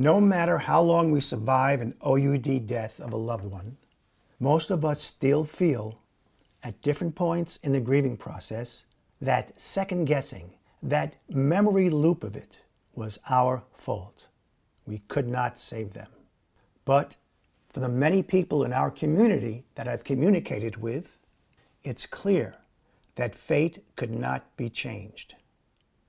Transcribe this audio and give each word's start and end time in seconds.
No 0.00 0.20
matter 0.20 0.58
how 0.58 0.80
long 0.80 1.10
we 1.10 1.20
survive 1.20 1.80
an 1.80 1.92
OUD 2.06 2.68
death 2.68 3.00
of 3.00 3.12
a 3.12 3.16
loved 3.16 3.46
one, 3.46 3.78
most 4.38 4.70
of 4.70 4.84
us 4.84 5.02
still 5.02 5.42
feel, 5.42 5.98
at 6.62 6.80
different 6.82 7.16
points 7.16 7.58
in 7.64 7.72
the 7.72 7.80
grieving 7.80 8.16
process, 8.16 8.84
that 9.20 9.60
second 9.60 10.04
guessing, 10.04 10.54
that 10.84 11.16
memory 11.28 11.90
loop 11.90 12.22
of 12.22 12.36
it 12.36 12.58
was 12.94 13.18
our 13.28 13.64
fault. 13.74 14.28
We 14.86 14.98
could 15.08 15.26
not 15.26 15.58
save 15.58 15.94
them. 15.94 16.10
But 16.84 17.16
for 17.68 17.80
the 17.80 17.88
many 17.88 18.22
people 18.22 18.62
in 18.62 18.72
our 18.72 18.92
community 18.92 19.64
that 19.74 19.88
I've 19.88 20.04
communicated 20.04 20.76
with, 20.76 21.18
it's 21.82 22.06
clear 22.06 22.54
that 23.16 23.34
fate 23.34 23.84
could 23.96 24.12
not 24.12 24.56
be 24.56 24.70
changed. 24.70 25.34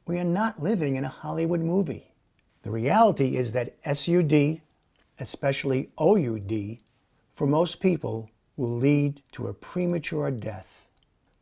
We 0.06 0.20
are 0.20 0.24
not 0.24 0.62
living 0.62 0.96
in 0.96 1.06
a 1.06 1.10
Hollywood 1.10 1.62
movie. 1.62 2.09
The 2.64 2.72
reality 2.72 3.38
is 3.38 3.54
that 3.54 3.76
SUD, 3.86 4.62
especially 5.20 5.92
OUD, 6.00 6.78
for 7.32 7.48
most 7.48 7.80
people 7.80 8.30
will 8.58 8.76
lead 8.76 9.22
to 9.32 9.48
a 9.48 9.54
premature 9.54 10.30
death. 10.30 10.90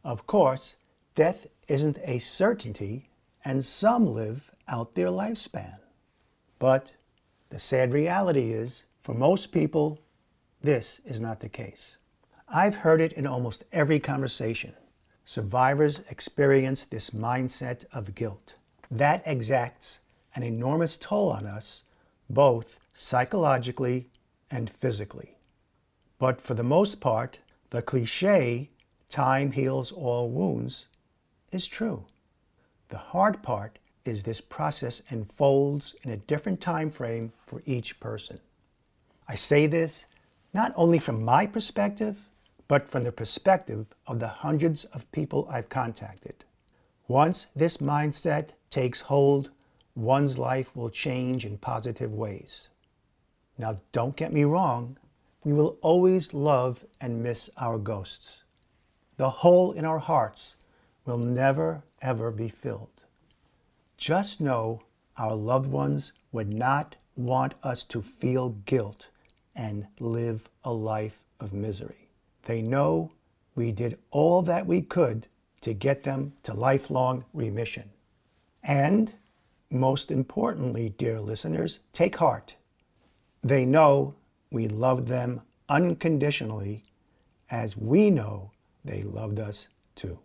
Of 0.03 0.27
course, 0.27 0.75
death 1.15 1.47
isn't 1.67 1.97
a 2.03 2.19
certainty, 2.19 3.09
and 3.43 3.65
some 3.65 4.05
live 4.13 4.51
out 4.67 4.93
their 4.93 5.07
lifespan. 5.07 5.77
But 6.59 6.91
the 7.49 7.59
sad 7.59 7.93
reality 7.93 8.51
is, 8.51 8.85
for 9.01 9.13
most 9.15 9.51
people, 9.51 9.99
this 10.61 11.01
is 11.05 11.19
not 11.19 11.39
the 11.39 11.49
case. 11.49 11.97
I've 12.47 12.75
heard 12.75 13.01
it 13.01 13.13
in 13.13 13.25
almost 13.25 13.63
every 13.71 13.99
conversation. 13.99 14.73
Survivors 15.25 16.01
experience 16.09 16.83
this 16.83 17.09
mindset 17.09 17.85
of 17.91 18.15
guilt. 18.15 18.55
That 18.91 19.23
exacts 19.25 19.99
an 20.37 20.43
enormous 20.43 20.97
toll 20.97 21.31
on 21.31 21.47
us, 21.47 21.81
both 22.29 22.77
psychologically 22.93 24.07
and 24.51 24.69
physically. 24.69 25.35
But 26.19 26.39
for 26.39 26.53
the 26.53 26.61
most 26.61 27.01
part, 27.01 27.39
the 27.71 27.81
cliche, 27.81 28.69
time 29.09 29.51
heals 29.51 29.91
all 29.91 30.29
wounds, 30.29 30.85
is 31.51 31.65
true. 31.65 32.05
The 32.89 32.99
hard 32.99 33.41
part 33.41 33.79
is 34.05 34.21
this 34.21 34.39
process 34.39 35.01
unfolds 35.09 35.95
in 36.03 36.11
a 36.11 36.17
different 36.17 36.61
time 36.61 36.91
frame 36.91 37.33
for 37.43 37.63
each 37.65 37.99
person. 37.99 38.39
I 39.27 39.33
say 39.33 39.65
this 39.65 40.05
not 40.53 40.71
only 40.75 40.99
from 40.99 41.25
my 41.25 41.47
perspective, 41.47 42.29
but 42.67 42.87
from 42.87 43.01
the 43.01 43.11
perspective 43.11 43.87
of 44.05 44.19
the 44.19 44.27
hundreds 44.27 44.83
of 44.85 45.11
people 45.11 45.47
I've 45.49 45.69
contacted. 45.69 46.43
Once 47.07 47.47
this 47.55 47.77
mindset 47.77 48.49
takes 48.69 49.01
hold, 49.01 49.49
one's 49.97 50.37
life 50.37 50.75
will 50.75 50.89
change 50.89 51.43
in 51.43 51.57
positive 51.57 52.13
ways. 52.13 52.69
Now, 53.57 53.77
don't 53.91 54.15
get 54.15 54.31
me 54.31 54.43
wrong, 54.43 54.97
we 55.43 55.53
will 55.53 55.77
always 55.81 56.33
love 56.33 56.85
and 57.01 57.23
miss 57.23 57.49
our 57.57 57.79
ghosts. 57.79 58.43
The 59.17 59.29
hole 59.29 59.71
in 59.71 59.85
our 59.85 59.97
hearts 59.97 60.55
will 61.05 61.17
never, 61.17 61.83
ever 62.01 62.29
be 62.29 62.47
filled. 62.47 63.05
Just 63.97 64.39
know 64.39 64.81
our 65.17 65.33
loved 65.33 65.69
ones 65.69 66.11
would 66.31 66.53
not 66.53 66.97
want 67.15 67.55
us 67.63 67.83
to 67.85 68.01
feel 68.03 68.49
guilt 68.49 69.07
and 69.55 69.87
live 69.99 70.47
a 70.63 70.71
life 70.71 71.23
of 71.39 71.53
misery. 71.53 72.09
They 72.43 72.61
know 72.61 73.13
we 73.55 73.71
did 73.71 73.97
all 74.11 74.43
that 74.43 74.67
we 74.67 74.83
could 74.83 75.25
to 75.61 75.73
get 75.73 76.03
them 76.03 76.33
to 76.43 76.53
lifelong 76.53 77.25
remission. 77.33 77.89
And 78.61 79.13
most 79.69 80.11
importantly, 80.11 80.89
dear 80.97 81.19
listeners, 81.19 81.79
take 81.91 82.17
heart. 82.17 82.55
They 83.43 83.65
know 83.65 84.15
we 84.51 84.67
loved 84.67 85.07
them 85.07 85.41
unconditionally 85.69 86.83
as 87.49 87.77
we 87.77 88.09
know 88.09 88.51
they 88.83 89.03
loved 89.03 89.39
us 89.39 89.67
too. 89.95 90.19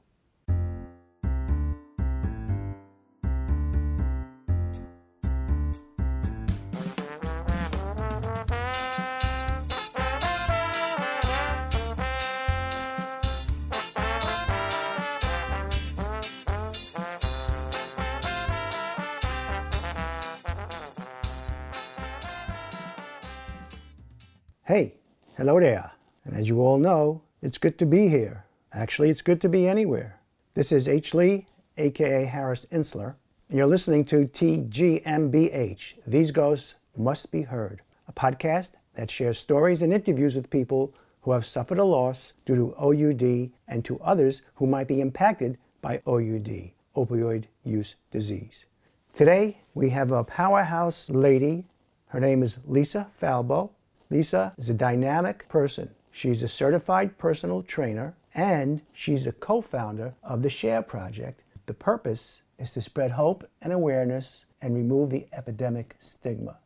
It's 27.42 27.58
good 27.58 27.76
to 27.76 27.86
be 27.86 28.06
here. 28.06 28.44
Actually, 28.72 29.10
it's 29.10 29.20
good 29.20 29.40
to 29.40 29.48
be 29.48 29.66
anywhere. 29.66 30.20
This 30.54 30.70
is 30.70 30.88
H. 30.88 31.12
Lee, 31.12 31.46
aka 31.76 32.24
Harris 32.24 32.66
Insler, 32.66 33.16
and 33.48 33.58
you're 33.58 33.66
listening 33.66 34.04
to 34.06 34.28
TGMBH. 34.28 35.94
These 36.06 36.30
Ghosts 36.30 36.76
Must 36.96 37.32
Be 37.32 37.42
Heard, 37.42 37.82
a 38.06 38.12
podcast 38.12 38.72
that 38.94 39.10
shares 39.10 39.38
stories 39.38 39.82
and 39.82 39.92
interviews 39.92 40.36
with 40.36 40.50
people 40.50 40.94
who 41.22 41.32
have 41.32 41.44
suffered 41.44 41.78
a 41.78 41.84
loss 41.84 42.32
due 42.46 42.54
to 42.54 42.74
OUD 42.76 43.50
and 43.66 43.84
to 43.84 43.98
others 44.00 44.42
who 44.54 44.66
might 44.66 44.86
be 44.86 45.00
impacted 45.00 45.58
by 45.80 46.00
OUD, 46.06 46.70
opioid 46.94 47.46
use 47.64 47.96
disease. 48.12 48.66
Today, 49.12 49.58
we 49.74 49.90
have 49.90 50.12
a 50.12 50.22
powerhouse 50.22 51.10
lady. 51.10 51.66
Her 52.08 52.20
name 52.20 52.42
is 52.44 52.60
Lisa 52.66 53.08
Falbo. 53.20 53.70
Lisa 54.10 54.54
is 54.58 54.70
a 54.70 54.74
dynamic 54.74 55.48
person. 55.48 55.90
She's 56.14 56.42
a 56.42 56.48
certified 56.48 57.16
personal 57.16 57.62
trainer 57.62 58.14
and 58.34 58.82
she's 58.92 59.26
a 59.26 59.32
co 59.32 59.62
founder 59.62 60.14
of 60.22 60.42
the 60.42 60.50
SHARE 60.50 60.82
Project. 60.82 61.42
The 61.64 61.74
purpose 61.74 62.42
is 62.58 62.72
to 62.72 62.82
spread 62.82 63.12
hope 63.12 63.44
and 63.62 63.72
awareness 63.72 64.44
and 64.60 64.74
remove 64.74 65.08
the 65.08 65.26
epidemic 65.32 65.96
stigma. 65.98 66.58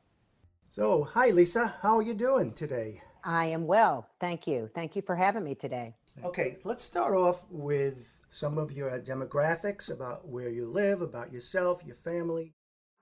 So, 0.68 1.04
hi 1.04 1.30
Lisa, 1.30 1.76
how 1.80 1.96
are 1.96 2.02
you 2.02 2.12
doing 2.12 2.52
today? 2.52 3.02
I 3.22 3.46
am 3.46 3.66
well. 3.66 4.08
Thank 4.18 4.48
you. 4.48 4.68
Thank 4.74 4.96
you 4.96 5.02
for 5.02 5.14
having 5.14 5.44
me 5.44 5.54
today. 5.54 5.94
Okay, 6.24 6.58
let's 6.64 6.82
start 6.82 7.14
off 7.14 7.44
with 7.48 8.18
some 8.30 8.58
of 8.58 8.72
your 8.72 8.98
demographics 8.98 9.92
about 9.92 10.26
where 10.28 10.48
you 10.48 10.66
live, 10.66 11.02
about 11.02 11.32
yourself, 11.32 11.82
your 11.84 11.94
family. 11.94 12.52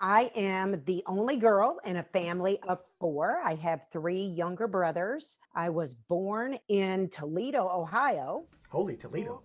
I 0.00 0.30
am 0.34 0.82
the 0.84 1.02
only 1.06 1.36
girl 1.36 1.78
in 1.84 1.96
a 1.96 2.02
family 2.02 2.58
of 2.68 2.80
four. 2.98 3.40
I 3.44 3.54
have 3.54 3.86
three 3.92 4.22
younger 4.22 4.66
brothers. 4.66 5.38
I 5.54 5.70
was 5.70 5.94
born 5.94 6.58
in 6.68 7.08
Toledo, 7.10 7.68
Ohio. 7.68 8.44
Holy 8.68 8.96
Toledo. 8.96 9.42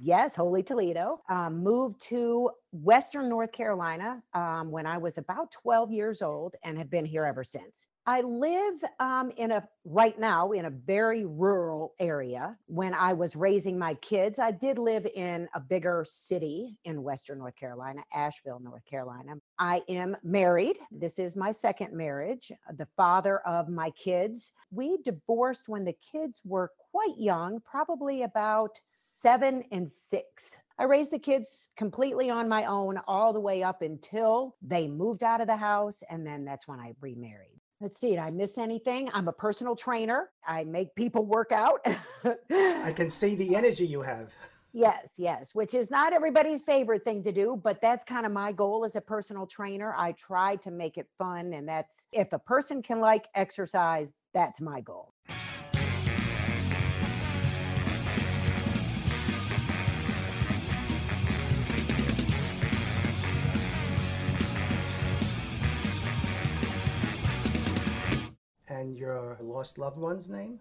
Yes, 0.00 0.34
Holy 0.34 0.62
Toledo. 0.62 1.20
Um, 1.28 1.62
moved 1.62 2.00
to 2.08 2.50
Western 2.72 3.28
North 3.28 3.52
Carolina 3.52 4.22
um, 4.34 4.70
when 4.70 4.86
I 4.86 4.98
was 4.98 5.18
about 5.18 5.50
12 5.52 5.90
years 5.90 6.22
old 6.22 6.54
and 6.64 6.76
have 6.78 6.90
been 6.90 7.06
here 7.06 7.24
ever 7.24 7.44
since. 7.44 7.86
I 8.08 8.20
live 8.20 8.84
um, 9.00 9.32
in 9.36 9.50
a 9.50 9.66
right 9.84 10.16
now 10.16 10.52
in 10.52 10.66
a 10.66 10.70
very 10.70 11.24
rural 11.24 11.94
area. 11.98 12.56
When 12.66 12.94
I 12.94 13.12
was 13.12 13.34
raising 13.34 13.76
my 13.76 13.94
kids, 13.94 14.38
I 14.38 14.52
did 14.52 14.78
live 14.78 15.08
in 15.16 15.48
a 15.54 15.60
bigger 15.60 16.04
city 16.06 16.78
in 16.84 17.02
Western 17.02 17.38
North 17.38 17.56
Carolina, 17.56 18.02
Asheville, 18.14 18.60
North 18.60 18.84
Carolina. 18.84 19.32
I 19.58 19.82
am 19.88 20.16
married. 20.22 20.78
This 20.92 21.18
is 21.18 21.34
my 21.34 21.50
second 21.50 21.94
marriage. 21.94 22.52
The 22.76 22.86
father 22.96 23.40
of 23.40 23.68
my 23.68 23.90
kids. 23.90 24.52
We 24.70 24.98
divorced 25.04 25.68
when 25.68 25.84
the 25.84 25.94
kids 25.94 26.40
were 26.44 26.70
quite 26.96 27.18
young, 27.18 27.60
probably 27.60 28.22
about 28.22 28.80
seven 28.82 29.62
and 29.70 29.90
six. 29.90 30.60
I 30.78 30.84
raised 30.84 31.12
the 31.12 31.18
kids 31.18 31.68
completely 31.76 32.30
on 32.30 32.48
my 32.48 32.64
own 32.64 32.98
all 33.06 33.34
the 33.34 33.40
way 33.40 33.62
up 33.62 33.82
until 33.82 34.56
they 34.62 34.88
moved 34.88 35.22
out 35.22 35.42
of 35.42 35.46
the 35.46 35.58
house. 35.58 36.02
And 36.08 36.26
then 36.26 36.46
that's 36.46 36.66
when 36.66 36.80
I 36.80 36.94
remarried. 37.02 37.60
Let's 37.82 38.00
see, 38.00 38.12
did 38.12 38.20
I 38.20 38.30
miss 38.30 38.56
anything? 38.56 39.10
I'm 39.12 39.28
a 39.28 39.32
personal 39.32 39.76
trainer. 39.76 40.30
I 40.46 40.64
make 40.64 40.94
people 40.94 41.26
work 41.26 41.52
out. 41.52 41.86
I 42.50 42.94
can 42.96 43.10
see 43.20 43.34
the 43.34 43.54
energy 43.54 43.86
you 43.86 44.00
have. 44.00 44.32
Yes, 44.72 45.14
yes, 45.16 45.54
which 45.54 45.72
is 45.72 45.90
not 45.90 46.12
everybody's 46.12 46.60
favorite 46.60 47.02
thing 47.02 47.24
to 47.24 47.32
do, 47.32 47.58
but 47.64 47.80
that's 47.80 48.04
kind 48.04 48.26
of 48.26 48.32
my 48.32 48.52
goal 48.52 48.84
as 48.84 48.94
a 48.94 49.00
personal 49.00 49.46
trainer. 49.46 49.94
I 49.96 50.12
try 50.12 50.56
to 50.56 50.70
make 50.70 50.98
it 50.98 51.06
fun. 51.16 51.54
And 51.54 51.66
that's 51.66 52.08
if 52.12 52.34
a 52.34 52.38
person 52.38 52.82
can 52.82 53.00
like 53.00 53.26
exercise, 53.34 54.12
that's 54.34 54.60
my 54.60 54.82
goal. 54.82 55.14
And 68.76 68.94
your 68.96 69.38
lost 69.40 69.78
loved 69.78 69.96
one's 69.96 70.28
name? 70.28 70.58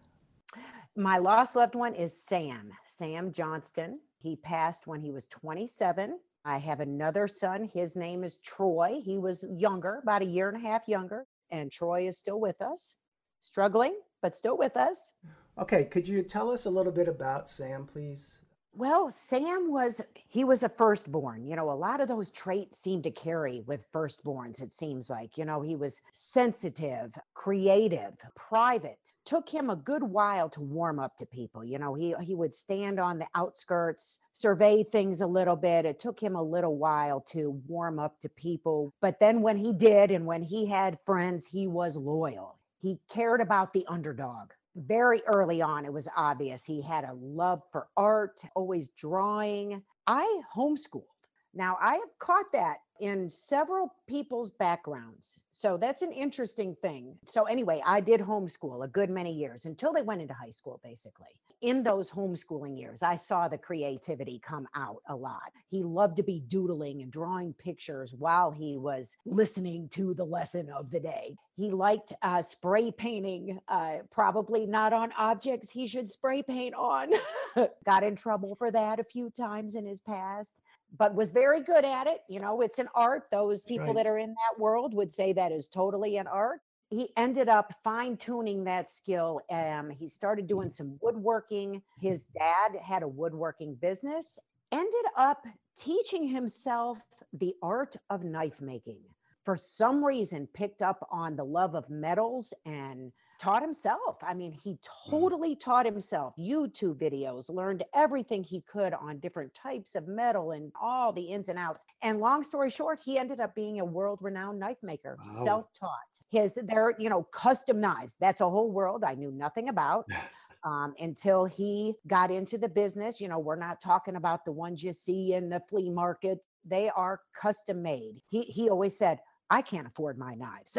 My 0.96 1.18
lost 1.18 1.56
loved 1.56 1.76
one 1.76 1.94
is 1.94 2.18
Sam, 2.18 2.72
Sam 2.86 3.34
Johnston. 3.34 4.00
He 4.20 4.38
passed 4.38 4.88
when 4.88 5.02
he 5.02 5.12
was 5.12 5.28
27 5.28 6.18
I 6.46 6.60
have 6.60 6.80
another 6.80 7.28
son. 7.28 7.70
His 7.74 7.96
name 7.96 8.24
is 8.24 8.38
Troy. 8.38 9.02
He 9.04 9.18
was 9.18 9.48
younger, 9.50 10.00
about 10.04 10.22
a 10.22 10.26
year 10.26 10.48
and 10.48 10.56
a 10.56 10.60
half 10.60 10.88
younger, 10.88 11.26
and 11.50 11.72
Troy 11.72 12.08
is 12.08 12.20
still 12.20 12.40
with 12.40 12.62
us, 12.62 12.98
struggling, 13.42 13.96
but 14.22 14.36
still 14.36 14.56
with 14.56 14.78
us. 14.78 15.12
Okay, 15.58 15.86
could 15.86 16.08
you 16.08 16.22
tell 16.22 16.52
us 16.52 16.66
a 16.66 16.70
little 16.70 16.92
bit 16.92 17.08
about 17.08 17.50
Sam, 17.50 17.88
please? 17.88 18.42
Well, 18.78 19.10
Sam 19.10 19.72
was 19.72 20.02
he 20.28 20.44
was 20.44 20.62
a 20.64 20.68
firstborn. 20.70 21.46
You 21.46 21.56
know, 21.56 21.72
a 21.72 21.74
lot 21.74 22.02
of 22.02 22.10
those 22.10 22.30
traits 22.30 22.78
seem 22.78 23.02
to 23.04 23.12
carry 23.12 23.62
with 23.62 23.90
firstborns 23.94 24.62
it 24.62 24.74
seems 24.74 25.10
like. 25.10 25.38
You 25.38 25.46
know, 25.46 25.62
he 25.62 25.78
was 25.78 26.02
sensitive, 26.12 27.18
creative, 27.34 28.16
private. 28.36 29.14
Took 29.26 29.48
him 29.48 29.70
a 29.70 29.78
good 29.78 30.04
while 30.04 30.50
to 30.50 30.60
warm 30.60 31.00
up 31.00 31.16
to 31.18 31.26
people. 31.26 31.64
You 31.64 31.80
know, 31.80 31.94
he 31.94 32.14
he 32.22 32.36
would 32.36 32.54
stand 32.54 33.00
on 33.00 33.18
the 33.18 33.28
outskirts, 33.34 34.20
survey 34.34 34.84
things 34.84 35.22
a 35.22 35.28
little 35.28 35.56
bit. 35.56 35.86
It 35.86 36.00
took 36.00 36.20
him 36.22 36.36
a 36.36 36.44
little 36.44 36.76
while 36.76 37.22
to 37.30 37.52
warm 37.70 37.98
up 37.98 38.20
to 38.22 38.30
people, 38.30 38.94
but 39.02 39.22
then 39.22 39.42
when 39.42 39.56
he 39.56 39.72
did 39.72 40.12
and 40.12 40.26
when 40.26 40.44
he 40.44 40.66
had 40.66 41.00
friends, 41.06 41.46
he 41.46 41.66
was 41.66 41.96
loyal. 41.96 42.60
He 42.80 43.00
cared 43.10 43.40
about 43.40 43.72
the 43.72 43.86
underdog 43.88 44.52
very 44.76 45.22
early 45.28 45.62
on, 45.62 45.86
it 45.86 45.94
was 45.94 46.08
obvious 46.16 46.66
he 46.66 46.82
had 46.82 47.04
a 47.06 47.14
love 47.14 47.62
for 47.72 47.88
art, 47.98 48.42
always 48.56 48.90
drawing. 48.90 49.82
I 50.08 50.42
homeschooled. 50.56 51.15
Now, 51.56 51.78
I 51.82 51.94
have 51.94 52.20
caught 52.20 52.52
that 52.52 52.80
in 53.00 53.30
several 53.30 53.94
people's 54.08 54.52
backgrounds. 54.52 55.40
So 55.52 55.78
that's 55.78 56.02
an 56.02 56.12
interesting 56.12 56.76
thing. 56.82 57.16
So, 57.26 57.46
anyway, 57.46 57.82
I 57.86 58.02
did 58.02 58.20
homeschool 58.20 58.84
a 58.84 58.90
good 58.90 59.10
many 59.10 59.32
years 59.32 59.66
until 59.66 59.94
they 59.94 60.02
went 60.02 60.22
into 60.22 60.34
high 60.34 60.50
school, 60.50 60.82
basically. 60.84 61.28
In 61.62 61.82
those 61.82 62.12
homeschooling 62.12 62.78
years, 62.78 63.02
I 63.02 63.16
saw 63.16 63.48
the 63.48 63.58
creativity 63.58 64.40
come 64.40 64.68
out 64.76 65.02
a 65.08 65.16
lot. 65.16 65.54
He 65.70 65.82
loved 65.84 66.18
to 66.18 66.24
be 66.24 66.42
doodling 66.42 67.02
and 67.02 67.12
drawing 67.12 67.54
pictures 67.54 68.14
while 68.14 68.52
he 68.52 68.78
was 68.78 69.16
listening 69.26 69.88
to 69.90 70.14
the 70.14 70.26
lesson 70.26 70.70
of 70.70 70.92
the 70.92 71.00
day. 71.00 71.38
He 71.56 71.72
liked 71.72 72.12
uh, 72.22 72.42
spray 72.42 72.92
painting, 72.92 73.60
uh, 73.70 74.00
probably 74.12 74.66
not 74.66 74.92
on 74.92 75.14
objects 75.18 75.70
he 75.70 75.88
should 75.88 76.10
spray 76.10 76.44
paint 76.44 76.76
on. 76.76 77.14
Got 77.86 78.04
in 78.04 78.18
trouble 78.18 78.56
for 78.56 78.70
that 78.72 79.00
a 79.00 79.06
few 79.06 79.30
times 79.30 79.76
in 79.76 79.86
his 79.86 80.02
past 80.02 80.56
but 80.98 81.16
was 81.16 81.32
very 81.32 81.62
good 81.62 81.86
at 81.86 82.08
it. 82.08 82.22
You 82.30 82.40
know, 82.40 82.62
it's 82.62 82.80
an 82.80 82.90
art. 82.96 83.24
Those 83.32 83.64
people 83.64 83.88
right. 83.88 83.96
that 83.96 84.08
are 84.08 84.18
in 84.18 84.30
that 84.30 84.60
world 84.60 84.94
would 84.94 85.12
say 85.12 85.34
that 85.34 85.52
is 85.52 85.68
totally 85.68 86.18
an 86.18 86.28
art. 86.28 86.62
He 86.90 87.10
ended 87.18 87.50
up 87.50 87.74
fine 87.84 88.16
tuning 88.18 88.64
that 88.66 88.88
skill. 88.88 89.42
Um, 89.50 89.90
he 89.90 90.08
started 90.08 90.48
doing 90.48 90.70
some 90.70 90.98
woodworking. 91.02 91.82
His 92.00 92.28
dad 92.28 92.76
had 92.82 93.04
a 93.04 93.08
woodworking 93.08 93.76
business, 93.76 94.40
ended 94.72 95.06
up 95.18 95.46
teaching 95.78 96.28
himself 96.28 97.00
the 97.34 97.56
art 97.62 97.96
of 98.10 98.24
knife 98.24 98.62
making. 98.62 99.00
For 99.44 99.56
some 99.56 100.04
reason, 100.04 100.48
picked 100.54 100.82
up 100.82 101.08
on 101.12 101.36
the 101.36 101.44
love 101.44 101.76
of 101.76 101.90
metals 101.90 102.54
and 102.66 103.12
taught 103.40 103.62
himself. 103.62 104.18
I 104.24 104.34
mean, 104.34 104.52
he 104.54 104.80
Mm. 105.08 105.10
totally 105.10 105.56
taught 105.56 105.86
himself 105.86 106.36
YouTube 106.38 106.96
videos, 106.96 107.50
learned 107.50 107.84
everything 107.94 108.44
he 108.44 108.62
could 108.62 108.94
on 108.94 109.20
different 109.20 109.54
types 109.54 109.96
of 109.96 110.08
metal 110.08 110.52
and 110.52 110.72
all 110.80 111.14
the 111.14 111.22
ins 111.24 111.50
and 111.50 111.60
outs. 111.60 111.84
And 112.02 112.20
long 112.20 112.44
story 112.44 112.70
short, 112.70 113.02
he 113.04 113.18
ended 113.18 113.40
up 113.40 113.56
being 113.56 113.80
a 113.80 113.86
world 113.86 114.20
renowned 114.22 114.60
knife 114.60 114.82
maker, 114.82 115.18
Wow. 115.20 115.44
self 115.44 115.74
taught. 115.80 116.22
His, 116.30 116.60
they're, 116.64 116.96
you 117.00 117.10
know, 117.10 117.24
custom 117.24 117.80
knives. 117.80 118.16
That's 118.20 118.42
a 118.42 118.50
whole 118.50 118.72
world 118.72 119.04
I 119.04 119.16
knew 119.16 119.32
nothing 119.32 119.70
about. 119.70 120.08
Um, 120.64 120.96
until 120.98 121.46
he 121.46 121.94
got 122.08 122.32
into 122.32 122.58
the 122.58 122.68
business. 122.68 123.22
You 123.22 123.28
know, 123.28 123.38
we're 123.38 123.56
not 123.56 123.80
talking 123.82 124.16
about 124.16 124.46
the 124.46 124.52
ones 124.52 124.84
you 124.84 124.94
see 124.94 125.34
in 125.36 125.48
the 125.48 125.62
flea 125.70 125.92
market. 125.92 126.40
They 126.66 126.90
are 126.90 127.22
custom 127.40 127.84
made. 127.84 128.20
He 128.30 128.42
he 128.42 128.68
always 128.68 128.98
said, 128.98 129.20
I 129.50 129.62
can't 129.62 129.88
afford 129.88 130.18
my 130.18 130.34
knives. 130.36 130.78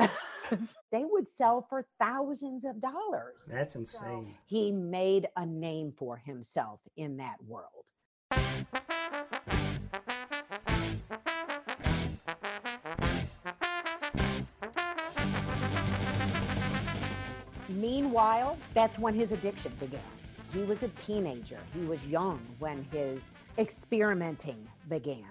they 0.91 1.05
would 1.05 1.29
sell 1.29 1.67
for 1.69 1.87
thousands 2.01 2.65
of 2.65 2.81
dollars. 2.81 3.49
That's 3.49 3.75
So 3.75 3.81
insane. 3.81 4.35
he 4.47 4.73
made 4.73 5.29
a 5.37 5.47
name 5.47 5.93
for 5.97 6.17
himself 6.17 6.81
in 6.97 7.17
that 7.19 7.37
world. 7.47 7.85
Meanwhile, 17.69 18.57
that's 18.75 18.99
when 18.99 19.15
his 19.15 19.33
addiction 19.33 19.73
began. 19.81 20.01
He 20.53 20.63
was 20.63 20.83
a 20.83 20.89
teenager. 20.91 21.59
He 21.75 21.81
was 21.81 22.07
young 22.07 22.41
when 22.59 22.87
his 22.93 23.37
experimenting 23.59 24.67
began. 24.89 25.25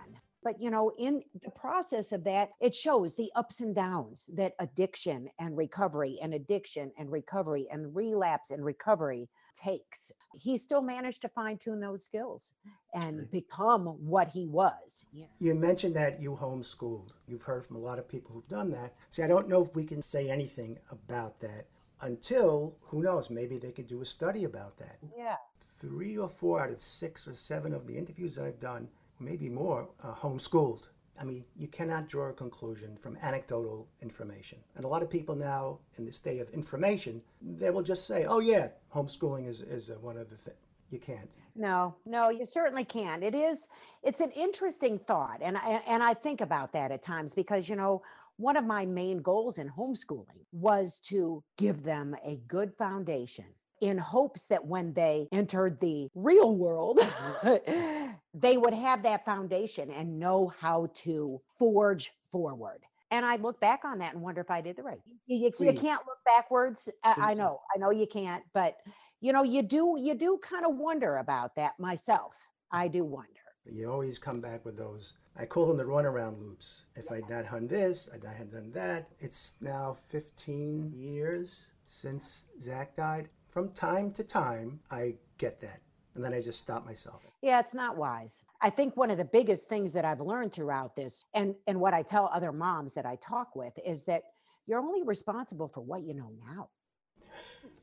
But, 0.45 0.62
you 0.62 0.69
know, 0.69 0.92
in 1.00 1.24
the 1.44 1.50
process 1.50 2.12
of 2.12 2.24
that, 2.25 2.51
it 2.62 2.75
shows 2.75 3.15
the 3.15 3.31
ups 3.36 3.62
and 3.62 3.74
downs 3.74 4.30
that 4.36 4.53
addiction 4.59 5.27
and 5.39 5.57
recovery 5.57 6.19
and 6.21 6.36
addiction 6.36 6.92
and 7.00 7.12
recovery 7.12 7.68
and 7.71 7.95
relapse 7.95 8.51
and 8.51 8.63
recovery 8.63 9.27
takes. 9.56 10.12
He 10.36 10.56
still 10.57 10.83
managed 10.83 11.24
to 11.24 11.30
fine 11.30 11.57
tune 11.57 11.80
those 11.80 12.06
skills 12.06 12.51
and 12.94 13.30
become 13.31 13.86
what 13.86 14.27
he 14.27 14.45
was. 14.45 15.06
Yeah. 15.12 15.25
You 15.39 15.56
mentioned 15.56 15.95
that 15.95 16.21
you 16.21 16.38
homeschooled. 16.39 17.09
You've 17.27 17.42
heard 17.42 17.65
from 17.65 17.77
a 17.77 17.80
lot 17.80 17.97
of 17.97 18.07
people 18.07 18.31
who've 18.31 18.47
done 18.47 18.69
that. 18.69 18.94
See, 19.09 19.24
I 19.24 19.27
don't 19.27 19.50
know 19.50 19.63
if 19.63 19.74
we 19.75 19.83
can 19.83 20.01
say 20.01 20.30
anything 20.30 20.77
about 20.92 21.39
that 21.39 21.65
until, 22.01 22.75
who 22.81 23.01
knows, 23.01 23.31
maybe 23.31 23.57
they 23.57 23.71
could 23.71 23.88
do 23.88 24.03
a 24.03 24.06
study 24.06 24.44
about 24.44 24.77
that. 24.77 24.97
Yeah. 25.18 25.38
Three 25.77 26.19
or 26.19 26.27
four 26.27 26.62
out 26.62 26.69
of 26.69 26.83
six 26.83 27.27
or 27.27 27.33
seven 27.33 27.74
of 27.74 27.88
the 27.88 27.97
interviews 27.97 28.38
I've 28.38 28.59
done, 28.59 28.88
maybe 29.19 29.50
more, 29.50 29.89
uh, 30.03 30.13
homeschooled. 30.13 30.89
I 31.19 31.23
mean, 31.23 31.45
you 31.56 31.67
cannot 31.67 32.09
draw 32.09 32.29
a 32.29 32.33
conclusion 32.33 32.97
from 32.97 33.17
anecdotal 33.21 33.88
information. 34.01 34.59
And 34.75 34.83
a 34.83 34.88
lot 34.88 35.01
of 35.01 35.09
people 35.09 35.35
now, 35.35 35.79
in 35.97 36.06
this 36.06 36.19
day 36.19 36.39
of 36.39 36.50
information, 36.50 37.21
they 37.41 37.69
will 37.69 37.83
just 37.83 38.06
say, 38.06 38.25
oh, 38.25 38.39
yeah, 38.39 38.69
homeschooling 38.94 39.47
is, 39.47 39.62
is 39.62 39.89
uh, 39.89 39.94
one 40.01 40.17
of 40.17 40.29
the 40.29 40.35
things. 40.35 40.57
You 40.89 41.00
can't. 41.00 41.31
No, 41.56 41.95
no, 42.06 42.29
you 42.29 42.45
certainly 42.45 42.85
can. 42.85 43.23
It 43.23 43.33
is, 43.33 43.69
it's 44.03 44.21
an 44.21 44.31
interesting 44.31 45.00
thought. 45.00 45.39
And 45.41 45.57
I, 45.57 45.81
and 45.88 46.03
I 46.03 46.13
think 46.13 46.41
about 46.41 46.71
that 46.73 46.91
at 46.91 47.01
times 47.01 47.33
because, 47.33 47.68
you 47.69 47.75
know, 47.75 48.03
one 48.38 48.57
of 48.57 48.65
my 48.65 48.85
main 48.85 49.21
goals 49.21 49.57
in 49.57 49.69
homeschooling 49.69 50.44
was 50.51 51.00
to 51.06 51.44
give 51.57 51.83
them 51.83 52.15
a 52.23 52.35
good 52.47 52.73
foundation 52.73 53.45
in 53.81 53.98
hopes 53.98 54.44
that 54.48 54.66
when 54.66 54.94
they 54.94 55.27
entered 55.31 55.80
the 55.80 56.10
real 56.16 56.56
world, 56.56 57.00
mm-hmm. 57.00 58.12
they 58.33 58.57
would 58.57 58.74
have 58.74 59.04
that 59.04 59.25
foundation 59.25 59.89
and 59.92 60.19
know 60.19 60.54
how 60.60 60.89
to 60.94 61.42
forge 61.57 62.12
forward. 62.31 62.81
And 63.12 63.25
I 63.25 63.36
look 63.38 63.60
back 63.60 63.86
on 63.86 64.00
that 64.00 64.13
and 64.13 64.22
wonder 64.22 64.42
if 64.42 64.50
I 64.50 64.62
did 64.62 64.75
the 64.75 64.83
right. 64.83 64.99
You, 65.28 65.38
you, 65.38 65.66
you 65.66 65.73
can't 65.73 66.02
look 66.06 66.18
backwards. 66.26 66.90
I, 67.04 67.16
I 67.18 67.33
know, 67.33 67.61
I 67.73 67.78
know 67.78 67.92
you 67.92 68.07
can't, 68.07 68.44
but 68.54 68.78
you 69.21 69.31
know, 69.31 69.44
you 69.44 69.61
do, 69.61 69.95
you 69.99 70.16
do 70.16 70.40
kind 70.42 70.66
of 70.66 70.76
wonder 70.76 71.18
about 71.18 71.56
that 71.56 71.80
myself. 71.80 72.35
I 72.71 72.88
do 72.88 73.04
wonder. 73.04 73.30
But 73.64 73.73
you 73.73 73.92
always 73.92 74.19
come 74.19 74.42
back 74.42 74.66
with 74.66 74.78
those. 74.78 75.14
I 75.38 75.45
call 75.45 75.68
them 75.68 75.78
the 75.78 75.83
runaround 75.83 76.40
loops. 76.40 76.85
If 76.95 77.11
I'd 77.11 77.30
not 77.30 77.45
done 77.49 77.68
this, 77.68 78.09
I'd 78.14 78.23
not 78.23 78.35
had 78.35 78.52
done 78.52 78.71
that. 78.73 79.07
It's 79.19 79.56
now 79.61 79.94
15 79.94 80.92
years 80.94 81.71
since 81.88 82.45
Zach 82.61 82.95
died. 82.95 83.30
From 83.56 83.69
time 83.69 84.12
to 84.12 84.24
time, 84.26 84.81
I 84.92 85.16
get 85.38 85.62
that. 85.62 85.80
And 86.14 86.21
then 86.21 86.33
I 86.33 86.42
just 86.42 86.59
stop 86.59 86.85
myself. 86.85 87.21
Yeah, 87.42 87.62
it's 87.62 87.74
not 87.74 87.95
wise. 87.95 88.44
I 88.59 88.69
think 88.69 88.97
one 88.97 89.09
of 89.09 89.18
the 89.18 89.24
biggest 89.24 89.69
things 89.69 89.94
that 89.94 90.04
I've 90.04 90.19
learned 90.19 90.52
throughout 90.52 90.94
this 90.97 91.24
and 91.33 91.56
and 91.66 91.80
what 91.80 91.94
I 91.94 92.02
tell 92.02 92.30
other 92.33 92.52
moms 92.52 92.92
that 92.95 93.06
I 93.06 93.16
talk 93.21 93.56
with 93.56 93.71
is 93.85 94.04
that 94.06 94.24
you're 94.66 94.81
only 94.81 95.04
responsible 95.04 95.69
for 95.69 95.80
what 95.80 96.04
you 96.04 96.14
know 96.14 96.33
now. 96.45 96.68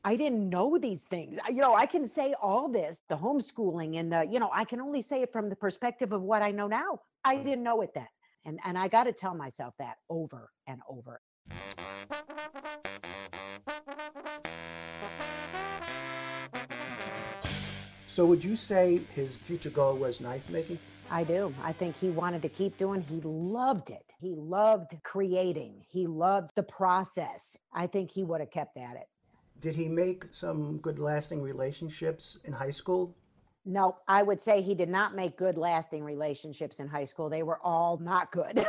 I 0.05 0.15
didn't 0.15 0.47
know 0.47 0.77
these 0.77 1.05
things. 1.05 1.39
You 1.49 1.61
know, 1.61 1.73
I 1.73 1.87
can 1.87 2.05
say 2.05 2.35
all 2.39 2.69
this, 2.69 3.01
the 3.09 3.17
homeschooling 3.17 3.99
and 3.99 4.11
the, 4.13 4.27
you 4.29 4.39
know, 4.39 4.51
I 4.53 4.65
can 4.65 4.79
only 4.79 5.01
say 5.01 5.23
it 5.23 5.33
from 5.33 5.49
the 5.49 5.55
perspective 5.55 6.11
of 6.11 6.21
what 6.21 6.43
I 6.43 6.51
know 6.51 6.67
now. 6.67 6.99
I 7.25 7.37
didn't 7.37 7.63
know 7.63 7.81
it 7.81 7.95
then. 7.95 8.07
And 8.45 8.59
and 8.63 8.77
I 8.77 8.89
got 8.89 9.05
to 9.05 9.11
tell 9.11 9.33
myself 9.33 9.73
that 9.79 9.95
over 10.07 10.51
and 10.67 10.81
over. 10.87 11.19
So, 18.13 18.27
would 18.27 18.43
you 18.43 18.55
say 18.55 19.01
his 19.15 19.37
future 19.37 19.71
goal 19.71 19.95
was 19.95 20.21
knife 20.21 20.47
making? 20.47 20.77
I 21.09 21.23
do. 21.23 21.51
I 21.63 21.71
think 21.71 21.95
he 21.95 22.11
wanted 22.11 22.43
to 22.43 22.47
keep 22.49 22.77
doing. 22.77 23.01
He 23.01 23.19
loved 23.23 23.89
it. 23.89 24.13
He 24.19 24.35
loved 24.35 24.95
creating. 25.01 25.83
He 25.89 26.05
loved 26.05 26.51
the 26.53 26.61
process. 26.61 27.57
I 27.73 27.87
think 27.87 28.11
he 28.11 28.23
would 28.23 28.39
have 28.39 28.51
kept 28.51 28.77
at 28.77 28.97
it. 28.97 29.07
Did 29.61 29.73
he 29.73 29.87
make 29.87 30.25
some 30.29 30.77
good 30.77 30.99
lasting 30.99 31.41
relationships 31.41 32.37
in 32.45 32.53
high 32.53 32.69
school? 32.69 33.15
No, 33.65 33.97
I 34.09 34.23
would 34.23 34.41
say 34.41 34.61
he 34.61 34.75
did 34.75 34.89
not 34.89 35.15
make 35.15 35.37
good 35.37 35.57
lasting 35.57 36.03
relationships 36.03 36.79
in 36.81 36.87
high 36.87 37.05
school. 37.05 37.29
They 37.29 37.43
were 37.43 37.59
all 37.63 37.97
not 37.97 38.29
good. 38.31 38.65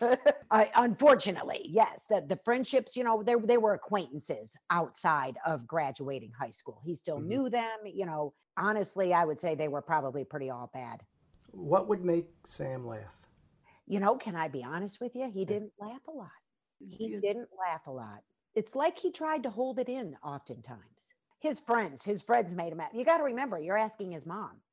I, 0.50 0.70
unfortunately, 0.76 1.62
yes. 1.64 2.06
The, 2.10 2.22
the 2.28 2.38
friendships, 2.44 2.94
you 2.94 3.04
know, 3.04 3.22
they, 3.22 3.36
they 3.36 3.56
were 3.56 3.72
acquaintances 3.72 4.54
outside 4.68 5.36
of 5.46 5.66
graduating 5.66 6.30
high 6.38 6.50
school. 6.50 6.82
He 6.84 6.94
still 6.94 7.20
Mhm. 7.20 7.26
knew 7.26 7.48
them. 7.50 7.78
You 7.86 8.04
know, 8.04 8.34
honestly, 8.58 9.14
I 9.14 9.24
would 9.24 9.40
say 9.40 9.54
they 9.54 9.68
were 9.68 9.80
probably 9.82 10.24
pretty 10.24 10.50
all 10.50 10.70
bad. 10.74 11.00
What 11.52 11.88
would 11.88 12.04
make 12.04 12.26
Sam 12.44 12.86
laugh? 12.86 13.18
you 13.86 14.00
know, 14.00 14.16
can 14.16 14.34
I 14.34 14.48
be 14.48 14.64
honest 14.64 14.98
with 15.00 15.14
you? 15.14 15.30
He 15.30 15.44
didn't 15.44 15.72
laugh 15.78 16.00
a 16.08 16.10
lot. 16.10 16.30
He 16.80 17.18
didn't 17.20 17.48
laugh 17.58 17.86
a 17.86 17.90
lot. 17.90 18.22
It's 18.54 18.74
like 18.74 18.98
he 18.98 19.10
tried 19.10 19.42
to 19.42 19.50
hold 19.50 19.78
it 19.78 19.88
in 19.90 20.16
oftentimes. 20.24 21.12
His 21.44 21.60
friends, 21.60 22.02
his 22.02 22.22
friends 22.22 22.54
made 22.54 22.72
him 22.72 22.78
mad. 22.78 22.88
You 22.94 23.04
got 23.04 23.18
to 23.18 23.22
remember, 23.22 23.58
you're 23.58 23.76
asking 23.76 24.12
his 24.12 24.24
mom. 24.24 24.52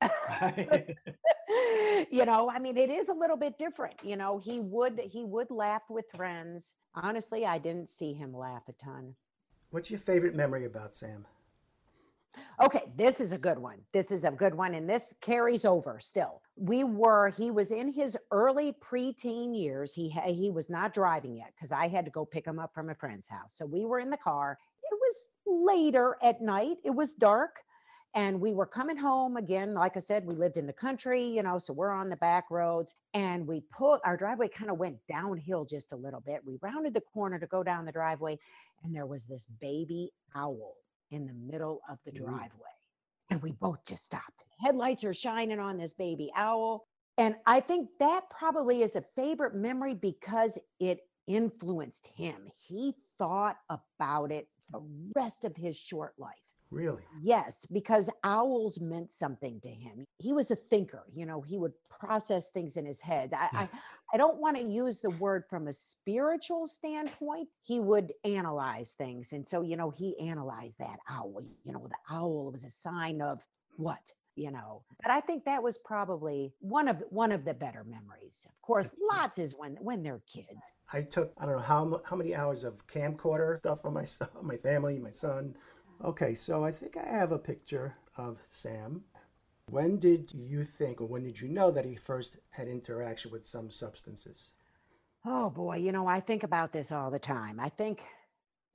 you 2.10 2.24
know, 2.24 2.50
I 2.50 2.58
mean, 2.58 2.78
it 2.78 2.88
is 2.88 3.10
a 3.10 3.12
little 3.12 3.36
bit 3.36 3.58
different. 3.58 3.96
You 4.02 4.16
know, 4.16 4.38
he 4.38 4.58
would 4.58 4.98
he 4.98 5.22
would 5.22 5.50
laugh 5.50 5.82
with 5.90 6.06
friends. 6.16 6.72
Honestly, 6.94 7.44
I 7.44 7.58
didn't 7.58 7.90
see 7.90 8.14
him 8.14 8.34
laugh 8.34 8.62
a 8.70 8.72
ton. 8.82 9.14
What's 9.68 9.90
your 9.90 10.00
favorite 10.00 10.34
memory 10.34 10.64
about 10.64 10.94
Sam? 10.94 11.26
Okay, 12.62 12.84
this 12.96 13.20
is 13.20 13.32
a 13.32 13.38
good 13.38 13.58
one. 13.58 13.76
This 13.92 14.10
is 14.10 14.24
a 14.24 14.30
good 14.30 14.54
one, 14.54 14.72
and 14.74 14.88
this 14.88 15.14
carries 15.20 15.66
over 15.66 15.98
still. 16.00 16.40
We 16.56 16.84
were, 16.84 17.28
he 17.28 17.50
was 17.50 17.70
in 17.70 17.92
his 17.92 18.16
early 18.30 18.74
preteen 18.82 19.54
years. 19.54 19.92
He 19.92 20.08
ha- 20.08 20.32
he 20.32 20.50
was 20.50 20.70
not 20.70 20.94
driving 20.94 21.36
yet 21.36 21.52
because 21.54 21.70
I 21.70 21.88
had 21.88 22.06
to 22.06 22.10
go 22.10 22.24
pick 22.24 22.46
him 22.46 22.58
up 22.58 22.72
from 22.72 22.88
a 22.88 22.94
friend's 22.94 23.28
house. 23.28 23.54
So 23.54 23.66
we 23.66 23.84
were 23.84 24.00
in 24.00 24.08
the 24.08 24.16
car. 24.16 24.56
It 24.90 24.98
was 25.00 25.30
later 25.46 26.16
at 26.22 26.40
night. 26.40 26.76
It 26.84 26.90
was 26.90 27.12
dark, 27.14 27.56
and 28.14 28.40
we 28.40 28.52
were 28.52 28.66
coming 28.66 28.96
home 28.96 29.36
again. 29.36 29.74
Like 29.74 29.96
I 29.96 30.00
said, 30.00 30.26
we 30.26 30.34
lived 30.34 30.56
in 30.56 30.66
the 30.66 30.72
country, 30.72 31.24
you 31.24 31.42
know, 31.42 31.58
so 31.58 31.72
we're 31.72 31.90
on 31.90 32.08
the 32.08 32.16
back 32.16 32.50
roads, 32.50 32.94
and 33.14 33.46
we 33.46 33.62
pulled 33.70 34.00
our 34.04 34.16
driveway 34.16 34.48
kind 34.48 34.70
of 34.70 34.78
went 34.78 34.96
downhill 35.08 35.64
just 35.64 35.92
a 35.92 35.96
little 35.96 36.20
bit. 36.20 36.40
We 36.44 36.58
rounded 36.62 36.94
the 36.94 37.00
corner 37.00 37.38
to 37.38 37.46
go 37.46 37.62
down 37.62 37.84
the 37.84 37.92
driveway, 37.92 38.38
and 38.82 38.94
there 38.94 39.06
was 39.06 39.26
this 39.26 39.46
baby 39.60 40.10
owl 40.34 40.74
in 41.10 41.26
the 41.26 41.34
middle 41.34 41.80
of 41.88 41.98
the 42.04 42.12
driveway. 42.12 42.48
And 43.30 43.42
we 43.42 43.52
both 43.52 43.84
just 43.86 44.04
stopped. 44.04 44.44
Headlights 44.60 45.04
are 45.04 45.14
shining 45.14 45.58
on 45.58 45.76
this 45.76 45.94
baby 45.94 46.30
owl. 46.36 46.86
And 47.18 47.36
I 47.46 47.60
think 47.60 47.88
that 47.98 48.28
probably 48.30 48.82
is 48.82 48.96
a 48.96 49.04
favorite 49.16 49.54
memory 49.54 49.94
because 49.94 50.58
it 50.80 51.00
influenced 51.26 52.06
him. 52.06 52.48
He 52.56 52.94
thought 53.18 53.56
about 53.70 54.32
it 54.32 54.48
the 54.72 54.82
rest 55.14 55.44
of 55.44 55.54
his 55.56 55.76
short 55.76 56.14
life. 56.18 56.34
Really? 56.70 57.02
Yes, 57.20 57.66
because 57.66 58.08
owls 58.24 58.80
meant 58.80 59.12
something 59.12 59.60
to 59.60 59.68
him. 59.68 60.06
He 60.18 60.32
was 60.32 60.50
a 60.50 60.56
thinker, 60.56 61.04
you 61.12 61.26
know, 61.26 61.42
he 61.42 61.58
would 61.58 61.72
process 61.90 62.48
things 62.48 62.76
in 62.76 62.86
his 62.86 63.00
head. 63.00 63.34
I, 63.34 63.48
I, 63.52 63.68
I 64.14 64.16
don't 64.16 64.38
want 64.38 64.56
to 64.56 64.62
use 64.62 65.00
the 65.00 65.10
word 65.10 65.44
from 65.48 65.68
a 65.68 65.72
spiritual 65.72 66.66
standpoint. 66.66 67.48
He 67.62 67.78
would 67.78 68.12
analyze 68.24 68.92
things. 68.92 69.32
And 69.32 69.46
so, 69.46 69.60
you 69.62 69.76
know, 69.76 69.90
he 69.90 70.18
analyzed 70.18 70.78
that 70.78 70.98
owl. 71.08 71.42
You 71.64 71.72
know, 71.72 71.86
the 71.88 72.14
owl 72.14 72.50
was 72.50 72.64
a 72.64 72.70
sign 72.70 73.20
of 73.20 73.44
what? 73.76 74.12
You 74.34 74.50
know, 74.50 74.82
but 75.02 75.10
I 75.10 75.20
think 75.20 75.44
that 75.44 75.62
was 75.62 75.76
probably 75.76 76.54
one 76.60 76.88
of 76.88 77.02
one 77.10 77.32
of 77.32 77.44
the 77.44 77.52
better 77.52 77.84
memories. 77.84 78.46
Of 78.48 78.62
course, 78.62 78.90
lots 79.12 79.38
is 79.38 79.54
when 79.54 79.76
when 79.80 80.02
they're 80.02 80.22
kids. 80.26 80.72
I 80.92 81.02
took 81.02 81.32
I 81.36 81.44
don't 81.44 81.56
know 81.56 81.60
how 81.60 82.00
how 82.08 82.16
many 82.16 82.34
hours 82.34 82.64
of 82.64 82.86
camcorder 82.86 83.56
stuff 83.56 83.84
on 83.84 83.92
my 83.92 84.04
son, 84.04 84.28
my 84.42 84.56
family, 84.56 84.98
my 84.98 85.10
son. 85.10 85.54
Okay, 86.02 86.34
so 86.34 86.64
I 86.64 86.72
think 86.72 86.96
I 86.96 87.04
have 87.04 87.32
a 87.32 87.38
picture 87.38 87.94
of 88.16 88.40
Sam. 88.48 89.04
When 89.70 89.98
did 89.98 90.32
you 90.34 90.64
think, 90.64 91.00
or 91.00 91.06
when 91.06 91.22
did 91.22 91.40
you 91.40 91.48
know 91.48 91.70
that 91.70 91.84
he 91.84 91.94
first 91.94 92.38
had 92.50 92.68
interaction 92.68 93.30
with 93.30 93.46
some 93.46 93.70
substances? 93.70 94.50
Oh 95.24 95.50
boy, 95.50 95.76
you 95.76 95.92
know, 95.92 96.06
I 96.06 96.20
think 96.20 96.42
about 96.42 96.72
this 96.72 96.90
all 96.90 97.10
the 97.10 97.18
time. 97.18 97.60
I 97.60 97.68
think 97.68 98.02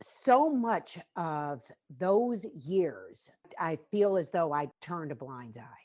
so 0.02 0.50
much 0.50 1.00
of 1.16 1.62
those 1.98 2.46
years, 2.46 3.30
I 3.60 3.78
feel 3.92 4.18
as 4.18 4.32
though 4.32 4.54
I 4.54 4.70
turned 4.82 5.12
a 5.12 5.16
blind 5.16 5.58
eye. 5.60 5.84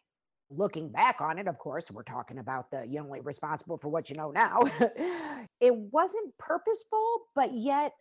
Looking 0.50 0.90
back 0.90 1.21
on 1.21 1.38
it, 1.38 1.49
of 1.49 1.59
course, 1.59 1.90
we're 1.90 2.02
talking 2.02 2.38
about 2.38 2.71
the 2.71 2.85
you 2.87 3.00
only 3.00 3.21
responsible 3.21 3.78
for 3.78 3.88
what 3.88 4.11
you 4.11 4.16
know 4.16 4.31
now. 4.31 4.61
it 5.61 5.75
wasn't 5.75 6.37
purposeful, 6.38 7.23
but 7.35 7.54
yet, 7.54 7.92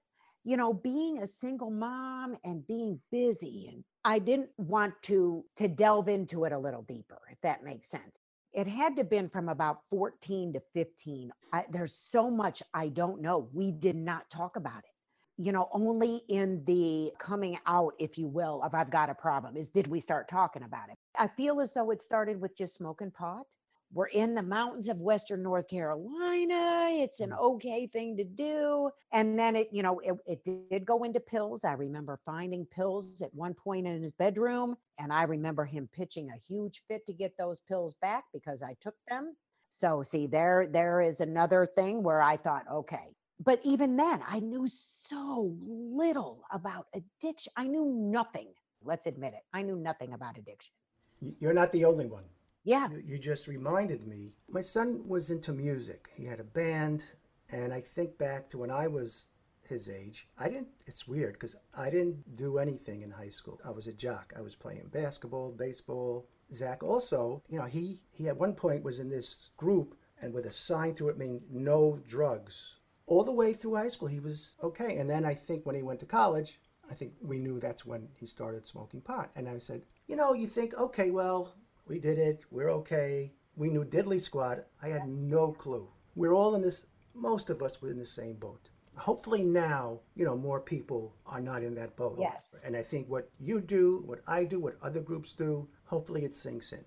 you 0.44 0.58
know, 0.58 0.74
being 0.74 1.20
a 1.22 1.28
single 1.28 1.72
mom 1.72 2.36
and 2.44 2.68
being 2.68 3.00
busy 3.10 3.70
and 3.72 3.84
I 4.04 4.20
didn't 4.20 4.50
want 4.58 4.94
to 5.04 5.46
to 5.58 5.68
delve 5.70 6.10
into 6.10 6.44
it 6.44 6.52
a 6.52 6.60
little 6.60 6.84
deeper, 6.84 7.22
if 7.32 7.40
that 7.42 7.64
makes 7.64 7.88
sense 7.88 8.20
it 8.54 8.68
had 8.68 8.96
to 8.96 9.02
have 9.02 9.10
been 9.10 9.30
from 9.30 9.48
about 9.48 9.80
14 9.90 10.54
to 10.54 10.62
15 10.74 11.32
I, 11.54 11.66
there's 11.70 11.96
so 11.96 12.30
much 12.30 12.62
i 12.74 12.90
don't 12.90 13.22
know 13.22 13.48
we 13.54 13.72
did 13.72 13.96
not 13.96 14.30
talk 14.30 14.56
about 14.56 14.80
it 14.80 14.92
you 15.42 15.52
know 15.52 15.68
only 15.72 16.22
in 16.28 16.64
the 16.66 17.12
coming 17.20 17.58
out 17.66 17.94
if 18.00 18.18
you 18.18 18.28
will 18.28 18.62
of 18.64 18.74
i've 18.76 18.92
got 18.92 19.10
a 19.10 19.16
problem 19.16 19.58
is 19.58 19.70
did 19.70 19.88
we 19.88 20.00
start 20.00 20.28
talking 20.28 20.64
about 20.64 20.90
it. 20.90 20.98
I 21.18 21.28
feel 21.28 21.60
as 21.60 21.74
though 21.74 21.92
it 21.92 22.02
started 22.02 22.40
with 22.40 22.56
just 22.56 22.76
smoking 22.76 23.12
pot. 23.12 23.46
We're 23.94 24.08
in 24.08 24.34
the 24.36 24.44
mountains 24.44 24.88
of 24.88 25.02
western 25.02 25.44
north 25.44 25.68
carolina. 25.68 26.88
It's 26.92 27.20
an 27.20 27.32
mm. 27.32 27.40
okay 27.40 27.88
thing 27.88 28.16
to 28.18 28.24
do. 28.24 28.90
And 29.12 29.38
then 29.38 29.56
it 29.56 29.70
you 29.72 29.84
know 29.84 30.00
it, 30.00 30.16
it 30.26 30.44
did 30.44 30.86
go 30.86 31.04
into 31.04 31.20
pills. 31.20 31.66
I 31.66 31.74
remember 31.74 32.20
finding 32.26 32.66
pills 32.66 33.22
at 33.22 33.34
one 33.34 33.54
point 33.54 33.88
in 33.88 34.02
his 34.02 34.12
bedroom 34.12 34.76
and 35.00 35.12
i 35.12 35.24
remember 35.24 35.66
him 35.66 35.90
pitching 35.94 36.30
a 36.30 36.40
huge 36.48 36.84
fit 36.88 37.06
to 37.06 37.14
get 37.14 37.34
those 37.38 37.60
pills 37.68 37.96
back 38.02 38.26
because 38.34 38.64
i 38.64 38.76
took 38.82 38.96
them. 39.10 39.36
So 39.70 40.04
see 40.04 40.28
there 40.28 40.68
there 40.72 41.02
is 41.02 41.20
another 41.20 41.66
thing 41.66 42.04
where 42.04 42.22
i 42.22 42.38
thought 42.38 42.66
okay 42.72 43.16
but 43.44 43.60
even 43.64 43.96
then 43.96 44.20
i 44.28 44.40
knew 44.40 44.66
so 44.68 45.56
little 46.02 46.44
about 46.52 46.88
addiction 46.94 47.52
i 47.56 47.66
knew 47.68 47.86
nothing 47.86 48.48
let's 48.84 49.06
admit 49.06 49.34
it 49.34 49.44
i 49.54 49.62
knew 49.62 49.76
nothing 49.76 50.14
about 50.14 50.38
addiction 50.38 50.74
You're 51.40 51.54
not 51.62 51.72
the 51.72 51.86
only 51.86 52.08
one. 52.08 52.26
yeah 52.64 52.88
You, 52.94 53.02
you 53.12 53.18
just 53.32 53.48
reminded 53.48 54.02
me. 54.14 54.22
My 54.58 54.62
son 54.62 54.90
was 55.14 55.30
into 55.36 55.52
music. 55.54 56.02
He 56.20 56.26
had 56.32 56.40
a 56.40 56.54
band, 56.60 57.00
and 57.58 57.74
I 57.74 57.82
think 57.82 58.18
back 58.18 58.50
to 58.50 58.58
when 58.62 58.72
I 58.72 58.88
was 58.98 59.28
his 59.74 59.88
age. 60.02 60.28
I 60.44 60.46
didn't. 60.52 60.70
It's 60.90 61.08
weird 61.14 61.34
because 61.34 61.56
I 61.86 61.88
didn't 61.96 62.18
do 62.36 62.58
anything 62.66 63.00
in 63.04 63.12
high 63.12 63.30
school. 63.40 63.58
I 63.64 63.72
was 63.78 63.88
a 63.88 63.94
jock. 64.06 64.34
I 64.38 64.42
was 64.42 64.56
playing 64.64 64.90
basketball, 64.92 65.52
baseball. 65.66 66.28
Zach 66.60 66.84
also, 66.84 67.42
you 67.52 67.58
know, 67.60 67.70
he 67.78 67.86
he 68.18 68.28
at 68.30 68.42
one 68.46 68.54
point 68.66 68.84
was 68.90 69.00
in 69.00 69.10
this 69.10 69.52
group, 69.64 69.90
and 70.22 70.34
with 70.34 70.46
a 70.46 70.52
sign 70.70 70.94
to 70.96 71.10
it 71.10 71.18
meaning 71.18 71.42
no 71.70 72.00
drugs. 72.16 72.56
All 73.12 73.26
the 73.26 73.32
way 73.34 73.52
through 73.52 73.76
high 73.76 73.90
school, 73.90 74.08
he 74.08 74.22
was 74.22 74.56
okay. 74.64 74.96
And 74.96 75.10
then 75.10 75.26
I 75.26 75.34
think 75.34 75.66
when 75.66 75.76
he 75.76 75.84
went 75.84 76.00
to 76.00 76.06
college, 76.06 76.58
I 76.90 76.94
think 76.94 77.12
we 77.22 77.40
knew 77.40 77.60
that's 77.60 77.86
when 77.86 78.08
he 78.16 78.26
started 78.26 78.66
smoking 78.66 79.02
pot. 79.02 79.32
And 79.36 79.50
I 79.50 79.58
said, 79.58 79.82
you 80.08 80.16
know, 80.16 80.32
you 80.32 80.48
think, 80.48 80.74
okay, 80.76 81.12
well, 81.12 81.54
we 81.90 82.00
did 82.00 82.18
it. 82.18 82.46
We're 82.52 82.72
okay. 82.80 83.34
We 83.58 83.70
knew 83.70 83.84
Diddley 83.84 84.22
Squad. 84.22 84.64
I 84.82 84.88
had 84.88 85.10
no 85.10 85.52
clue. 85.52 85.90
We're 86.16 86.34
all 86.34 86.56
in 86.56 86.62
this, 86.62 86.86
most 87.14 87.50
of 87.50 87.62
us 87.62 87.82
were 87.82 87.92
in 87.92 88.00
the 88.00 88.06
same 88.06 88.36
boat. 88.36 88.70
Hopefully 88.96 89.44
now, 89.44 90.00
you 90.16 90.24
know, 90.24 90.38
more 90.38 90.62
people 90.62 91.14
are 91.26 91.42
not 91.42 91.64
in 91.64 91.76
that 91.76 91.98
boat. 91.98 92.16
Yes. 92.18 92.62
And 92.64 92.78
I 92.78 92.82
think 92.82 93.10
what 93.10 93.30
you 93.40 93.60
do, 93.60 94.04
what 94.06 94.22
I 94.26 94.46
do, 94.46 94.58
what 94.58 94.78
other 94.82 95.02
groups 95.02 95.34
do, 95.34 95.68
hopefully 95.84 96.24
it 96.24 96.34
sinks 96.34 96.72
in. 96.72 96.86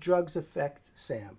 Drugs 0.00 0.36
affect 0.36 0.90
Sam? 0.94 1.36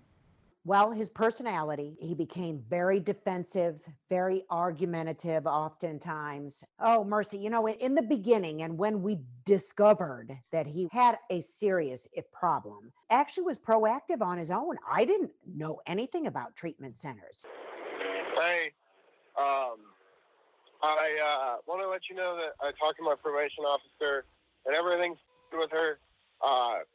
Well, 0.64 0.92
his 0.92 1.10
personality, 1.10 1.96
he 2.00 2.14
became 2.14 2.62
very 2.70 3.00
defensive, 3.00 3.84
very 4.08 4.44
argumentative, 4.48 5.44
oftentimes. 5.44 6.62
Oh, 6.78 7.02
mercy. 7.02 7.36
You 7.36 7.50
know, 7.50 7.66
in 7.68 7.96
the 7.96 8.02
beginning, 8.02 8.62
and 8.62 8.78
when 8.78 9.02
we 9.02 9.18
discovered 9.44 10.30
that 10.52 10.68
he 10.68 10.88
had 10.92 11.18
a 11.30 11.40
serious 11.40 12.06
problem, 12.32 12.92
actually 13.10 13.42
was 13.42 13.58
proactive 13.58 14.22
on 14.22 14.38
his 14.38 14.52
own. 14.52 14.76
I 14.88 15.04
didn't 15.04 15.32
know 15.52 15.80
anything 15.88 16.28
about 16.28 16.54
treatment 16.54 16.96
centers. 16.96 17.44
Hey, 18.36 18.70
um, 19.36 19.82
I 20.80 21.08
uh, 21.22 21.56
want 21.66 21.82
to 21.82 21.88
let 21.88 22.02
you 22.08 22.14
know 22.14 22.36
that 22.36 22.54
I 22.64 22.70
talked 22.78 22.98
to 22.98 23.02
my 23.02 23.16
probation 23.20 23.64
officer 23.64 24.26
and 24.66 24.76
everything's 24.76 25.18
good 25.50 25.58
with 25.58 25.70
her. 25.72 25.98
Uh, 26.40 26.86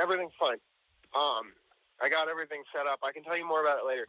everything's 0.00 0.32
fine. 0.38 0.58
Um, 1.14 1.52
I 2.00 2.08
got 2.08 2.28
everything 2.28 2.62
set 2.74 2.86
up. 2.86 3.00
I 3.02 3.12
can 3.12 3.22
tell 3.22 3.36
you 3.36 3.46
more 3.46 3.60
about 3.60 3.78
it 3.78 3.86
later. 3.86 4.06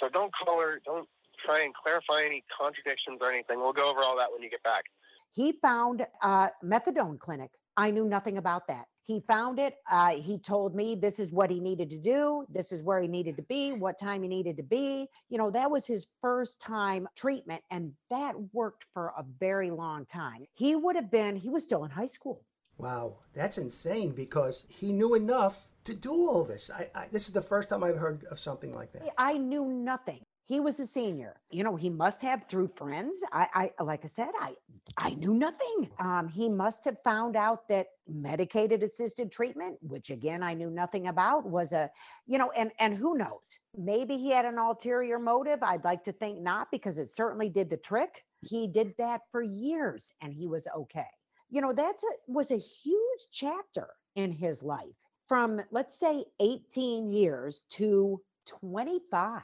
So 0.00 0.08
don't 0.08 0.32
her. 0.46 0.80
Don't 0.84 1.08
try 1.44 1.62
and 1.64 1.74
clarify 1.74 2.24
any 2.24 2.44
contradictions 2.56 3.18
or 3.20 3.30
anything. 3.30 3.58
We'll 3.60 3.72
go 3.72 3.90
over 3.90 4.00
all 4.00 4.16
that 4.16 4.30
when 4.32 4.42
you 4.42 4.50
get 4.50 4.62
back. 4.62 4.84
He 5.32 5.52
found 5.60 6.06
a 6.22 6.50
methadone 6.64 7.18
clinic. 7.18 7.50
I 7.76 7.90
knew 7.90 8.04
nothing 8.04 8.38
about 8.38 8.68
that. 8.68 8.86
He 9.02 9.22
found 9.28 9.58
it. 9.58 9.74
Uh, 9.90 10.16
he 10.16 10.38
told 10.38 10.74
me 10.74 10.94
this 10.94 11.18
is 11.18 11.30
what 11.30 11.50
he 11.50 11.60
needed 11.60 11.90
to 11.90 11.98
do. 11.98 12.46
This 12.48 12.72
is 12.72 12.82
where 12.82 13.00
he 13.00 13.08
needed 13.08 13.36
to 13.36 13.42
be, 13.42 13.72
what 13.72 13.98
time 13.98 14.22
he 14.22 14.28
needed 14.28 14.56
to 14.56 14.62
be. 14.62 15.08
You 15.28 15.38
know, 15.38 15.50
that 15.50 15.70
was 15.70 15.86
his 15.86 16.08
first 16.22 16.60
time 16.60 17.06
treatment, 17.14 17.62
and 17.70 17.92
that 18.10 18.34
worked 18.52 18.86
for 18.94 19.12
a 19.18 19.24
very 19.38 19.70
long 19.70 20.06
time. 20.06 20.46
He 20.54 20.74
would 20.74 20.96
have 20.96 21.10
been, 21.10 21.36
he 21.36 21.50
was 21.50 21.64
still 21.64 21.84
in 21.84 21.90
high 21.90 22.06
school. 22.06 22.44
Wow, 22.78 23.16
that's 23.34 23.58
insane 23.58 24.12
because 24.12 24.64
he 24.68 24.92
knew 24.92 25.14
enough 25.14 25.70
to 25.84 25.94
do 25.94 26.12
all 26.12 26.44
this. 26.44 26.70
I, 26.70 26.88
I, 26.94 27.08
this 27.12 27.28
is 27.28 27.34
the 27.34 27.40
first 27.40 27.68
time 27.68 27.84
I've 27.84 27.96
heard 27.98 28.24
of 28.30 28.38
something 28.38 28.74
like 28.74 28.92
that. 28.92 29.08
I 29.18 29.34
knew 29.38 29.66
nothing. 29.66 30.20
he 30.46 30.60
was 30.60 30.78
a 30.78 30.86
senior. 30.86 31.40
You 31.50 31.64
know, 31.64 31.74
he 31.76 31.88
must 31.88 32.20
have 32.22 32.44
through 32.48 32.68
friends. 32.76 33.22
I, 33.32 33.70
I 33.78 33.82
like 33.82 34.00
I 34.04 34.08
said, 34.08 34.28
I 34.40 34.54
I 34.98 35.10
knew 35.14 35.34
nothing. 35.34 35.90
Um, 35.98 36.28
he 36.28 36.48
must 36.48 36.84
have 36.84 36.98
found 37.02 37.34
out 37.36 37.66
that 37.68 37.86
medicated 38.06 38.82
assisted 38.82 39.32
treatment, 39.32 39.78
which 39.80 40.10
again 40.10 40.42
I 40.42 40.52
knew 40.54 40.70
nothing 40.70 41.06
about, 41.08 41.46
was 41.46 41.72
a, 41.72 41.90
you 42.26 42.38
know, 42.38 42.50
and 42.52 42.70
and 42.78 42.94
who 42.94 43.16
knows? 43.16 43.58
Maybe 43.76 44.18
he 44.18 44.30
had 44.30 44.44
an 44.44 44.58
ulterior 44.58 45.18
motive. 45.18 45.62
I'd 45.62 45.84
like 45.84 46.04
to 46.04 46.12
think 46.12 46.40
not, 46.40 46.70
because 46.70 46.98
it 46.98 47.06
certainly 47.08 47.48
did 47.48 47.70
the 47.70 47.78
trick. 47.78 48.22
He 48.42 48.66
did 48.68 48.94
that 48.98 49.22
for 49.32 49.42
years, 49.42 50.12
and 50.20 50.32
he 50.34 50.46
was 50.46 50.68
okay. 50.76 51.06
You 51.54 51.60
know, 51.60 51.72
that's 51.72 52.02
a 52.02 52.08
was 52.26 52.50
a 52.50 52.58
huge 52.58 53.28
chapter 53.30 53.90
in 54.16 54.32
his 54.32 54.64
life 54.64 54.96
from 55.28 55.60
let's 55.70 55.96
say 55.96 56.24
18 56.40 57.12
years 57.12 57.62
to 57.74 58.20
25 58.60 59.40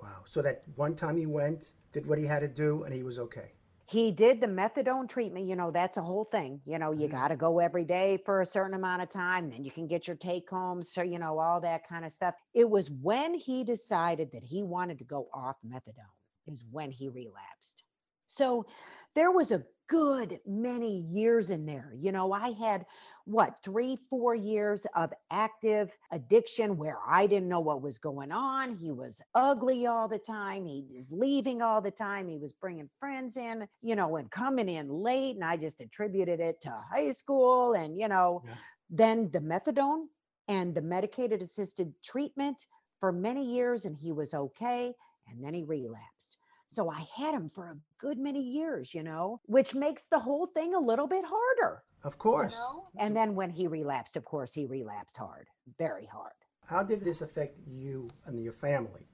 Wow. 0.00 0.22
So 0.24 0.40
that 0.42 0.62
one 0.76 0.94
time 0.94 1.16
he 1.16 1.26
went, 1.26 1.70
did 1.90 2.06
what 2.06 2.16
he 2.16 2.26
had 2.26 2.40
to 2.42 2.48
do, 2.48 2.84
and 2.84 2.94
he 2.94 3.02
was 3.02 3.18
okay. 3.18 3.50
He 3.86 4.12
did 4.12 4.40
the 4.40 4.46
methadone 4.46 5.08
treatment. 5.08 5.48
You 5.48 5.56
know, 5.56 5.72
that's 5.72 5.96
a 5.96 6.02
whole 6.02 6.24
thing. 6.24 6.60
You 6.64 6.78
know, 6.78 6.92
you 6.92 7.08
Mhm. 7.08 7.10
got 7.10 7.28
to 7.28 7.36
go 7.36 7.58
every 7.58 7.84
day 7.84 8.18
for 8.24 8.40
a 8.40 8.46
certain 8.46 8.74
amount 8.74 9.02
of 9.02 9.08
time, 9.08 9.50
then 9.50 9.64
you 9.64 9.72
can 9.72 9.88
get 9.88 10.06
your 10.06 10.14
take 10.16 10.48
home. 10.48 10.84
So, 10.84 11.02
you 11.02 11.18
know, 11.18 11.40
all 11.40 11.60
that 11.62 11.88
kind 11.88 12.04
of 12.04 12.12
stuff. 12.12 12.36
It 12.54 12.70
was 12.70 12.88
when 12.88 13.34
he 13.34 13.64
decided 13.64 14.30
that 14.30 14.44
he 14.44 14.62
wanted 14.62 14.98
to 14.98 15.04
go 15.04 15.28
off 15.34 15.56
methadone, 15.66 16.14
is 16.46 16.64
when 16.70 16.92
he 16.92 17.08
relapsed. 17.08 17.82
So 18.28 18.66
there 19.14 19.30
was 19.32 19.50
a 19.52 19.64
good 19.88 20.38
many 20.46 21.00
years 21.00 21.48
in 21.48 21.64
there. 21.64 21.94
You 21.96 22.12
know, 22.12 22.30
I 22.30 22.50
had 22.52 22.84
what, 23.24 23.58
three, 23.64 23.98
four 24.10 24.34
years 24.34 24.86
of 24.94 25.12
active 25.30 25.96
addiction 26.12 26.76
where 26.76 26.98
I 27.06 27.26
didn't 27.26 27.48
know 27.48 27.60
what 27.60 27.80
was 27.80 27.98
going 27.98 28.30
on. 28.30 28.76
He 28.76 28.90
was 28.92 29.22
ugly 29.34 29.86
all 29.86 30.06
the 30.06 30.18
time. 30.18 30.66
He 30.66 30.84
was 30.94 31.10
leaving 31.10 31.62
all 31.62 31.80
the 31.80 31.90
time. 31.90 32.28
He 32.28 32.36
was 32.36 32.52
bringing 32.52 32.88
friends 33.00 33.38
in, 33.38 33.66
you 33.82 33.96
know, 33.96 34.16
and 34.16 34.30
coming 34.30 34.68
in 34.68 34.90
late. 34.90 35.36
And 35.36 35.44
I 35.44 35.56
just 35.56 35.80
attributed 35.80 36.38
it 36.38 36.60
to 36.62 36.70
high 36.92 37.10
school 37.10 37.72
and, 37.72 37.98
you 37.98 38.08
know, 38.08 38.42
Yeah. 38.44 38.54
then 38.90 39.30
the 39.30 39.40
methadone 39.40 40.06
and 40.48 40.74
the 40.74 40.82
medicated 40.82 41.40
assisted 41.40 41.94
treatment 42.02 42.66
for 43.00 43.10
many 43.10 43.44
years. 43.44 43.86
And 43.86 43.96
he 43.96 44.12
was 44.12 44.34
okay. 44.34 44.94
And 45.28 45.42
then 45.42 45.54
he 45.54 45.64
relapsed. 45.64 46.36
So 46.68 46.90
I 46.90 47.06
had 47.16 47.34
him 47.34 47.48
for 47.48 47.66
a 47.66 47.76
good 47.98 48.18
many 48.18 48.42
years, 48.42 48.94
you 48.94 49.02
know, 49.02 49.40
which 49.46 49.74
makes 49.74 50.04
the 50.04 50.18
whole 50.18 50.46
thing 50.46 50.74
a 50.74 50.78
little 50.78 51.06
bit 51.06 51.24
harder. 51.26 51.82
Of 52.04 52.12
you 52.14 52.18
course. 52.18 52.54
know? 52.54 52.88
And 52.98 53.16
then 53.16 53.34
when 53.34 53.50
he 53.50 53.66
relapsed, 53.66 54.16
of 54.16 54.24
course, 54.24 54.52
he 54.52 54.66
relapsed 54.66 55.16
hard, 55.16 55.48
very 55.78 56.06
hard. 56.06 56.32
How 56.66 56.82
did 56.82 57.00
this 57.00 57.22
affect 57.22 57.58
you 57.66 58.10
and 58.26 58.38
your 58.38 58.52
family? 58.52 59.08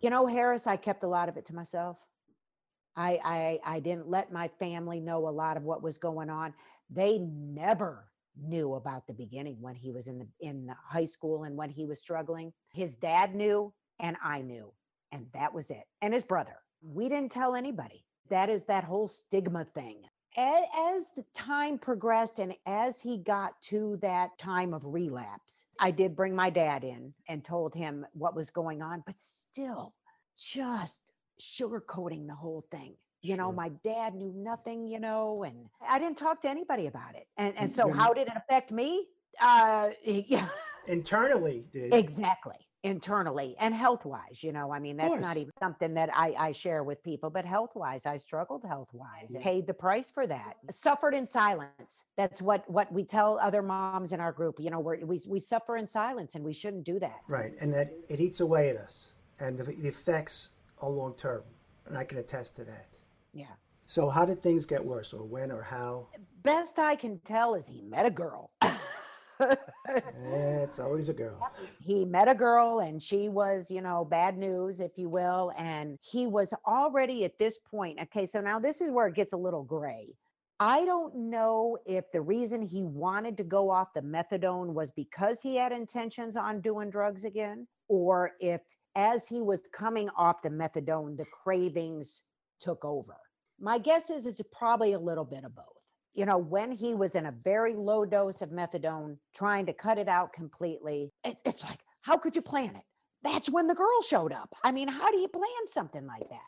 You 0.00 0.10
know, 0.10 0.26
Harris, 0.26 0.68
I 0.68 0.76
kept 0.76 1.02
a 1.02 1.08
lot 1.08 1.28
of 1.28 1.36
it 1.36 1.44
to 1.46 1.54
myself. 1.54 1.98
I 2.94 3.18
I 3.24 3.58
I 3.76 3.80
didn't 3.80 4.08
let 4.08 4.32
my 4.32 4.48
family 4.60 5.00
know 5.00 5.28
a 5.28 5.30
lot 5.30 5.56
of 5.56 5.64
what 5.64 5.82
was 5.82 5.98
going 5.98 6.30
on. 6.30 6.54
They 6.88 7.18
never 7.18 8.08
knew 8.40 8.74
about 8.74 9.08
the 9.08 9.12
beginning 9.12 9.56
when 9.60 9.74
he 9.74 9.90
was 9.90 10.06
in 10.06 10.20
the 10.20 10.28
in 10.40 10.66
the 10.66 10.76
high 10.86 11.04
school 11.04 11.42
and 11.42 11.56
when 11.56 11.70
he 11.70 11.86
was 11.86 11.98
struggling. 11.98 12.52
His 12.72 12.96
dad 12.96 13.34
knew 13.34 13.74
and 13.98 14.16
I 14.22 14.42
knew, 14.42 14.72
and 15.10 15.26
that 15.34 15.52
was 15.52 15.70
it. 15.70 15.82
And 16.00 16.14
his 16.14 16.22
brother. 16.22 16.56
We 16.82 17.08
didn't 17.08 17.32
tell 17.32 17.54
anybody. 17.54 18.04
That 18.28 18.50
is 18.50 18.64
that 18.64 18.84
whole 18.84 19.08
stigma 19.08 19.64
thing. 19.64 20.02
As 20.36 21.08
the 21.16 21.24
time 21.34 21.78
progressed 21.78 22.38
and 22.38 22.54
as 22.66 23.00
he 23.00 23.18
got 23.18 23.60
to 23.62 23.98
that 24.02 24.38
time 24.38 24.72
of 24.72 24.82
relapse, 24.84 25.66
I 25.80 25.90
did 25.90 26.14
bring 26.14 26.36
my 26.36 26.48
dad 26.50 26.84
in 26.84 27.12
and 27.28 27.44
told 27.44 27.74
him 27.74 28.06
what 28.12 28.36
was 28.36 28.50
going 28.50 28.80
on, 28.82 29.02
but 29.06 29.18
still 29.18 29.94
just 30.38 31.10
sugarcoating 31.40 32.26
the 32.28 32.34
whole 32.34 32.64
thing. 32.70 32.94
You 33.20 33.36
know, 33.36 33.48
Sure. 33.48 33.52
my 33.54 33.68
dad 33.82 34.14
knew 34.14 34.32
nothing, 34.36 34.86
you 34.86 35.00
know, 35.00 35.42
and 35.42 35.68
I 35.80 35.98
didn't 35.98 36.18
talk 36.18 36.42
to 36.42 36.48
anybody 36.48 36.86
about 36.86 37.16
it. 37.16 37.26
And 37.36 37.56
and 37.56 37.70
so 37.70 37.90
how 37.90 38.12
did 38.12 38.28
it 38.28 38.34
affect 38.36 38.70
me? 38.70 39.06
Uh 39.40 39.90
yeah, 40.04 40.48
Internally, 40.86 41.66
did 41.72 41.92
exactly. 41.92 42.67
Internally 42.84 43.56
and 43.58 43.74
health 43.74 44.04
wise, 44.04 44.42
you 44.42 44.52
know, 44.52 44.72
I 44.72 44.78
mean, 44.78 44.96
that's 44.96 45.20
not 45.20 45.36
even 45.36 45.52
something 45.58 45.94
that 45.94 46.10
I, 46.14 46.34
I 46.38 46.52
share 46.52 46.84
with 46.84 47.02
people, 47.02 47.28
but 47.28 47.44
health 47.44 47.72
wise, 47.74 48.06
I 48.06 48.18
struggled 48.18 48.64
health 48.64 48.90
wise 48.92 49.34
and 49.34 49.42
paid 49.42 49.66
the 49.66 49.74
price 49.74 50.12
for 50.12 50.28
that. 50.28 50.54
Mm-hmm. 50.58 50.70
Suffered 50.70 51.12
in 51.12 51.26
silence. 51.26 52.04
That's 52.16 52.40
what 52.40 52.68
what 52.70 52.92
we 52.92 53.02
tell 53.02 53.36
other 53.40 53.62
moms 53.62 54.12
in 54.12 54.20
our 54.20 54.30
group. 54.30 54.60
You 54.60 54.70
know, 54.70 54.78
we're, 54.78 55.04
we 55.04 55.20
we 55.26 55.40
suffer 55.40 55.76
in 55.76 55.88
silence, 55.88 56.36
and 56.36 56.44
we 56.44 56.52
shouldn't 56.52 56.84
do 56.84 57.00
that. 57.00 57.20
right, 57.26 57.52
and 57.60 57.72
that 57.72 57.90
it 58.08 58.20
eats 58.20 58.38
away 58.38 58.68
at 58.68 58.76
us, 58.76 59.08
and 59.40 59.58
the, 59.58 59.64
the 59.64 59.88
effects 59.88 60.52
are 60.80 60.88
long 60.88 61.14
term, 61.16 61.42
and 61.86 61.98
I 61.98 62.04
can 62.04 62.18
attest 62.18 62.54
to 62.56 62.64
that. 62.64 62.96
Yeah. 63.32 63.46
So, 63.86 64.10
how 64.10 64.24
did 64.24 64.42
things 64.42 64.66
get 64.66 64.84
worse, 64.84 65.12
or 65.12 65.24
when, 65.24 65.50
or 65.50 65.62
how? 65.62 66.08
Best 66.42 66.78
I 66.78 66.94
can 66.94 67.18
tell 67.24 67.54
is 67.54 67.66
he 67.66 67.82
met 67.82 68.06
a 68.06 68.10
girl. 68.10 68.50
Eh, 69.40 70.62
it's 70.62 70.78
always 70.78 71.08
a 71.08 71.14
girl. 71.14 71.50
he 71.80 72.04
met 72.04 72.28
a 72.28 72.34
girl 72.34 72.80
and 72.80 73.02
she 73.02 73.28
was, 73.28 73.70
you 73.70 73.80
know, 73.80 74.04
bad 74.04 74.36
news, 74.36 74.80
if 74.80 74.92
you 74.96 75.08
will. 75.08 75.52
And 75.56 75.98
he 76.02 76.26
was 76.26 76.52
already 76.66 77.24
at 77.24 77.38
this 77.38 77.58
point. 77.58 77.98
Okay, 78.02 78.26
so 78.26 78.40
now 78.40 78.58
this 78.58 78.80
is 78.80 78.90
where 78.90 79.06
it 79.06 79.14
gets 79.14 79.32
a 79.32 79.36
little 79.36 79.62
gray. 79.62 80.08
I 80.60 80.84
don't 80.84 81.14
know 81.14 81.78
if 81.86 82.10
the 82.12 82.20
reason 82.20 82.62
he 82.62 82.82
wanted 82.82 83.36
to 83.36 83.44
go 83.44 83.70
off 83.70 83.94
the 83.94 84.02
methadone 84.02 84.74
was 84.74 84.90
because 84.90 85.40
he 85.40 85.54
had 85.56 85.70
intentions 85.70 86.36
on 86.36 86.60
doing 86.60 86.90
drugs 86.90 87.24
again, 87.24 87.68
or 87.88 88.32
if 88.40 88.60
as 88.96 89.28
he 89.28 89.40
was 89.40 89.62
coming 89.72 90.08
off 90.16 90.42
the 90.42 90.50
methadone, 90.50 91.16
the 91.16 91.26
cravings 91.26 92.22
took 92.60 92.84
over. 92.84 93.16
My 93.60 93.78
guess 93.78 94.10
is 94.10 94.26
it's 94.26 94.42
probably 94.52 94.94
a 94.94 94.98
little 94.98 95.24
bit 95.24 95.44
of 95.44 95.54
both 95.54 95.77
you 96.18 96.26
know, 96.26 96.36
when 96.36 96.72
he 96.72 96.94
was 96.94 97.14
in 97.14 97.26
a 97.26 97.32
very 97.44 97.74
low 97.74 98.04
dose 98.04 98.42
of 98.42 98.50
methadone, 98.50 99.16
trying 99.32 99.66
to 99.66 99.72
cut 99.72 99.98
it 99.98 100.08
out 100.08 100.32
completely, 100.32 101.12
it, 101.24 101.36
it's 101.44 101.62
like, 101.62 101.78
how 102.02 102.16
could 102.16 102.34
you 102.34 102.42
plan 102.42 102.74
it? 102.74 102.82
That's 103.22 103.48
when 103.48 103.68
the 103.68 103.74
girl 103.74 104.02
showed 104.02 104.32
up. 104.32 104.52
I 104.64 104.72
mean, 104.72 104.88
how 104.88 105.12
do 105.12 105.18
you 105.18 105.28
plan 105.28 105.66
something 105.66 106.06
like 106.06 106.28
that? 106.28 106.40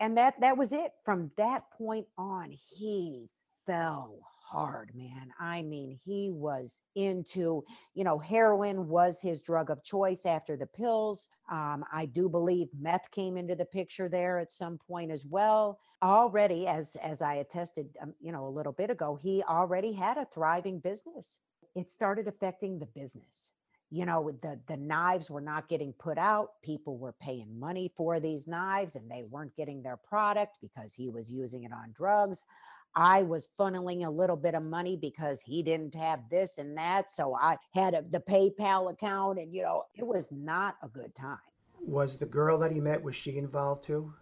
And 0.00 0.16
that 0.16 0.40
that 0.40 0.56
was 0.56 0.72
it. 0.72 0.92
From 1.04 1.30
that 1.36 1.64
point 1.76 2.06
on, 2.16 2.52
he 2.70 3.28
fell 3.66 4.18
hard, 4.50 4.90
man. 4.94 5.30
I 5.38 5.62
mean, 5.62 5.98
he 6.02 6.30
was 6.32 6.80
into, 6.94 7.64
you 7.94 8.04
know, 8.04 8.18
heroin 8.18 8.88
was 8.88 9.20
his 9.20 9.42
drug 9.42 9.70
of 9.70 9.84
choice 9.84 10.24
after 10.24 10.56
the 10.56 10.66
pills. 10.66 11.28
Um, 11.50 11.84
I 11.92 12.06
do 12.06 12.28
believe 12.28 12.68
meth 12.78 13.10
came 13.10 13.36
into 13.36 13.54
the 13.54 13.64
picture 13.64 14.08
there 14.08 14.38
at 14.38 14.52
some 14.52 14.78
point 14.78 15.10
as 15.10 15.24
well. 15.26 15.78
Already 16.02 16.66
as 16.66 16.96
as 17.02 17.22
i 17.22 17.34
attested 17.34 17.88
um, 18.00 18.14
you 18.20 18.30
know 18.30 18.46
a 18.46 18.56
little 18.56 18.72
bit 18.72 18.88
ago 18.88 19.18
he 19.20 19.42
already 19.48 19.92
had 19.92 20.16
a 20.16 20.26
thriving 20.26 20.78
business. 20.78 21.40
It 21.74 21.90
started 21.90 22.28
affecting 22.28 22.78
the 22.78 22.86
business. 22.86 23.50
You 23.90 24.06
know 24.06 24.30
the 24.42 24.60
the 24.68 24.76
knives 24.76 25.28
were 25.28 25.40
not 25.40 25.68
getting 25.68 25.92
put 25.94 26.16
out. 26.16 26.50
People 26.62 26.98
were 26.98 27.14
paying 27.20 27.58
money 27.58 27.92
for 27.96 28.20
these 28.20 28.46
knives 28.46 28.96
and 28.96 29.10
they 29.10 29.24
weren't 29.28 29.56
getting 29.56 29.82
their 29.82 29.96
product 29.96 30.58
because 30.62 30.94
he 30.94 31.08
was 31.08 31.30
using 31.30 31.64
it 31.64 31.72
on 31.72 31.92
drugs 31.92 32.44
i 32.94 33.22
was 33.22 33.48
funneling 33.58 34.06
a 34.06 34.10
little 34.10 34.36
bit 34.36 34.54
of 34.54 34.62
money 34.62 34.96
because 34.96 35.40
he 35.40 35.62
didn't 35.62 35.94
have 35.94 36.20
this 36.30 36.58
and 36.58 36.76
that 36.76 37.08
so 37.10 37.34
i 37.40 37.56
had 37.74 37.94
a, 37.94 38.02
the 38.10 38.20
paypal 38.20 38.90
account 38.92 39.38
and 39.38 39.54
you 39.54 39.62
know 39.62 39.84
it 39.94 40.06
was 40.06 40.30
not 40.32 40.76
a 40.82 40.88
good 40.88 41.14
time 41.14 41.38
Was 41.80 42.16
the 42.16 42.26
girl 42.26 42.58
that 42.58 42.72
he 42.72 42.80
met 42.80 43.02
was 43.02 43.14
she 43.16 43.36
involved 43.38 43.84
too? 43.84 44.12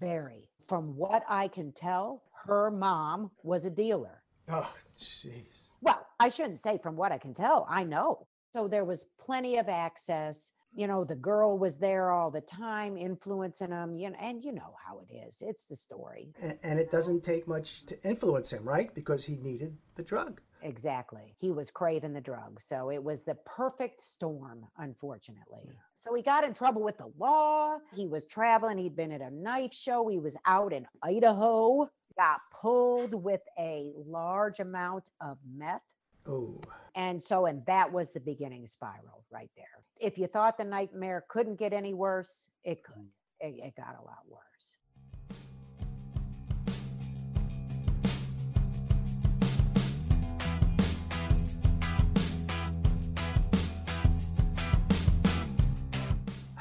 very 0.00 0.48
from 0.68 0.96
what 0.96 1.22
i 1.28 1.48
can 1.48 1.72
tell 1.72 2.22
her 2.44 2.70
mom 2.70 3.30
was 3.42 3.64
a 3.64 3.70
dealer 3.70 4.22
Oh, 4.48 4.74
jeez. 4.98 5.68
Well, 5.82 6.04
I 6.18 6.28
shouldn't 6.28 6.58
say 6.58 6.76
from 6.82 6.96
what 6.96 7.12
I 7.12 7.16
can 7.18 7.32
tell. 7.32 7.64
I 7.70 7.84
know. 7.84 8.26
So 8.52 8.66
there 8.66 8.84
was 8.84 9.04
plenty 9.20 9.56
of 9.56 9.68
access. 9.68 10.52
You 10.74 10.86
know, 10.86 11.04
the 11.04 11.14
girl 11.14 11.58
was 11.58 11.76
there 11.76 12.10
all 12.10 12.30
the 12.30 12.40
time, 12.40 12.96
influencing 12.96 13.70
him. 13.70 13.96
You 13.96 14.10
know, 14.10 14.16
and 14.20 14.42
you 14.42 14.52
know 14.52 14.74
how 14.86 15.00
it 15.00 15.12
is. 15.14 15.42
It's 15.42 15.66
the 15.66 15.76
story. 15.76 16.32
And, 16.40 16.58
and 16.62 16.78
it 16.78 16.90
doesn't 16.90 17.22
take 17.22 17.46
much 17.46 17.84
to 17.86 18.02
influence 18.02 18.50
him, 18.52 18.64
right? 18.64 18.94
Because 18.94 19.24
he 19.24 19.36
needed 19.36 19.76
the 19.94 20.02
drug. 20.02 20.40
Exactly. 20.62 21.34
He 21.38 21.50
was 21.50 21.70
craving 21.70 22.12
the 22.12 22.20
drug. 22.20 22.60
So 22.60 22.90
it 22.90 23.02
was 23.02 23.24
the 23.24 23.34
perfect 23.44 24.00
storm, 24.00 24.64
unfortunately. 24.78 25.68
So 25.94 26.14
he 26.14 26.22
got 26.22 26.44
in 26.44 26.54
trouble 26.54 26.82
with 26.82 26.98
the 26.98 27.12
law. 27.18 27.78
He 27.94 28.06
was 28.06 28.26
traveling. 28.26 28.78
He'd 28.78 28.96
been 28.96 29.12
at 29.12 29.20
a 29.20 29.30
knife 29.30 29.74
show. 29.74 30.06
He 30.08 30.18
was 30.18 30.36
out 30.46 30.72
in 30.72 30.86
Idaho, 31.02 31.90
got 32.16 32.38
pulled 32.52 33.12
with 33.12 33.40
a 33.58 33.90
large 34.06 34.60
amount 34.60 35.04
of 35.20 35.36
meth. 35.52 35.82
Oh, 36.26 36.60
And 36.94 37.22
so, 37.22 37.46
and 37.46 37.64
that 37.66 37.92
was 37.92 38.12
the 38.12 38.20
beginning 38.20 38.66
spiral 38.66 39.24
right 39.30 39.50
there. 39.56 39.66
If 39.98 40.18
you 40.18 40.26
thought 40.26 40.56
the 40.58 40.64
nightmare 40.64 41.24
couldn't 41.28 41.58
get 41.58 41.72
any 41.72 41.94
worse, 41.94 42.48
it 42.64 42.82
could. 42.82 43.08
It, 43.40 43.54
it 43.58 43.76
got 43.76 43.96
a 44.00 44.04
lot 44.04 44.22
worse. 44.28 44.42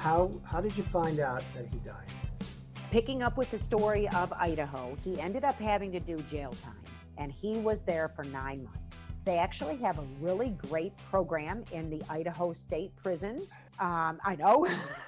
how 0.01 0.31
how 0.43 0.59
did 0.59 0.75
you 0.75 0.83
find 0.83 1.19
out 1.19 1.43
that 1.53 1.65
he 1.67 1.77
died? 1.79 2.07
Picking 2.89 3.21
up 3.21 3.37
with 3.37 3.51
the 3.51 3.57
story 3.57 4.09
of 4.09 4.33
Idaho, 4.33 4.97
he 5.03 5.21
ended 5.21 5.43
up 5.43 5.55
having 5.55 5.91
to 5.91 5.99
do 5.99 6.17
jail 6.23 6.53
time, 6.61 6.73
and 7.17 7.31
he 7.31 7.59
was 7.59 7.83
there 7.83 8.09
for 8.09 8.23
nine 8.25 8.63
months. 8.63 9.00
They 9.23 9.37
actually 9.37 9.77
have 9.77 9.99
a 9.99 10.05
really 10.19 10.49
great 10.49 10.93
program 11.09 11.63
in 11.71 11.91
the 11.91 12.01
Idaho 12.09 12.53
State 12.53 12.91
prisons. 12.95 13.53
Um, 13.79 14.19
I 14.25 14.35
know 14.35 14.67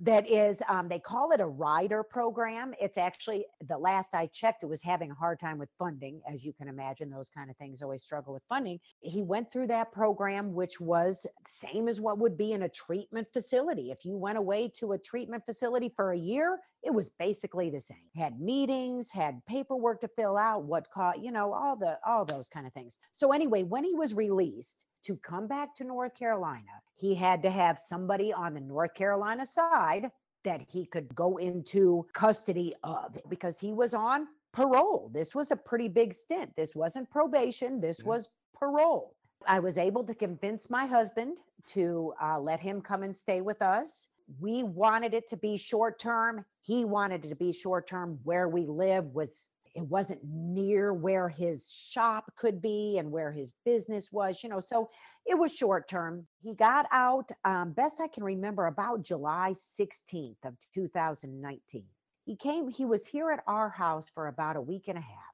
that 0.00 0.30
is, 0.30 0.62
um, 0.70 0.88
they 0.88 0.98
call 0.98 1.32
it 1.32 1.40
a 1.40 1.46
rider 1.46 2.02
program. 2.02 2.72
It's 2.80 2.96
actually, 2.96 3.44
the 3.68 3.76
last 3.76 4.14
I 4.14 4.26
checked, 4.28 4.62
it 4.62 4.68
was 4.70 4.80
having 4.80 5.10
a 5.10 5.14
hard 5.14 5.38
time 5.38 5.58
with 5.58 5.68
funding. 5.78 6.22
As 6.26 6.46
you 6.46 6.54
can 6.54 6.66
imagine, 6.66 7.10
those 7.10 7.28
kind 7.28 7.50
of 7.50 7.56
things 7.58 7.82
always 7.82 8.02
struggle 8.02 8.32
with 8.32 8.42
funding. 8.48 8.80
He 9.00 9.20
went 9.22 9.52
through 9.52 9.66
that 9.66 9.92
program, 9.92 10.54
which 10.54 10.80
was 10.80 11.26
same 11.46 11.88
as 11.88 12.00
what 12.00 12.16
would 12.18 12.38
be 12.38 12.52
in 12.52 12.62
a 12.62 12.68
treatment 12.70 13.28
facility. 13.30 13.90
If 13.90 14.06
you 14.06 14.16
went 14.16 14.38
away 14.38 14.72
to 14.76 14.92
a 14.92 14.98
treatment 14.98 15.44
facility 15.44 15.92
for 15.94 16.12
a 16.12 16.18
year, 16.18 16.58
it 16.82 16.92
was 16.94 17.10
basically 17.10 17.70
the 17.70 17.80
same. 17.80 18.08
Had 18.16 18.40
meetings 18.40 19.10
had 19.10 19.44
paperwork 19.46 20.00
to 20.00 20.08
fill 20.08 20.36
out 20.36 20.64
what 20.64 20.90
caught 20.90 21.22
you 21.22 21.30
know 21.30 21.52
all 21.52 21.76
the 21.76 21.98
all 22.06 22.24
those 22.24 22.48
kind 22.48 22.66
of 22.66 22.72
things. 22.72 22.98
So 23.12 23.32
anyway 23.32 23.62
when 23.62 23.84
he 23.84 23.94
was 23.94 24.14
released 24.14 24.84
to 25.04 25.16
come 25.16 25.46
back 25.48 25.74
to 25.76 25.84
north 25.84 26.14
carolina 26.14 26.74
he 26.94 27.14
had 27.14 27.42
to 27.42 27.50
have 27.50 27.78
somebody 27.78 28.32
on 28.34 28.52
the 28.52 28.60
north 28.60 28.92
carolina 28.94 29.46
side 29.46 30.10
that 30.44 30.60
he 30.60 30.84
could 30.86 31.14
go 31.14 31.38
into 31.38 32.06
custody 32.12 32.74
of 32.84 33.18
because 33.28 33.58
he 33.58 33.72
was 33.72 33.94
on 33.94 34.26
parole. 34.52 35.10
This 35.14 35.34
was 35.34 35.50
a 35.50 35.56
pretty 35.56 35.88
big 35.88 36.12
stint. 36.12 36.54
This 36.56 36.74
wasn't 36.74 37.10
probation. 37.10 37.80
This 37.80 38.00
Yeah. 38.00 38.06
was 38.08 38.28
parole. 38.54 39.14
I 39.46 39.58
was 39.60 39.78
able 39.78 40.04
to 40.04 40.14
convince 40.14 40.68
my 40.70 40.86
husband 40.86 41.38
to 41.68 42.12
uh, 42.20 42.38
let 42.38 42.60
him 42.60 42.80
come 42.82 43.02
and 43.02 43.14
stay 43.14 43.40
with 43.40 43.62
us 43.62 44.08
we 44.38 44.62
wanted 44.62 45.14
it 45.14 45.26
to 45.28 45.36
be 45.36 45.56
short 45.56 45.98
term 45.98 46.44
he 46.62 46.84
wanted 46.84 47.24
it 47.24 47.28
to 47.28 47.34
be 47.34 47.52
short 47.52 47.86
term 47.86 48.18
where 48.22 48.48
we 48.48 48.66
live 48.66 49.04
was 49.14 49.48
it 49.74 49.82
wasn't 49.82 50.20
near 50.24 50.92
where 50.92 51.28
his 51.28 51.72
shop 51.72 52.32
could 52.36 52.60
be 52.60 52.98
and 52.98 53.10
where 53.10 53.32
his 53.32 53.54
business 53.64 54.10
was 54.12 54.42
you 54.42 54.48
know 54.48 54.60
so 54.60 54.88
it 55.26 55.38
was 55.38 55.54
short 55.54 55.88
term 55.88 56.26
he 56.42 56.54
got 56.54 56.86
out 56.92 57.30
um, 57.44 57.72
best 57.72 58.00
i 58.00 58.08
can 58.08 58.24
remember 58.24 58.66
about 58.66 59.02
july 59.02 59.52
16th 59.52 60.36
of 60.44 60.54
2019 60.74 61.84
he 62.24 62.36
came 62.36 62.68
he 62.68 62.84
was 62.84 63.06
here 63.06 63.30
at 63.30 63.42
our 63.46 63.70
house 63.70 64.10
for 64.14 64.28
about 64.28 64.56
a 64.56 64.60
week 64.60 64.88
and 64.88 64.98
a 64.98 65.02
half 65.02 65.29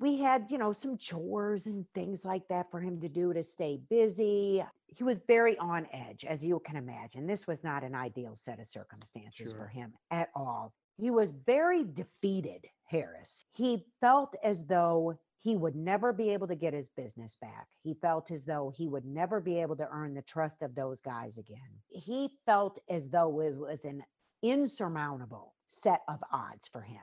we 0.00 0.16
had 0.16 0.50
you 0.50 0.58
know 0.58 0.72
some 0.72 0.96
chores 0.96 1.66
and 1.66 1.84
things 1.94 2.24
like 2.24 2.48
that 2.48 2.70
for 2.70 2.80
him 2.80 3.00
to 3.00 3.08
do 3.08 3.32
to 3.32 3.42
stay 3.42 3.78
busy. 3.88 4.64
He 4.86 5.04
was 5.04 5.20
very 5.28 5.56
on 5.58 5.86
edge 5.92 6.24
as 6.24 6.44
you 6.44 6.60
can 6.64 6.76
imagine. 6.76 7.26
This 7.26 7.46
was 7.46 7.62
not 7.62 7.84
an 7.84 7.94
ideal 7.94 8.34
set 8.34 8.58
of 8.58 8.66
circumstances 8.66 9.52
for 9.52 9.68
him 9.68 9.92
at 10.10 10.30
all. 10.34 10.72
He 10.96 11.10
was 11.10 11.30
very 11.30 11.84
defeated 11.84 12.66
harris. 12.86 13.44
He 13.52 13.84
felt 14.00 14.34
as 14.42 14.64
though 14.66 15.18
he 15.38 15.56
would 15.56 15.76
never 15.76 16.12
be 16.12 16.30
able 16.30 16.48
to 16.48 16.56
get 16.56 16.74
his 16.74 16.88
business 16.88 17.36
back. 17.40 17.66
He 17.82 17.94
felt 17.94 18.30
as 18.30 18.44
though 18.44 18.72
he 18.76 18.88
would 18.88 19.04
never 19.04 19.40
be 19.40 19.60
able 19.60 19.76
to 19.76 19.88
earn 19.90 20.14
the 20.14 20.22
trust 20.22 20.60
of 20.60 20.74
those 20.74 21.00
guys 21.00 21.38
again. 21.38 21.58
He 21.88 22.30
felt 22.44 22.78
as 22.90 23.08
though 23.08 23.40
it 23.40 23.56
was 23.56 23.84
an 23.84 24.02
insurmountable 24.42 25.54
set 25.66 26.00
of 26.08 26.18
odds 26.32 26.68
for 26.68 26.82
him 26.82 27.02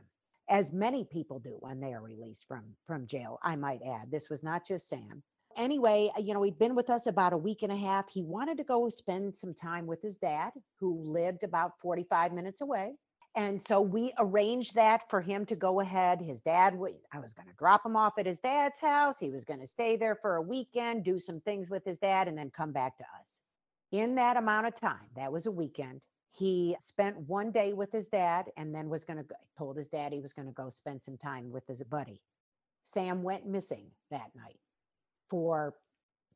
as 0.50 0.74
many 0.74 1.04
people 1.06 1.40
do 1.40 1.58
when 1.60 1.80
they 1.80 1.94
are 1.94 2.02
released 2.02 2.48
from 2.48 2.64
from 2.86 3.06
jail 3.06 3.40
i 3.44 3.56
might 3.56 3.82
add. 3.84 4.10
This 4.12 4.30
was 4.30 4.44
not 4.44 4.66
just 4.66 4.90
sam. 4.90 5.24
Anyway 5.56 6.12
uh, 6.18 6.22
you 6.22 6.34
know 6.34 6.44
he'd 6.44 6.60
been 6.60 6.76
with 6.76 6.90
us 6.90 7.08
about 7.08 7.34
a 7.34 7.38
week 7.38 7.64
and 7.64 7.72
a 7.72 7.78
half. 7.78 8.10
He 8.10 8.24
wanted 8.24 8.58
to 8.58 8.64
go 8.64 8.90
spend 8.90 9.36
some 9.36 9.54
time 9.54 9.86
with 9.86 10.02
his 10.02 10.18
dad 10.18 10.52
who 10.80 11.02
lived 11.02 11.44
about 11.44 11.80
45 11.82 12.34
minutes 12.34 12.62
away. 12.62 12.94
And 13.36 13.62
so 13.62 13.80
we 13.82 14.14
arranged 14.18 14.74
that 14.74 15.08
for 15.12 15.22
him 15.22 15.46
to 15.46 15.56
go 15.56 15.80
ahead. 15.80 16.20
His 16.20 16.42
dad 16.42 16.74
i 17.14 17.20
was 17.20 17.34
going 17.34 17.48
to 17.48 17.54
drop 17.60 17.86
him 17.86 17.96
off 17.96 18.18
at 18.18 18.26
his 18.26 18.40
dad's 18.40 18.80
house. 18.80 19.20
He 19.20 19.30
was 19.30 19.46
going 19.46 19.60
to 19.60 19.68
stay 19.68 19.96
there 19.96 20.16
for 20.16 20.38
a 20.38 20.42
weekend 20.42 21.04
do 21.04 21.20
some 21.20 21.40
things 21.42 21.70
with 21.70 21.86
his 21.86 22.00
dad 22.00 22.28
and 22.28 22.38
then 22.38 22.50
come 22.50 22.72
back 22.72 22.98
to 22.98 23.04
us. 23.22 23.42
In 23.92 24.16
that 24.16 24.38
amount 24.38 24.68
of 24.68 24.76
time 24.76 25.08
that 25.16 25.32
was 25.32 25.46
a 25.46 25.52
weekend 25.52 26.02
he 26.38 26.76
spent 26.80 27.18
one 27.22 27.52
day 27.52 27.74
with 27.74 27.92
his 27.92 28.10
dad 28.10 28.52
and 28.58 28.74
then 28.74 28.90
was 28.90 29.04
going 29.04 29.18
to 29.18 29.26
told 29.58 29.76
his 29.76 29.88
dad 29.88 30.14
he 30.14 30.20
was 30.20 30.34
going 30.34 30.48
to 30.48 30.54
go 30.54 30.70
spend 30.70 31.02
some 31.02 31.18
time 31.18 31.52
with 31.52 31.66
his 31.68 31.82
buddy. 31.84 32.22
Sam 32.84 33.24
went 33.24 33.48
missing 33.48 33.88
that 34.12 34.30
night 34.36 34.60
for 35.30 35.74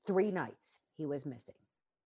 three 0.08 0.32
nights 0.32 0.80
he 0.98 1.06
was 1.06 1.26
missing. 1.26 1.56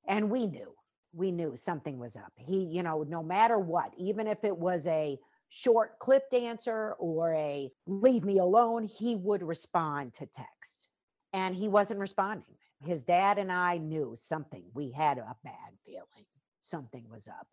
And 0.07 0.29
we 0.29 0.45
knew 0.45 0.73
we 1.13 1.31
knew 1.31 1.55
something 1.55 1.97
was 1.97 2.17
up. 2.17 2.33
He 2.35 2.65
you 2.65 2.83
know 2.83 3.03
no 3.03 3.23
matter 3.23 3.57
what 3.57 3.93
even 3.97 4.27
if 4.27 4.43
it 4.43 4.57
was 4.57 4.85
a 4.87 5.17
short 5.47 5.97
clipped 5.99 6.33
answer 6.33 6.95
or 6.99 7.33
a 7.33 7.71
leave 7.87 8.25
me 8.25 8.39
alone 8.39 8.83
he 8.83 9.15
would 9.15 9.41
respond 9.41 10.13
to 10.15 10.25
text. 10.25 10.89
And 11.31 11.55
he 11.55 11.69
wasn't 11.69 12.01
responding. 12.01 12.55
His 12.85 13.03
dad 13.03 13.37
and 13.37 13.51
i 13.53 13.77
knew 13.77 14.15
something. 14.15 14.65
We 14.73 14.91
had 14.91 15.17
a 15.17 15.35
bad 15.45 15.71
feeling. 15.85 16.25
Something 16.59 17.05
was 17.09 17.29
up 17.29 17.47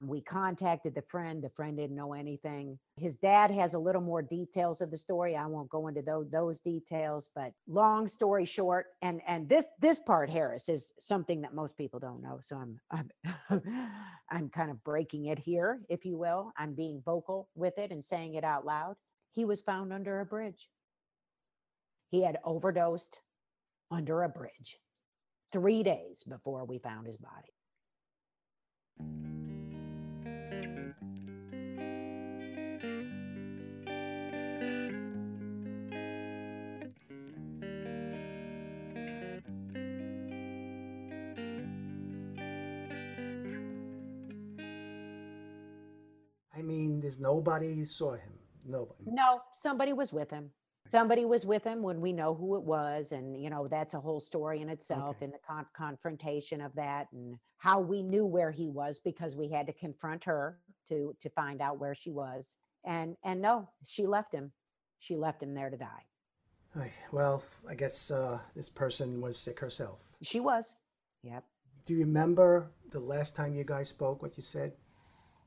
we 0.00 0.20
contacted 0.20 0.94
the 0.94 1.02
friend. 1.02 1.42
The 1.42 1.50
friend 1.50 1.76
didn't 1.76 1.96
know 1.96 2.12
anything. 2.12 2.78
His 2.96 3.16
dad 3.16 3.50
has 3.50 3.74
a 3.74 3.78
little 3.78 4.00
more 4.00 4.22
details 4.22 4.80
of 4.80 4.90
the 4.90 4.96
story. 4.96 5.36
I 5.36 5.46
won't 5.46 5.70
go 5.70 5.88
into 5.88 6.02
those, 6.02 6.30
those 6.30 6.60
details, 6.60 7.30
but 7.34 7.52
long 7.66 8.06
story 8.06 8.44
short, 8.44 8.86
and 9.02 9.20
and 9.26 9.48
this 9.48 9.66
this 9.80 9.98
part, 9.98 10.30
Harris, 10.30 10.68
is 10.68 10.92
something 11.00 11.40
that 11.40 11.54
most 11.54 11.76
people 11.76 11.98
don't 11.98 12.22
know. 12.22 12.38
So 12.42 12.56
I'm 12.56 12.80
I'm 12.90 13.10
I'm 14.30 14.48
kind 14.50 14.70
of 14.70 14.82
breaking 14.84 15.26
it 15.26 15.38
here, 15.38 15.80
if 15.88 16.04
you 16.04 16.16
will. 16.16 16.52
I'm 16.56 16.74
being 16.74 17.02
vocal 17.04 17.48
with 17.56 17.76
it 17.78 17.90
and 17.90 18.04
saying 18.04 18.34
it 18.34 18.44
out 18.44 18.64
loud. 18.64 18.94
He 19.30 19.44
was 19.44 19.62
found 19.62 19.92
under 19.92 20.20
a 20.20 20.26
bridge. 20.26 20.68
He 22.10 22.22
had 22.22 22.38
overdosed 22.44 23.20
under 23.90 24.22
a 24.22 24.28
bridge 24.28 24.78
three 25.52 25.82
days 25.82 26.24
before 26.24 26.64
we 26.64 26.78
found 26.78 27.06
his 27.06 27.18
body. 27.18 27.52
There's 47.08 47.18
nobody 47.18 47.84
saw 47.84 48.12
him. 48.12 48.34
Nobody. 48.66 49.10
No, 49.10 49.40
somebody 49.50 49.94
was 49.94 50.12
with 50.12 50.30
him. 50.30 50.50
Somebody 50.90 51.24
was 51.24 51.46
with 51.46 51.64
him 51.64 51.82
when 51.82 52.02
we 52.02 52.12
know 52.12 52.34
who 52.34 52.56
it 52.56 52.62
was. 52.62 53.12
And, 53.12 53.42
you 53.42 53.48
know, 53.48 53.66
that's 53.66 53.94
a 53.94 54.00
whole 54.00 54.20
story 54.20 54.60
in 54.60 54.68
itself 54.68 55.16
Okay. 55.16 55.24
in 55.24 55.30
the 55.30 55.38
con- 55.46 55.66
confrontation 55.74 56.60
of 56.60 56.74
that 56.74 57.06
and 57.12 57.38
how 57.56 57.80
we 57.80 58.02
knew 58.02 58.26
where 58.26 58.50
he 58.50 58.68
was 58.68 58.98
because 58.98 59.36
we 59.36 59.48
had 59.50 59.66
to 59.68 59.72
confront 59.72 60.22
her 60.24 60.58
to 60.90 61.14
to 61.20 61.30
find 61.30 61.62
out 61.62 61.78
where 61.78 61.94
she 61.94 62.10
was. 62.10 62.56
And 62.84 63.16
and 63.24 63.40
no, 63.40 63.70
she 63.86 64.06
left 64.06 64.34
him. 64.34 64.52
She 64.98 65.16
left 65.16 65.42
him 65.42 65.54
there 65.54 65.70
to 65.70 65.78
die. 65.78 66.04
Well, 67.10 67.42
I 67.68 67.74
guess 67.74 68.10
uh, 68.10 68.38
this 68.54 68.68
person 68.68 69.22
was 69.22 69.38
sick 69.38 69.58
herself. 69.60 70.00
She 70.22 70.40
was. 70.40 70.76
Yep. 71.22 71.42
Do 71.86 71.94
you 71.94 72.00
remember 72.00 72.70
the 72.90 73.00
last 73.00 73.34
time 73.34 73.54
you 73.54 73.64
guys 73.64 73.88
spoke? 73.88 74.20
What 74.22 74.36
you 74.36 74.42
said? 74.42 74.72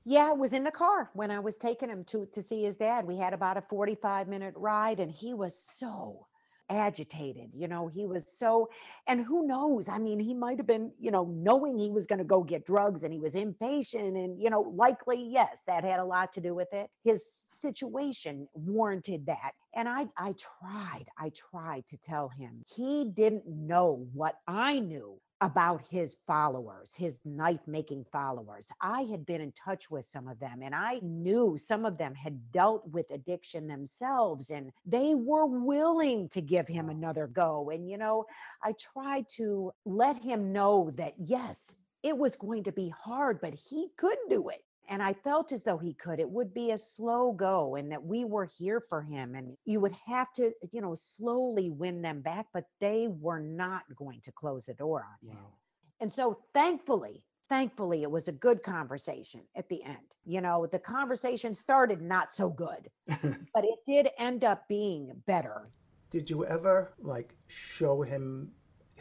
Yeah, 0.04 0.32
it 0.32 0.38
was 0.38 0.54
in 0.54 0.64
the 0.64 0.72
car 0.72 1.12
when 1.14 1.30
I 1.30 1.40
was 1.40 1.58
taking 1.58 1.90
him 1.90 2.04
to 2.06 2.28
to 2.34 2.42
see 2.42 2.64
his 2.64 2.78
dad. 2.78 3.06
We 3.06 3.18
had 3.18 3.34
about 3.34 3.58
a 3.58 3.62
45 3.62 4.28
minute 4.28 4.54
ride 4.58 5.00
and 5.00 5.12
he 5.12 5.34
was 5.34 5.56
so 5.56 6.28
agitated. 6.70 7.52
You 7.54 7.68
know, 7.68 7.88
he 7.88 8.08
was 8.08 8.32
so 8.32 8.70
and 9.08 9.24
who 9.24 9.46
knows? 9.46 9.90
I 9.90 10.00
mean, 10.00 10.20
he 10.20 10.34
might 10.34 10.58
have 10.58 10.66
been, 10.66 10.92
you 11.00 11.12
know, 11.12 11.26
knowing 11.26 11.78
he 11.78 11.92
was 11.92 12.08
going 12.08 12.20
to 12.20 12.26
go 12.26 12.44
get 12.44 12.66
drugs 12.66 13.04
and 13.04 13.14
he 13.14 13.20
was 13.20 13.36
impatient 13.36 14.18
and 14.18 14.42
you 14.42 14.50
know, 14.50 14.62
likely 14.62 15.24
yes, 15.24 15.64
that 15.68 15.84
had 15.84 16.00
a 16.00 16.06
lot 16.06 16.34
to 16.34 16.42
do 16.42 16.56
with 16.56 16.74
it. 16.74 16.90
His 17.04 17.24
situation 17.26 18.48
warranted 18.56 19.28
that. 19.28 19.52
And 19.76 19.88
I 19.88 20.08
I 20.18 20.34
tried. 20.34 21.06
I 21.20 21.30
tried 21.30 21.86
to 21.90 21.98
tell 21.98 22.30
him. 22.30 22.64
He 22.76 23.06
didn't 23.06 23.46
know 23.46 24.08
what 24.14 24.36
I 24.48 24.80
knew 24.80 25.20
about 25.42 25.82
his 25.90 26.18
followers, 26.28 26.94
his 26.94 27.20
knife 27.26 27.62
making 27.66 28.06
followers. 28.12 28.72
I 28.80 29.02
had 29.02 29.26
been 29.26 29.42
in 29.42 29.52
touch 29.54 29.90
with 29.90 30.06
some 30.06 30.28
of 30.28 30.40
them 30.40 30.62
and 30.62 30.76
I 30.76 31.00
knew 31.02 31.58
some 31.58 31.84
of 31.84 31.98
them 31.98 32.14
had 32.14 32.52
dealt 32.52 32.88
with 32.88 33.10
addiction 33.10 33.68
themselves 33.68 34.52
and 34.52 34.72
they 34.86 35.16
were 35.16 35.48
willing 35.48 36.30
to 36.30 36.42
give 36.42 36.68
him 36.68 36.90
another 36.90 37.26
go. 37.26 37.72
And, 37.72 37.90
you 37.90 37.98
know, 37.98 38.26
I 38.64 38.74
tried 38.74 39.28
to 39.38 39.72
let 39.84 40.24
him 40.24 40.54
know 40.54 40.92
that, 40.96 41.16
yes, 41.18 41.76
it 42.04 42.16
was 42.16 42.36
going 42.36 42.64
to 42.64 42.72
be 42.72 42.90
hard, 42.90 43.42
but 43.42 43.56
he 43.56 43.90
could 43.98 44.18
do 44.30 44.50
it. 44.50 44.64
And 44.90 45.02
I 45.02 45.14
felt 45.14 45.52
as 45.52 45.64
though 45.64 45.78
he 45.78 45.94
could. 45.94 46.20
It 46.20 46.30
would 46.30 46.54
be 46.54 46.72
a 46.72 46.78
slow 46.78 47.32
go 47.32 47.76
and 47.76 47.92
that 47.92 48.04
we 48.04 48.26
were 48.26 48.46
here 48.46 48.84
for 48.90 49.02
him. 49.02 49.36
And 49.36 49.56
you 49.66 49.80
would 49.80 49.96
have 50.06 50.32
to, 50.34 50.52
you 50.72 50.82
know, 50.82 50.96
slowly 50.96 51.70
win 51.70 52.02
them 52.02 52.22
back, 52.22 52.48
but 52.54 52.66
they 52.80 53.08
were 53.08 53.40
not 53.40 53.84
going 53.96 54.22
to 54.26 54.32
close 54.32 54.66
the 54.66 54.74
door 54.74 55.06
on 55.06 55.30
him. 55.30 55.38
Wow. 55.38 55.54
And 56.02 56.12
so 56.12 56.40
thankfully, 56.54 57.24
thankfully, 57.48 58.04
it 58.04 58.12
was 58.12 58.28
a 58.28 58.34
good 58.34 58.64
conversation 58.64 59.42
at 59.56 59.70
the 59.70 59.84
end. 59.84 59.98
You 60.26 60.42
know, 60.42 60.66
the 60.66 60.80
conversation 60.80 61.56
started 61.56 62.02
not 62.02 62.34
so 62.34 62.50
good, 62.50 62.90
but 63.54 63.64
it 63.66 63.80
did 63.86 64.10
end 64.18 64.44
up 64.44 64.68
being 64.68 65.12
better. 65.26 65.70
Did 66.10 66.30
you 66.30 66.46
ever 66.46 66.94
like 67.00 67.36
show 67.48 68.02
him 68.02 68.52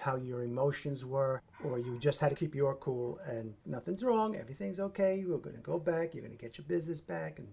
how 0.00 0.16
your 0.16 0.42
emotions 0.42 1.04
were, 1.04 1.42
or 1.64 1.78
you 1.78 1.98
just 1.98 2.20
had 2.20 2.30
to 2.30 2.34
keep 2.34 2.54
your 2.54 2.74
cool 2.76 3.18
and 3.26 3.54
nothing's 3.66 4.02
wrong, 4.02 4.36
everything's 4.36 4.80
okay, 4.80 5.24
we're 5.26 5.38
going 5.38 5.56
to 5.56 5.62
go 5.62 5.78
back, 5.78 6.14
you're 6.14 6.22
going 6.22 6.36
to 6.36 6.42
get 6.42 6.58
your 6.58 6.66
business 6.66 7.00
back, 7.00 7.38
and 7.38 7.48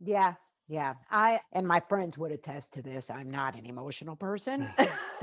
Yeah, 0.00 0.34
yeah. 0.68 0.94
I 1.10 1.40
and 1.52 1.66
my 1.66 1.80
friends 1.80 2.16
would 2.18 2.32
attest 2.32 2.72
to 2.74 2.82
this. 2.82 3.10
I'm 3.10 3.30
not 3.30 3.56
an 3.56 3.66
emotional 3.66 4.16
person. 4.16 4.68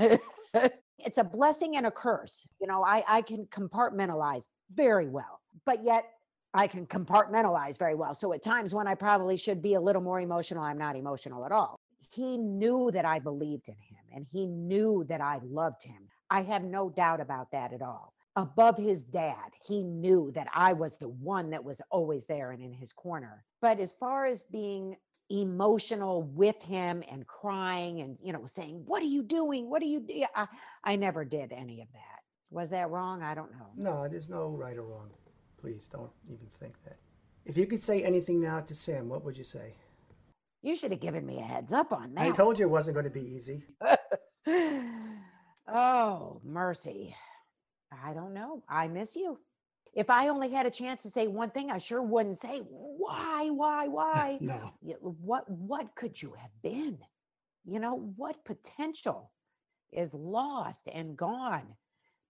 it's 0.98 1.18
a 1.18 1.24
blessing 1.24 1.76
and 1.76 1.86
a 1.86 1.90
curse. 1.90 2.46
You 2.60 2.66
know, 2.66 2.82
I, 2.84 3.04
I 3.08 3.22
can 3.22 3.46
compartmentalize 3.46 4.48
very 4.74 5.08
well, 5.08 5.40
but 5.64 5.82
yet 5.82 6.04
I 6.52 6.66
can 6.66 6.86
compartmentalize 6.86 7.78
very 7.78 7.94
well. 7.94 8.14
So 8.14 8.32
at 8.32 8.42
times 8.42 8.74
when 8.74 8.86
I 8.86 8.94
probably 8.94 9.36
should 9.36 9.62
be 9.62 9.74
a 9.74 9.80
little 9.80 10.02
more 10.02 10.20
emotional, 10.20 10.62
I'm 10.62 10.78
not 10.78 10.96
emotional 10.96 11.44
at 11.44 11.52
all. 11.52 11.78
He 12.10 12.36
knew 12.36 12.90
that 12.92 13.04
I 13.04 13.20
believed 13.20 13.68
in 13.68 13.74
him 13.74 13.98
and 14.12 14.26
he 14.30 14.46
knew 14.46 15.04
that 15.08 15.20
I 15.20 15.38
loved 15.44 15.84
him. 15.84 16.08
I 16.30 16.42
have 16.42 16.64
no 16.64 16.90
doubt 16.90 17.20
about 17.20 17.50
that 17.52 17.72
at 17.72 17.82
all. 17.82 18.14
Above 18.36 18.76
his 18.76 19.04
dad, 19.04 19.50
he 19.64 19.82
knew 19.82 20.30
that 20.34 20.46
I 20.54 20.72
was 20.72 20.96
the 20.96 21.08
one 21.08 21.50
that 21.50 21.64
was 21.64 21.82
always 21.90 22.26
there 22.26 22.52
and 22.52 22.62
in 22.62 22.72
his 22.72 22.92
corner. 22.92 23.44
But 23.60 23.80
as 23.80 23.92
far 23.92 24.26
as 24.26 24.42
being 24.44 24.96
emotional 25.30 26.22
with 26.22 26.60
him 26.62 27.02
and 27.10 27.26
crying 27.26 28.00
and 28.00 28.18
you 28.20 28.32
know 28.32 28.46
saying 28.46 28.82
what 28.84 29.00
are 29.00 29.06
you 29.06 29.22
doing 29.22 29.70
what 29.70 29.80
are 29.80 29.86
you 29.86 30.00
do-" 30.00 30.24
I, 30.34 30.48
I 30.82 30.96
never 30.96 31.24
did 31.24 31.52
any 31.52 31.82
of 31.82 31.88
that 31.92 32.18
was 32.50 32.70
that 32.70 32.90
wrong 32.90 33.22
i 33.22 33.32
don't 33.32 33.52
know 33.52 33.70
no, 33.76 34.08
there's 34.08 34.28
no 34.28 34.48
right 34.48 34.76
or 34.76 34.82
wrong. 34.82 35.10
Please 35.56 35.86
don't 35.86 36.10
even 36.28 36.46
think 36.58 36.82
that. 36.84 36.96
If 37.44 37.56
you 37.56 37.66
could 37.66 37.82
say 37.82 38.02
anything 38.02 38.40
now 38.40 38.60
to 38.60 38.74
Sam, 38.74 39.08
what 39.08 39.24
would 39.24 39.36
you 39.36 39.44
say? 39.44 39.74
you 40.62 40.74
should 40.74 40.90
have 40.90 41.00
given 41.00 41.24
me 41.24 41.38
a 41.38 41.42
heads 41.42 41.72
up 41.72 41.92
on 41.92 42.14
that 42.14 42.26
I 42.26 42.30
told 42.32 42.58
you 42.58 42.66
it 42.66 42.70
wasn't 42.70 42.94
going 42.94 43.04
to 43.04 43.10
be 43.10 43.26
easy. 43.34 43.62
oh 45.72 46.40
mercy. 46.44 47.14
I 48.04 48.12
don't 48.12 48.34
know. 48.34 48.62
I 48.68 48.88
miss 48.88 49.16
you. 49.16 49.38
If 49.92 50.08
i 50.08 50.28
only 50.28 50.50
had 50.50 50.66
a 50.66 50.70
chance 50.70 51.02
to 51.02 51.10
say 51.10 51.26
one 51.26 51.50
thing 51.50 51.70
i 51.70 51.78
sure 51.78 52.02
wouldn't 52.02 52.38
say 52.38 52.60
why 52.60 53.50
why 53.50 53.88
why? 53.88 54.38
No. 54.40 54.72
what 55.00 55.48
what 55.50 55.94
could 55.96 56.20
you 56.20 56.32
have 56.38 56.50
been? 56.62 56.98
You 57.64 57.80
know 57.80 58.12
what 58.16 58.44
potential 58.44 59.32
is 59.92 60.14
lost 60.14 60.88
and 60.92 61.16
gone? 61.16 61.66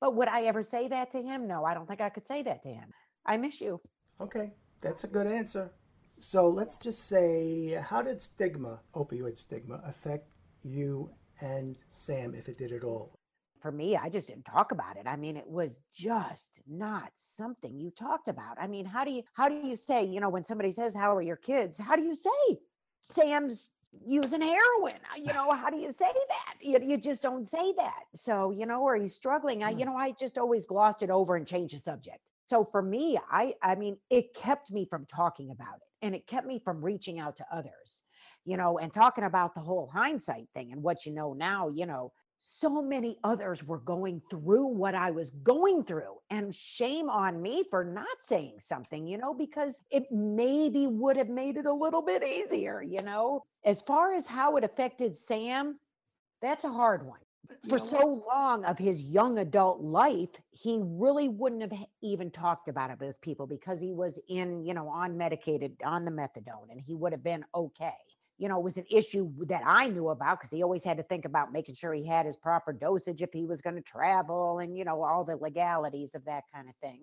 But 0.00 0.14
would 0.14 0.28
i 0.28 0.42
ever 0.44 0.62
say 0.62 0.88
that 0.88 1.10
to 1.12 1.22
him? 1.22 1.46
No 1.46 1.64
i 1.64 1.74
don't 1.74 1.86
think 1.86 2.00
i 2.00 2.08
could 2.08 2.26
say 2.26 2.42
that 2.42 2.62
to 2.62 2.70
him. 2.70 2.90
I 3.26 3.36
miss 3.36 3.60
you. 3.60 3.80
Okay, 4.20 4.52
that's 4.80 5.04
a 5.04 5.08
good 5.08 5.26
answer. 5.26 5.70
So 6.18 6.48
let's 6.48 6.78
just 6.78 7.08
say, 7.08 7.78
how 7.80 8.02
did 8.02 8.20
stigma, 8.20 8.80
opioid 8.94 9.38
stigma, 9.38 9.80
affect 9.86 10.28
you 10.62 11.10
and 11.40 11.76
Sam, 11.88 12.34
if 12.34 12.48
it 12.48 12.58
did 12.58 12.72
at 12.72 12.84
all? 12.84 13.19
For 13.60 13.70
me 13.72 13.96
i 13.96 14.08
just 14.08 14.28
didn't 14.28 14.44
talk 14.44 14.72
about 14.72 14.96
it. 14.96 15.06
I 15.06 15.16
mean 15.16 15.36
it 15.36 15.48
was 15.48 15.76
just 15.92 16.60
not 16.66 17.10
something 17.14 17.78
you 17.78 17.90
talked 17.90 18.28
about. 18.28 18.56
I 18.60 18.66
mean 18.66 18.84
how 18.84 19.04
do 19.04 19.10
you 19.10 19.22
how 19.34 19.48
do 19.48 19.54
you 19.54 19.76
say 19.76 20.04
you 20.04 20.20
know 20.20 20.28
when 20.28 20.44
somebody 20.44 20.72
says 20.72 20.94
how 20.94 21.14
are 21.14 21.22
your 21.22 21.36
kids? 21.36 21.78
How 21.78 21.96
do 21.96 22.02
you 22.02 22.14
say 22.14 22.58
sam's 23.02 23.70
using 24.06 24.40
heroin 24.40 25.00
Uh, 25.12 25.16
you 25.16 25.32
know 25.32 25.50
how 25.52 25.68
do 25.68 25.76
you 25.76 25.90
say 25.90 26.12
that? 26.28 26.54
You, 26.60 26.78
you 26.80 26.96
just 26.96 27.22
don't 27.22 27.46
say 27.46 27.72
that. 27.76 28.04
So 28.14 28.50
you 28.50 28.66
know 28.66 28.82
or 28.82 28.96
he's 28.96 29.14
struggling 29.14 29.62
i 29.64 29.70
you 29.70 29.84
know 29.84 29.96
i 29.96 30.12
just 30.12 30.38
always 30.38 30.64
glossed 30.64 31.02
it 31.02 31.10
over 31.10 31.36
and 31.36 31.46
changed 31.46 31.74
the 31.74 31.78
subject. 31.78 32.30
So 32.46 32.64
for 32.64 32.82
me 32.82 33.18
i 33.30 33.54
i 33.62 33.74
mean 33.74 33.96
it 34.10 34.34
kept 34.34 34.70
me 34.72 34.84
from 34.86 35.06
talking 35.06 35.50
about 35.50 35.76
it 35.76 35.88
and 36.02 36.14
it 36.14 36.26
kept 36.26 36.46
me 36.46 36.58
from 36.58 36.84
reaching 36.84 37.18
out 37.18 37.36
to 37.36 37.44
others 37.52 38.04
you 38.44 38.56
know 38.56 38.78
and 38.78 38.92
talking 38.92 39.24
about 39.24 39.54
the 39.54 39.60
whole 39.60 39.88
hindsight 39.92 40.46
thing 40.54 40.72
and 40.72 40.82
what 40.82 41.04
you 41.06 41.12
know 41.12 41.32
now 41.32 41.68
you 41.68 41.86
know 41.86 42.12
so 42.42 42.80
many 42.80 43.18
others 43.22 43.62
were 43.62 43.80
going 43.80 44.22
through 44.30 44.66
what 44.66 44.94
I 44.94 45.10
was 45.10 45.30
going 45.42 45.84
through. 45.84 46.14
And 46.30 46.54
shame 46.54 47.10
on 47.10 47.40
me 47.40 47.64
for 47.70 47.84
not 47.84 48.06
saying 48.20 48.54
something, 48.58 49.06
you 49.06 49.18
know, 49.18 49.34
because 49.34 49.82
it 49.90 50.10
maybe 50.10 50.86
would 50.86 51.18
have 51.18 51.28
made 51.28 51.58
it 51.58 51.66
a 51.66 51.72
little 51.72 52.00
bit 52.00 52.24
easier, 52.24 52.82
you 52.82 53.02
know. 53.02 53.44
As 53.64 53.82
far 53.82 54.14
as 54.14 54.26
how 54.26 54.56
it 54.56 54.64
affected 54.64 55.14
Sam, 55.14 55.78
that's 56.40 56.64
a 56.64 56.72
hard 56.72 57.06
one. 57.06 57.20
For 57.68 57.78
so 57.78 58.24
long 58.28 58.64
of 58.64 58.78
his 58.78 59.02
young 59.02 59.38
adult 59.38 59.82
life, 59.82 60.30
he 60.50 60.80
really 60.82 61.28
wouldn't 61.28 61.62
have 61.62 61.74
even 62.00 62.30
talked 62.30 62.68
about 62.68 62.90
it 62.90 63.00
with 63.00 63.20
people 63.20 63.46
because 63.46 63.80
he 63.80 63.92
was 63.92 64.18
in, 64.28 64.64
you 64.64 64.72
know, 64.72 64.88
on 64.88 65.18
medicated, 65.18 65.76
on 65.84 66.06
the 66.06 66.10
methadone, 66.10 66.70
and 66.70 66.80
he 66.80 66.94
would 66.94 67.12
have 67.12 67.24
been 67.24 67.44
okay 67.54 67.92
you 68.40 68.48
know, 68.48 68.58
it 68.58 68.64
was 68.64 68.78
an 68.78 68.86
issue 68.90 69.30
that 69.44 69.62
I 69.66 69.88
knew 69.88 70.08
about 70.08 70.38
because 70.38 70.50
he 70.50 70.62
always 70.62 70.82
had 70.82 70.96
to 70.96 71.02
think 71.02 71.26
about 71.26 71.52
making 71.52 71.74
sure 71.74 71.92
he 71.92 72.06
had 72.06 72.24
his 72.24 72.36
proper 72.36 72.72
dosage 72.72 73.20
if 73.20 73.34
he 73.34 73.44
was 73.44 73.60
going 73.60 73.76
to 73.76 73.82
travel 73.82 74.60
and, 74.60 74.78
you 74.78 74.82
know, 74.82 75.02
all 75.02 75.24
the 75.24 75.36
legalities 75.36 76.14
of 76.14 76.24
that 76.24 76.44
kind 76.52 76.66
of 76.66 76.74
thing. 76.76 77.00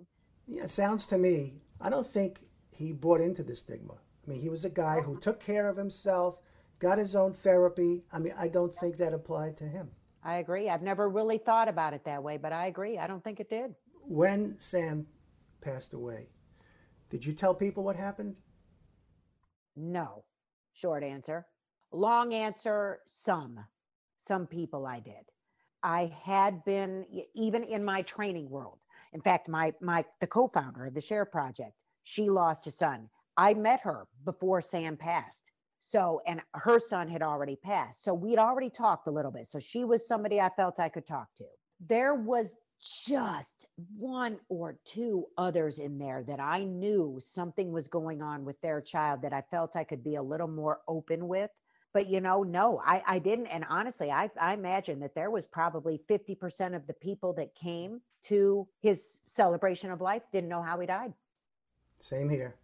Yeah, 0.48 0.64
it 0.64 0.72
sounds 0.72 1.06
to 1.08 1.18
me, 1.20 1.54
I 1.80 1.92
don't 1.92 2.08
think 2.08 2.40
he 2.76 2.92
bought 2.92 3.22
into 3.22 3.44
the 3.44 3.56
stigma. 3.56 3.94
I 3.94 4.32
mean, 4.32 4.42
he 4.42 4.50
was 4.50 4.66
a 4.66 4.70
guy 4.70 5.00
who 5.00 5.20
took 5.20 5.40
care 5.40 5.70
of 5.70 5.78
himself, 5.78 6.40
got 6.80 6.98
his 6.98 7.16
own 7.16 7.34
therapy. 7.34 8.02
I 8.12 8.18
mean, 8.18 8.34
I 8.36 8.48
don't 8.48 8.74
think 8.74 8.98
that 8.98 9.14
applied 9.14 9.56
to 9.58 9.66
him. 9.66 9.92
I 10.24 10.38
agree. 10.38 10.72
I've 10.72 10.82
never 10.82 11.08
really 11.08 11.38
thought 11.38 11.68
about 11.68 11.94
it 11.94 12.04
that 12.06 12.24
way, 12.24 12.38
but 12.38 12.52
I 12.52 12.66
agree. 12.66 12.98
I 12.98 13.06
don't 13.06 13.24
think 13.24 13.40
it 13.40 13.50
did. 13.50 13.76
When 14.02 14.56
Sam 14.58 15.06
passed 15.62 15.94
away, 15.94 16.30
did 17.10 17.24
you 17.24 17.32
tell 17.32 17.54
people 17.54 17.84
what 17.84 17.96
happened? 17.96 18.36
No. 19.76 20.24
Short 20.78 21.04
answer. 21.04 21.48
Long 21.92 22.36
answer, 22.36 23.00
some. 23.08 23.60
Some 24.16 24.46
people 24.46 24.86
I 24.86 25.00
did. 25.00 25.26
I 25.82 26.14
had 26.24 26.64
been 26.66 27.04
even 27.34 27.64
in 27.64 27.84
my 27.84 28.04
training 28.04 28.48
world. 28.48 28.78
In 29.14 29.22
fact, 29.22 29.50
my 29.50 29.74
my 29.82 30.06
the 30.22 30.28
co-founder 30.28 30.86
of 30.86 30.94
the 30.94 31.02
Share 31.02 31.26
Project, 31.26 31.74
she 32.04 32.30
lost 32.30 32.68
a 32.68 32.72
son. 32.72 33.10
I 33.38 33.56
met 33.56 33.82
her 33.82 34.06
before 34.24 34.62
Sam 34.62 34.98
passed. 34.98 35.52
So, 35.80 36.22
and 36.28 36.42
her 36.54 36.78
son 36.78 37.08
had 37.08 37.24
already 37.24 37.56
passed. 37.56 38.04
So 38.04 38.14
we'd 38.14 38.38
already 38.38 38.70
talked 38.70 39.08
a 39.08 39.12
little 39.12 39.32
bit. 39.32 39.48
So 39.48 39.58
she 39.58 39.84
was 39.84 40.08
somebody 40.08 40.40
I 40.40 40.50
felt 40.50 40.80
I 40.80 40.90
could 40.90 41.08
talk 41.08 41.30
to. 41.38 41.46
There 41.80 42.14
was 42.14 42.56
just 42.80 43.68
one 43.98 44.40
or 44.50 44.78
two 44.86 45.26
others 45.38 45.80
in 45.80 45.98
there 45.98 46.24
that 46.24 46.40
I 46.40 46.64
knew 46.64 47.18
something 47.20 47.72
was 47.72 47.88
going 47.88 48.22
on 48.22 48.46
with 48.46 48.60
their 48.62 48.82
child 48.82 49.22
that 49.22 49.34
I 49.34 49.42
felt 49.50 49.76
I 49.76 49.84
could 49.84 50.04
be 50.04 50.16
a 50.16 50.22
little 50.22 50.48
more 50.48 50.82
open 50.88 51.28
with. 51.28 51.50
But 51.94 52.08
you 52.08 52.22
know, 52.22 52.44
no, 52.44 52.82
I, 52.86 53.02
I 53.08 53.20
didn't. 53.20 53.48
And 53.48 53.66
honestly, 53.70 54.12
I, 54.12 54.30
I 54.40 54.54
imagine 54.54 55.00
that 55.00 55.16
there 55.16 55.32
was 55.32 55.46
probably 55.46 56.02
50% 56.10 56.76
of 56.76 56.86
the 56.86 56.94
people 56.94 57.34
that 57.34 57.56
came 57.56 58.02
to 58.24 58.68
his 58.82 59.20
celebration 59.26 59.92
of 59.92 60.02
life 60.02 60.24
didn't 60.32 60.50
know 60.50 60.62
how 60.62 60.80
he 60.80 60.86
died. 60.86 61.14
Same 62.00 62.30
here. 62.30 62.56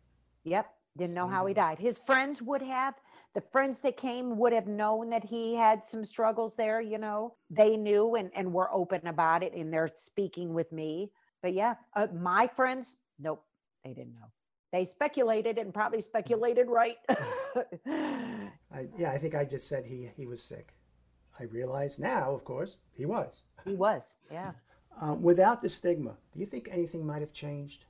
Yep. 0.43 0.67
Didn't 0.95 1.15
know 1.15 1.27
how 1.27 1.45
he 1.47 1.53
Mhm. 1.53 1.57
died. 1.57 1.79
His 1.79 1.97
friends 1.97 2.41
would 2.41 2.61
have, 2.61 2.95
the 3.33 3.41
friends 3.41 3.79
that 3.79 3.97
came 3.97 4.37
would 4.37 4.53
have 4.53 4.67
known 4.67 5.09
that 5.09 5.23
he 5.23 5.55
had 5.55 5.83
some 5.83 6.05
struggles 6.05 6.55
there, 6.55 6.81
you 6.81 6.99
know. 6.99 7.35
They 7.49 7.77
knew 7.77 8.15
and, 8.15 8.31
and 8.35 8.53
were 8.53 8.71
open 8.71 9.07
about 9.07 9.41
it 9.41 9.53
and 9.53 9.73
they're 9.73 9.87
speaking 9.95 10.53
with 10.53 10.71
me. 10.71 11.11
But 11.41 11.53
yeah, 11.53 11.75
uh, 11.95 12.07
my 12.13 12.47
friends, 12.47 12.97
nope, 13.17 13.43
they 13.83 13.93
didn't 13.93 14.13
know. 14.13 14.31
They 14.71 14.85
speculated 14.85 15.57
and 15.57 15.73
probably 15.73 16.01
speculated 16.01 16.67
right. 16.69 16.97
I, 17.09 18.87
yeah, 18.97 19.11
I 19.11 19.17
think 19.17 19.35
I 19.35 19.45
just 19.45 19.67
said 19.67 19.85
he, 19.85 20.09
he 20.15 20.25
was 20.25 20.43
sick. 20.43 20.73
I 21.39 21.43
realize 21.45 21.97
now, 21.97 22.31
of 22.31 22.43
course, 22.45 22.77
he 22.91 23.05
was. 23.05 23.43
he 23.65 23.75
was, 23.75 24.15
yeah. 24.31 24.51
Um, 25.01 25.23
without 25.23 25.59
the 25.59 25.69
stigma, 25.69 26.15
do 26.31 26.39
you 26.39 26.45
think 26.45 26.69
anything 26.71 27.03
might 27.03 27.21
have 27.21 27.33
changed? 27.33 27.85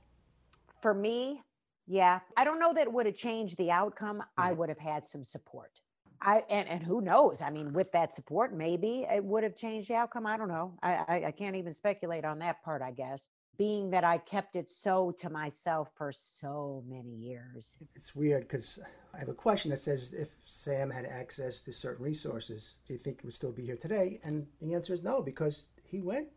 For 0.80 0.94
me, 0.94 1.42
yeah. 1.86 2.20
I 2.36 2.44
don't 2.44 2.58
know 2.58 2.72
that 2.74 2.82
it 2.82 2.92
would 2.92 3.06
have 3.06 3.16
changed 3.16 3.56
the 3.56 3.70
outcome. 3.70 4.22
I 4.36 4.52
mm. 4.52 4.56
would 4.56 4.68
have 4.68 4.78
had 4.78 5.04
some 5.06 5.24
support. 5.24 5.80
I 6.20 6.42
and, 6.48 6.68
and 6.68 6.82
who 6.82 7.00
knows? 7.00 7.42
I 7.42 7.50
mean, 7.50 7.72
with 7.72 7.92
that 7.92 8.12
support, 8.12 8.54
maybe 8.54 9.06
it 9.10 9.22
would 9.22 9.42
have 9.42 9.56
changed 9.56 9.88
the 9.88 9.94
outcome. 9.94 10.26
I 10.26 10.36
don't 10.36 10.48
know. 10.48 10.72
I, 10.82 11.04
I 11.06 11.24
I 11.26 11.30
can't 11.30 11.56
even 11.56 11.72
speculate 11.72 12.24
on 12.24 12.38
that 12.38 12.62
part. 12.64 12.80
I 12.82 12.92
guess 12.92 13.28
being 13.56 13.90
that 13.90 14.04
I 14.04 14.18
kept 14.18 14.56
it 14.56 14.70
so 14.70 15.12
to 15.18 15.30
myself 15.30 15.90
for 15.94 16.12
so 16.12 16.82
many 16.88 17.10
years. 17.10 17.78
It's 17.94 18.14
weird 18.14 18.42
because 18.42 18.78
I 19.12 19.18
have 19.18 19.28
a 19.28 19.34
question 19.34 19.70
that 19.70 19.78
says 19.78 20.12
if 20.12 20.30
Sam 20.44 20.90
had 20.90 21.04
access 21.04 21.60
to 21.62 21.72
certain 21.72 22.04
resources, 22.04 22.78
do 22.86 22.94
you 22.94 22.98
think 22.98 23.20
he 23.20 23.26
would 23.26 23.34
still 23.34 23.52
be 23.52 23.64
here 23.64 23.76
today? 23.76 24.20
And 24.24 24.46
the 24.60 24.74
answer 24.74 24.92
is 24.92 25.02
no, 25.02 25.22
because 25.22 25.68
he 25.84 26.00
went. 26.00 26.28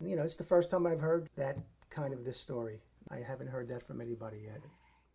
You 0.00 0.16
know, 0.16 0.22
it's 0.22 0.36
the 0.36 0.44
first 0.44 0.70
time 0.70 0.86
I've 0.86 1.00
heard 1.00 1.28
that 1.36 1.58
kind 1.90 2.14
of 2.14 2.24
this 2.24 2.38
story. 2.38 2.80
I 3.10 3.18
haven't 3.18 3.48
heard 3.48 3.68
that 3.68 3.82
from 3.82 4.00
anybody 4.00 4.42
yet. 4.46 4.60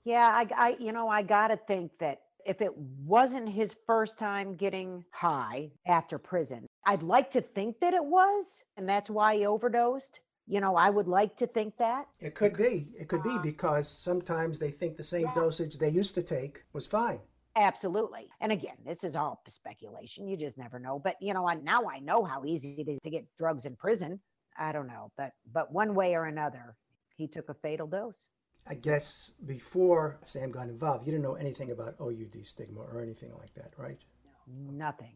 Yeah, 0.06 0.28
I, 0.28 0.48
I 0.56 0.78
you 0.80 0.91
know 0.91 1.10
I 1.10 1.24
gotta 1.24 1.58
think 1.58 1.91
that 2.00 2.22
if 2.46 2.62
it 2.62 2.76
wasn't 2.78 3.50
his 3.50 3.76
first 3.88 4.20
time 4.20 4.56
getting 4.56 5.04
high 5.12 5.72
after 5.88 6.20
prison, 6.20 6.68
I'd 6.86 7.04
like 7.04 7.32
to 7.32 7.41
think 7.41 7.80
that 7.80 7.96
it 7.96 8.06
was, 8.06 8.63
and 8.78 8.88
that's 8.88 9.10
why 9.10 9.36
he 9.36 9.46
overdosed. 9.46 10.20
You 10.48 10.62
know, 10.62 10.76
I 10.76 10.91
would 10.91 11.08
like 11.08 11.36
to 11.38 11.48
think 11.48 11.76
that. 11.78 12.08
It 12.20 12.36
could 12.36 12.56
be. 12.56 12.89
It 13.00 13.08
could 13.08 13.24
be 13.24 13.30
uh-huh. 13.30 13.41
because 13.41 13.89
sometimes 13.89 14.60
they 14.60 14.70
think 14.70 14.96
the 14.96 15.04
same 15.04 15.26
dosage 15.34 15.80
they 15.80 15.89
used 15.89 16.13
to 16.13 16.22
take 16.22 16.63
was 16.72 16.86
fine. 16.86 17.20
Absolutely. 17.56 18.30
And 18.41 18.52
again, 18.52 18.76
this 18.86 19.04
is 19.04 19.15
all 19.15 19.41
speculation. 19.48 20.28
You 20.28 20.38
just 20.38 20.60
never 20.60 20.78
know. 20.78 21.02
But 21.04 21.15
you 21.20 21.34
know, 21.34 21.48
I, 21.48 21.56
now 21.56 21.86
I 21.86 22.00
know 22.00 22.24
how 22.24 22.46
easy 22.46 22.76
it 22.78 22.88
is 22.88 23.00
to 23.00 23.10
get 23.10 23.26
drugs 23.38 23.65
in 23.65 23.76
prison. 23.76 24.20
I 24.58 24.72
don't 24.72 24.88
know, 24.88 25.12
but 25.18 25.32
but 25.52 25.72
one 25.72 25.96
way 25.96 26.13
or 26.13 26.26
another, 26.26 26.76
he 27.15 27.28
took 27.28 27.50
a 27.50 27.56
fatal 27.56 27.88
dose. 27.88 28.30
I 28.67 28.73
guess 28.73 29.32
before 29.45 30.17
Sam 30.23 30.51
got 30.51 30.69
involved, 30.69 31.06
you 31.06 31.12
didn't 31.12 31.23
know 31.23 31.36
anything 31.36 31.71
about 31.71 31.95
OUD 32.01 32.38
stigma 32.43 32.82
or 32.82 33.01
anything 33.01 33.32
like 33.38 33.54
that, 33.54 33.73
right? 33.78 33.99
Nothing. 34.47 35.13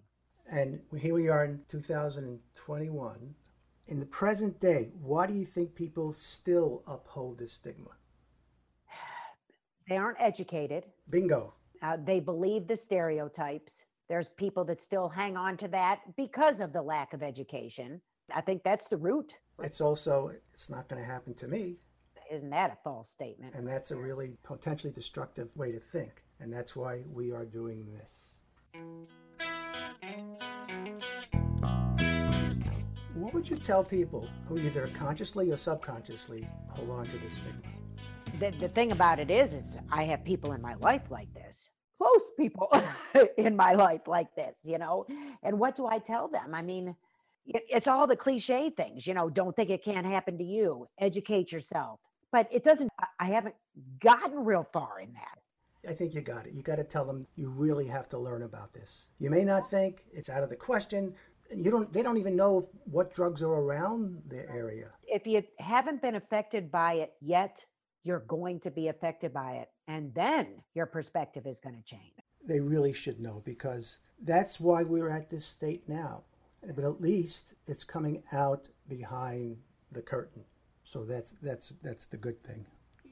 And 0.52 0.82
here 0.98 1.14
we 1.16 1.30
are 1.30 1.46
in 1.46 1.62
2021. 1.68 3.36
In 3.88 4.00
the 4.00 4.06
present 4.06 4.60
day, 4.60 4.92
why 5.02 5.26
do 5.26 5.34
you 5.34 5.46
think 5.46 5.74
people 5.74 6.14
still 6.14 6.84
uphold 6.88 7.40
this 7.40 7.54
stigma? 7.54 7.90
They 9.90 9.98
aren't 9.98 10.22
educated. 10.22 10.86
Bingo. 11.10 11.56
Uh, 11.82 11.98
they 12.04 12.20
believe 12.20 12.68
the 12.68 12.76
stereotypes. 12.76 13.86
There's 14.08 14.30
people 14.30 14.64
that 14.66 14.82
still 14.82 15.10
hang 15.10 15.36
on 15.36 15.58
to 15.58 15.68
that 15.70 16.02
because 16.16 16.60
of 16.60 16.72
the 16.72 16.82
lack 16.82 17.14
of 17.14 17.24
education. 17.24 18.00
I 18.34 18.42
think 18.42 18.64
that's 18.64 18.86
the 18.86 18.98
root. 18.98 19.34
It's 19.60 19.82
also, 19.82 20.32
it's 20.54 20.70
not 20.70 20.88
going 20.88 21.02
to 21.02 21.08
happen 21.08 21.34
to 21.36 21.48
me. 21.48 21.78
Isn't 22.30 22.52
that 22.52 22.72
a 22.72 22.78
false 22.84 23.10
statement? 23.10 23.56
And 23.56 23.68
that's 23.68 23.90
a 23.90 23.96
really 23.96 24.38
potentially 24.44 24.94
destructive 24.94 25.50
way 25.56 25.72
to 25.72 25.80
think. 25.80 26.24
And 26.40 26.54
that's 26.54 26.76
why 26.76 27.02
we 27.12 27.32
are 27.32 27.44
doing 27.44 27.88
this. 27.92 28.42
What 33.16 33.34
would 33.34 33.50
you 33.50 33.58
tell 33.58 33.84
people 33.84 34.28
who 34.48 34.60
either 34.60 34.88
consciously 34.94 35.52
or 35.52 35.58
subconsciously 35.58 36.48
hold 36.68 36.92
on 36.92 37.06
to 37.08 37.18
this 37.18 37.36
stigma? 37.36 37.62
The, 38.40 38.52
the 38.60 38.70
thing 38.70 38.92
about 38.92 39.20
it 39.20 39.32
is, 39.32 39.54
is 39.54 39.78
I 39.92 40.04
have 40.04 40.24
people 40.24 40.52
in 40.52 40.62
my 40.62 40.76
life 40.76 41.10
like 41.10 41.34
this, 41.34 41.70
close 41.98 42.32
people 42.38 42.72
in 43.38 43.56
my 43.56 43.74
life 43.74 44.08
like 44.08 44.34
this, 44.36 44.60
you 44.64 44.78
know. 44.78 45.08
And 45.42 45.60
what 45.60 45.76
do 45.76 45.88
I 45.88 45.98
tell 45.98 46.28
them? 46.28 46.54
I 46.54 46.62
mean, 46.62 46.96
it's 47.48 47.88
all 47.88 48.06
the 48.06 48.16
cliche 48.16 48.70
things, 48.70 49.08
you 49.08 49.16
know. 49.16 49.32
Don't 49.32 49.56
think 49.56 49.72
it 49.72 49.84
can't 49.84 50.06
happen 50.06 50.38
to 50.38 50.44
you. 50.44 50.88
Educate 51.00 51.52
yourself. 51.52 52.00
But 52.32 52.48
it 52.52 52.64
doesn't. 52.64 52.90
I 53.20 53.26
haven't 53.26 53.56
gotten 54.00 54.46
real 54.46 54.68
far 54.72 55.00
in 55.02 55.14
that. 55.14 55.90
I 55.90 55.94
think 55.94 56.14
you 56.14 56.22
got 56.22 56.46
it. 56.46 56.54
You 56.54 56.62
got 56.62 56.76
to 56.76 56.84
tell 56.84 57.06
them 57.06 57.24
you 57.36 57.50
really 57.50 57.88
have 57.88 58.10
to 58.10 58.20
learn 58.20 58.44
about 58.44 58.74
this. 58.74 59.08
You 59.18 59.30
may 59.30 59.44
not 59.44 59.70
think 59.70 60.04
it's 60.12 60.30
out 60.30 60.44
of 60.44 60.50
the 60.50 60.56
question. 60.56 61.16
You 61.56 61.72
don't. 61.72 61.92
They 61.92 62.04
don't 62.04 62.18
even 62.18 62.36
know 62.36 62.70
what 62.86 63.14
drugs 63.14 63.42
are 63.42 63.52
around 63.52 64.22
their 64.28 64.50
area. 64.50 64.92
If 65.04 65.26
you 65.26 65.44
haven't 65.58 66.02
been 66.02 66.16
affected 66.16 66.72
by 66.72 66.94
it 66.94 67.14
yet, 67.22 67.66
you're 68.04 68.20
going 68.20 68.60
to 68.62 68.72
be 68.72 68.90
affected 68.90 69.34
by 69.34 69.54
it, 69.54 69.70
and 69.88 70.14
then 70.14 70.48
your 70.76 70.86
perspective 70.86 71.48
is 71.48 71.60
going 71.60 71.76
to 71.76 71.84
change. 71.84 72.14
They 72.46 72.60
really 72.60 72.94
should 72.94 73.20
know 73.20 73.42
because 73.46 74.00
that's 74.24 74.60
why 74.60 74.84
we're 74.84 75.10
at 75.10 75.30
this 75.30 75.46
state 75.46 75.88
now. 75.88 76.24
But 76.76 76.84
at 76.84 77.02
least 77.02 77.56
it's 77.68 77.84
coming 77.84 78.22
out 78.32 78.68
behind 78.88 79.58
the 79.92 80.02
curtain. 80.02 80.44
So 80.90 81.04
that's 81.04 81.34
that's 81.34 81.72
that's 81.84 82.08
the 82.08 82.18
good 82.18 82.42
thing. 82.42 82.66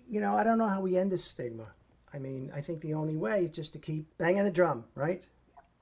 You 0.09 0.19
know, 0.19 0.35
I 0.35 0.43
don't 0.43 0.57
know 0.57 0.67
how 0.67 0.81
we 0.81 0.97
end 0.97 1.11
this 1.11 1.23
stigma. 1.23 1.67
I 2.11 2.17
mean, 2.17 2.49
I 2.55 2.59
think 2.59 2.81
the 2.81 2.95
only 2.95 3.15
way 3.15 3.43
is 3.43 3.51
just 3.51 3.71
to 3.73 3.77
keep 3.77 4.07
banging 4.17 4.45
the 4.45 4.49
drum, 4.49 4.83
right? 4.95 5.23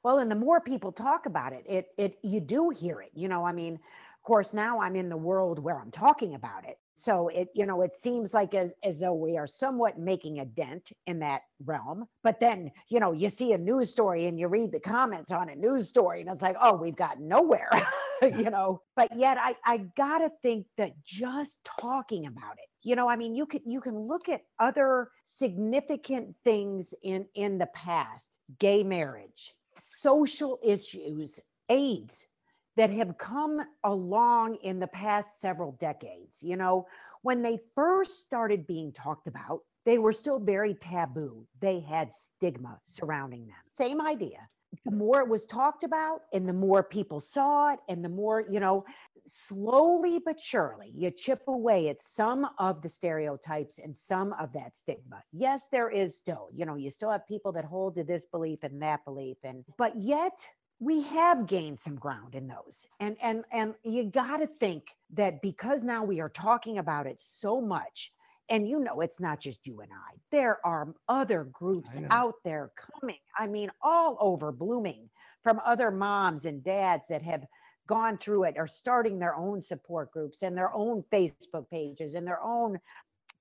Well, 0.04 0.20
and 0.20 0.30
the 0.30 0.36
more 0.36 0.60
people 0.60 0.92
talk 0.92 1.26
about 1.26 1.54
it, 1.54 1.64
it 1.70 1.88
it 1.98 2.18
you 2.22 2.42
do 2.42 2.70
hear 2.70 3.00
it. 3.00 3.12
You 3.16 3.30
know, 3.30 3.46
I 3.46 3.54
mean, 3.54 3.76
of 3.76 4.24
course, 4.24 4.54
now 4.54 4.82
I'm 4.82 4.98
in 4.98 5.08
the 5.08 5.16
world 5.16 5.58
where 5.58 5.80
I'm 5.80 5.90
talking 5.90 6.36
about 6.36 6.68
it. 6.68 6.80
So 6.96 7.30
it, 7.30 7.50
you 7.54 7.66
know, 7.66 7.82
it 7.82 7.94
seems 7.94 8.34
like 8.34 8.54
as, 8.54 8.74
as 8.84 9.00
though 9.00 9.14
we 9.14 9.38
are 9.38 9.48
somewhat 9.48 10.00
making 10.00 10.40
a 10.40 10.46
dent 10.46 10.92
in 11.08 11.20
that 11.20 11.42
realm. 11.66 12.08
But 12.24 12.40
then, 12.40 12.72
you 12.88 13.02
know, 13.02 13.12
you 13.12 13.30
see 13.30 13.52
a 13.52 13.58
news 13.58 13.90
story 13.90 14.26
and 14.26 14.40
you 14.40 14.48
read 14.48 14.72
the 14.72 14.80
comments 14.80 15.30
on 15.32 15.50
a 15.50 15.56
news 15.56 15.90
story 15.90 16.22
and 16.22 16.30
it's 16.30 16.42
like, 16.42 16.56
oh, 16.62 16.76
we've 16.76 16.96
got 16.96 17.20
nowhere, 17.20 17.70
you 18.38 18.50
know. 18.50 18.82
But 18.96 19.18
yet 19.18 19.38
I, 19.40 19.56
I 19.66 19.78
gotta 19.98 20.32
think 20.42 20.68
that 20.78 20.94
just 21.04 21.60
talking 21.80 22.28
about 22.28 22.54
it, 22.58 22.70
you 22.84 22.96
know, 22.96 23.10
I 23.10 23.16
mean, 23.16 23.36
you 23.36 23.46
can 23.46 23.62
you 23.66 23.82
can 23.82 23.98
look 23.98 24.30
at 24.30 24.42
other 24.60 25.10
significant 25.24 26.36
things 26.44 26.94
in 27.04 27.26
in 27.36 27.58
the 27.58 27.68
past, 27.68 28.40
gay 28.60 28.84
marriage, 28.84 29.56
social 29.76 30.60
issues, 30.64 31.40
AIDS, 31.70 32.28
that 32.76 32.90
have 32.90 33.18
come 33.18 33.62
along 33.84 34.56
in 34.64 34.80
the 34.80 34.88
past 34.88 35.40
several 35.40 35.74
decades. 35.74 36.44
You 36.44 36.58
know, 36.58 36.88
when 37.22 37.42
they 37.42 37.60
first 37.74 38.24
started 38.24 38.68
being 38.68 38.92
talked 38.92 39.28
about, 39.28 39.62
they 39.86 39.98
were 39.98 40.12
still 40.12 40.40
very 40.40 40.74
taboo. 40.74 41.46
They 41.60 41.80
had 41.80 42.12
stigma 42.12 42.80
surrounding 42.84 43.48
them. 43.48 43.56
Same 43.72 44.02
idea. 44.02 44.50
The 44.84 44.92
more 44.92 45.22
it 45.22 45.30
was 45.30 45.46
talked 45.46 45.84
about 45.84 46.22
and 46.34 46.48
the 46.48 46.54
more 46.54 46.84
people 46.84 47.20
saw 47.20 47.74
it, 47.74 47.80
and 47.88 48.04
the 48.04 48.10
more, 48.10 48.44
you 48.50 48.60
know, 48.60 48.86
slowly 49.28 50.20
but 50.24 50.40
surely 50.40 50.92
you 50.96 51.10
chip 51.10 51.42
away 51.48 51.90
at 51.90 52.00
some 52.02 52.48
of 52.60 52.82
the 52.82 52.90
stereotypes 52.90 53.80
and 53.80 53.96
some 53.96 54.34
of 54.34 54.54
that 54.54 54.76
stigma. 54.76 55.24
Yes, 55.32 55.68
there 55.68 55.90
is 55.90 56.16
still, 56.16 56.50
you 56.54 56.66
know, 56.66 56.76
you 56.76 56.92
still 56.92 57.10
have 57.10 57.28
people 57.28 57.52
that 57.54 57.66
hold 57.66 57.96
to 57.96 58.04
this 58.04 58.26
belief 58.26 58.60
and 58.64 58.82
that 58.82 59.04
belief, 59.06 59.38
and 59.44 59.64
but 59.78 59.96
yet 59.96 60.48
we 60.80 61.02
have 61.02 61.48
gained 61.48 61.80
some 61.80 61.96
ground 61.96 62.36
in 62.36 62.48
those 62.48 62.86
and 63.00 63.16
and 63.22 63.46
and 63.52 63.76
you 63.84 64.04
got 64.04 64.38
to 64.38 64.48
think 64.48 64.84
that 65.14 65.42
because 65.42 65.84
now 65.84 66.04
we 66.04 66.20
are 66.20 66.30
talking 66.30 66.78
about 66.78 67.08
it 67.08 67.22
so 67.22 67.62
much 67.62 68.12
and 68.50 68.68
you 68.68 68.80
know 68.80 69.02
it's 69.02 69.20
not 69.20 69.40
just 69.40 69.66
you 69.66 69.82
and 69.82 69.92
i 69.92 70.16
there 70.32 70.60
are 70.66 70.94
other 71.10 71.46
groups 71.46 71.98
out 72.10 72.36
there 72.44 72.72
coming 73.00 73.18
i 73.38 73.48
mean 73.48 73.70
all 73.82 74.18
over 74.20 74.52
blooming 74.52 75.10
from 75.44 75.62
other 75.66 75.92
moms 75.92 76.46
and 76.46 76.64
dads 76.64 77.08
that 77.08 77.22
have 77.22 77.46
gone 77.88 78.18
through 78.18 78.44
it 78.44 78.58
are 78.58 78.68
starting 78.68 79.20
their 79.20 79.36
own 79.36 79.62
support 79.62 80.12
groups 80.12 80.42
and 80.42 80.58
their 80.58 80.74
own 80.74 81.04
facebook 81.12 81.70
pages 81.70 82.16
and 82.16 82.26
their 82.26 82.42
own 82.42 82.80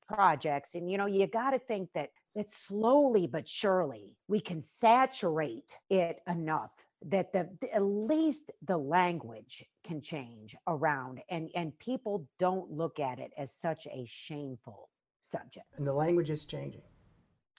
projects 0.06 0.74
and 0.74 0.90
you 0.90 0.98
know 0.98 1.06
you 1.06 1.26
got 1.26 1.50
to 1.50 1.58
think 1.58 1.88
that 1.94 2.10
that 2.34 2.50
slowly 2.50 3.26
but 3.26 3.48
surely 3.48 4.12
we 4.28 4.40
can 4.40 4.60
saturate 4.60 5.78
it 5.88 6.20
enough 6.28 6.70
that 7.06 7.32
the 7.32 7.48
at 7.72 7.82
least 7.82 8.50
the 8.66 8.76
language 8.76 9.64
can 9.82 10.00
change 10.00 10.56
around 10.66 11.20
and 11.30 11.50
and 11.54 11.78
people 11.78 12.26
don't 12.38 12.70
look 12.70 12.98
at 12.98 13.18
it 13.18 13.30
as 13.38 13.52
such 13.52 13.86
a 13.86 14.04
shameful 14.06 14.88
subject 15.24 15.66
And 15.76 15.86
the 15.86 15.92
language 15.92 16.30
is 16.30 16.44
changing. 16.44 16.82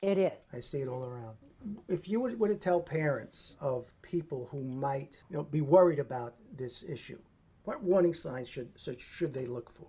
it 0.01 0.17
is 0.17 0.47
I 0.53 0.59
see 0.59 0.79
it 0.81 0.87
all 0.87 1.03
around. 1.03 1.37
If 1.87 2.07
you 2.07 2.19
were, 2.21 2.47
to 2.47 2.55
tell 2.55 2.79
parents 2.79 3.57
of 3.59 3.91
people 4.03 4.47
who 4.51 4.63
might 4.63 5.19
you 5.31 5.37
know, 5.37 5.43
be 5.43 5.61
worried 5.61 5.97
about 5.97 6.35
this 6.55 6.83
issue, 6.83 7.17
what 7.63 7.81
warning 7.81 8.13
signs 8.13 8.47
should, 8.47 8.69
should 8.77 9.01
should 9.01 9.33
they 9.33 9.47
look 9.47 9.69
for? 9.69 9.87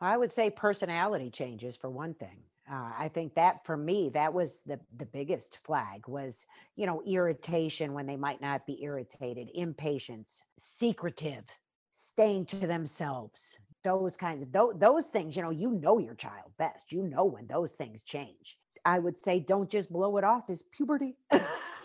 i 0.00 0.16
would 0.16 0.32
say 0.32 0.48
personality 0.48 1.28
changes 1.28 1.76
for 1.76 1.90
one 1.90 2.14
thing 2.14 2.38
uh, 2.72 2.90
i 2.98 3.06
think 3.12 3.34
that 3.34 3.62
for 3.66 3.76
me 3.76 4.08
that 4.08 4.32
was 4.32 4.62
the 4.62 4.78
the 4.96 5.04
biggest 5.04 5.58
flag 5.64 6.08
was 6.08 6.46
you 6.76 6.86
know 6.86 7.02
irritation 7.06 7.92
when 7.92 8.06
they 8.06 8.16
might 8.16 8.40
not 8.40 8.64
be 8.66 8.82
irritated 8.82 9.50
impatience 9.54 10.42
secretive 10.58 11.44
staying 11.90 12.46
to 12.46 12.66
themselves 12.66 13.58
those 13.82 14.16
kinds 14.16 14.42
of 14.42 14.52
those, 14.52 14.74
those 14.78 15.06
things 15.08 15.36
you 15.36 15.42
know 15.42 15.50
you 15.50 15.72
know 15.72 15.98
your 15.98 16.14
child 16.14 16.50
best 16.58 16.92
you 16.92 17.02
know 17.02 17.24
when 17.24 17.46
those 17.46 17.72
things 17.72 18.02
change 18.02 18.58
i 18.84 18.98
would 18.98 19.16
say 19.16 19.40
don't 19.40 19.70
just 19.70 19.92
blow 19.92 20.16
it 20.16 20.24
off 20.24 20.50
as 20.50 20.62
puberty 20.62 21.16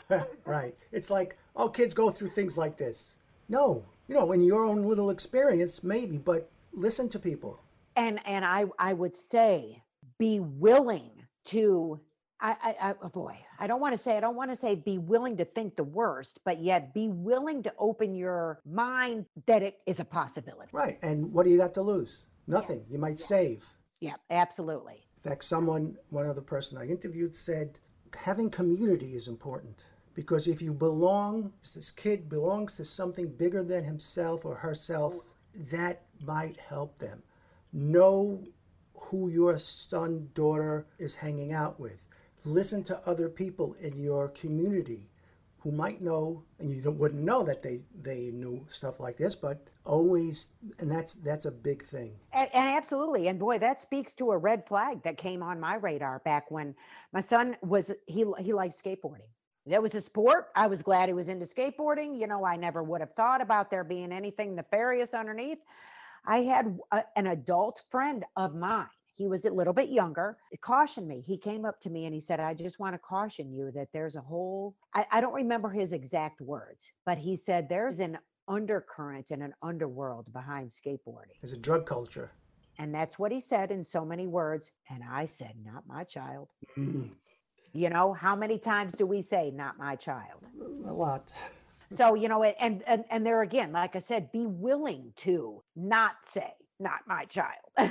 right. 0.45 0.75
It's 0.91 1.09
like, 1.09 1.37
oh, 1.55 1.69
kids 1.69 1.93
go 1.93 2.09
through 2.09 2.29
things 2.29 2.57
like 2.57 2.77
this. 2.77 3.15
No, 3.49 3.83
you 4.07 4.15
know, 4.15 4.31
in 4.31 4.41
your 4.41 4.63
own 4.65 4.83
little 4.83 5.09
experience, 5.09 5.83
maybe, 5.83 6.17
but 6.17 6.49
listen 6.73 7.09
to 7.09 7.19
people. 7.19 7.59
and 7.95 8.19
and 8.25 8.43
i 8.43 8.65
i 8.77 8.91
would 8.93 9.15
say 9.15 9.81
be 10.19 10.39
willing 10.41 11.11
to 11.45 11.99
I, 12.39 12.55
I, 12.61 12.89
I 12.89 12.95
oh 13.01 13.09
boy, 13.09 13.37
I 13.59 13.67
don't 13.67 13.79
want 13.79 13.95
to 13.95 13.97
say, 13.97 14.17
I 14.17 14.19
don't 14.19 14.35
want 14.35 14.51
to 14.51 14.55
say 14.55 14.75
be 14.75 14.97
willing 14.97 15.37
to 15.37 15.45
think 15.45 15.75
the 15.75 15.83
worst, 15.83 16.39
but 16.43 16.61
yet 16.61 16.93
be 16.93 17.07
willing 17.07 17.63
to 17.63 17.73
open 17.79 18.13
your 18.15 18.59
mind 18.65 19.25
that 19.45 19.63
it 19.63 19.79
is 19.85 19.99
a 19.99 20.05
possibility. 20.05 20.69
Right. 20.73 20.99
And 21.01 21.31
what 21.31 21.45
do 21.45 21.51
you 21.51 21.57
got 21.57 21.73
to 21.75 21.81
lose? 21.81 22.23
Nothing. 22.47 22.83
You 22.89 22.99
might 22.99 23.19
save. 23.19 23.65
Yeah, 23.99 24.15
absolutely. 24.29 25.05
In 25.17 25.31
fact, 25.31 25.43
someone, 25.43 25.97
one 26.09 26.27
other 26.27 26.41
person 26.41 26.77
I 26.77 26.85
interviewed 26.85 27.35
said, 27.35 27.79
having 28.15 28.49
community 28.49 29.15
is 29.15 29.27
important 29.27 29.83
because 30.13 30.47
if 30.47 30.61
you 30.61 30.73
belong, 30.73 31.51
if 31.63 31.73
this 31.73 31.89
kid 31.89 32.29
belongs 32.29 32.75
to 32.75 32.85
something 32.85 33.27
bigger 33.27 33.63
than 33.63 33.83
himself 33.83 34.45
or 34.45 34.55
herself, 34.55 35.15
that 35.71 36.03
might 36.25 36.57
help 36.57 36.97
them. 36.99 37.23
Know 37.73 38.43
who 38.93 39.29
your 39.29 39.57
son, 39.57 40.29
daughter 40.33 40.85
is 40.97 41.15
hanging 41.15 41.51
out 41.51 41.79
with. 41.79 42.04
Listen 42.45 42.83
to 42.85 43.01
other 43.07 43.27
people 43.29 43.73
in 43.81 43.97
your 43.97 44.29
community 44.29 45.09
who 45.65 45.71
might 45.71 45.99
know, 45.99 46.43
and 46.59 46.69
you 46.69 46.91
wouldn't 46.91 47.23
know 47.23 47.41
that 47.41 47.63
they 47.63 47.81
they 48.03 48.29
knew 48.31 48.63
stuff 48.69 48.99
like 48.99 49.17
this, 49.17 49.33
but 49.33 49.67
always, 49.83 50.49
and 50.77 50.91
that's 50.91 51.13
that's 51.13 51.45
a 51.45 51.51
big 51.51 51.81
thing. 51.81 52.13
And, 52.33 52.47
and, 52.53 52.67
absolutely, 52.67 53.29
and 53.29 53.39
boy, 53.39 53.57
that 53.57 53.79
speaks 53.79 54.13
to 54.15 54.29
a 54.29 54.37
red 54.37 54.67
flag 54.67 55.01
that 55.01 55.17
came 55.17 55.41
on 55.41 55.59
my 55.59 55.77
radar 55.77 56.19
back 56.19 56.51
when 56.51 56.75
my 57.13 57.19
son 57.19 57.57
was 57.63 57.91
he 58.05 58.25
he 58.37 58.53
liked 58.53 58.75
skateboarding. 58.75 59.27
That 59.65 59.81
was 59.81 59.95
a 59.95 60.01
sport. 60.01 60.49
I 60.55 60.67
was 60.67 60.83
glad 60.83 61.09
he 61.09 61.13
was 61.13 61.29
into 61.29 61.47
skateboarding. 61.47 62.19
You 62.19 62.27
know, 62.27 62.45
I 62.45 62.55
never 62.57 62.83
would 62.83 63.01
have 63.01 63.15
thought 63.15 63.41
about 63.41 63.71
there 63.71 63.83
being 63.83 64.11
anything 64.11 64.53
nefarious 64.53 65.15
underneath. 65.15 65.57
I 66.27 66.43
had 66.43 66.77
a, 66.91 67.03
an 67.15 67.25
adult 67.25 67.81
friend 67.89 68.23
of 68.35 68.53
mine 68.53 68.85
he 69.15 69.27
was 69.27 69.45
a 69.45 69.49
little 69.51 69.73
bit 69.73 69.89
younger, 69.89 70.37
cautioned 70.61 71.07
me. 71.07 71.21
He 71.25 71.37
came 71.37 71.65
up 71.65 71.79
to 71.81 71.89
me 71.89 72.05
and 72.05 72.13
he 72.13 72.19
said, 72.19 72.39
I 72.39 72.53
just 72.53 72.79
want 72.79 72.93
to 72.93 72.99
caution 72.99 73.51
you 73.51 73.71
that 73.71 73.87
there's 73.93 74.15
a 74.15 74.21
whole, 74.21 74.75
I, 74.93 75.05
I 75.09 75.21
don't 75.21 75.33
remember 75.33 75.69
his 75.69 75.93
exact 75.93 76.41
words, 76.41 76.91
but 77.05 77.17
he 77.17 77.35
said, 77.35 77.69
there's 77.69 78.01
an 78.01 78.17
undercurrent 78.47 79.31
and 79.31 79.41
an 79.41 79.53
underworld 79.61 80.31
behind 80.33 80.69
skateboarding. 80.69 81.39
There's 81.41 81.53
a 81.53 81.57
drug 81.57 81.85
culture. 81.85 82.31
And 82.77 82.93
that's 82.93 83.17
what 83.17 83.31
he 83.31 83.39
said 83.39 83.71
in 83.71 83.83
so 83.83 84.03
many 84.03 84.27
words. 84.27 84.73
And 84.89 85.01
I 85.09 85.25
said, 85.25 85.53
Not 85.63 85.87
my 85.87 86.03
child. 86.03 86.49
Mm. 86.77 87.09
You 87.73 87.89
know, 87.89 88.13
how 88.13 88.35
many 88.35 88.57
times 88.57 88.93
do 88.93 89.05
we 89.05 89.21
say, 89.21 89.51
Not 89.51 89.77
my 89.77 89.95
child? 89.95 90.43
A 90.85 90.93
lot. 90.93 91.31
so, 91.89 92.15
you 92.15 92.27
know, 92.27 92.43
and, 92.43 92.83
and, 92.85 93.05
and 93.09 93.25
there 93.25 93.41
again, 93.43 93.71
like 93.71 93.95
I 93.95 93.99
said, 93.99 94.31
be 94.31 94.45
willing 94.45 95.13
to 95.17 95.63
not 95.75 96.15
say, 96.23 96.51
Not 96.79 96.99
my 97.07 97.25
child. 97.25 97.71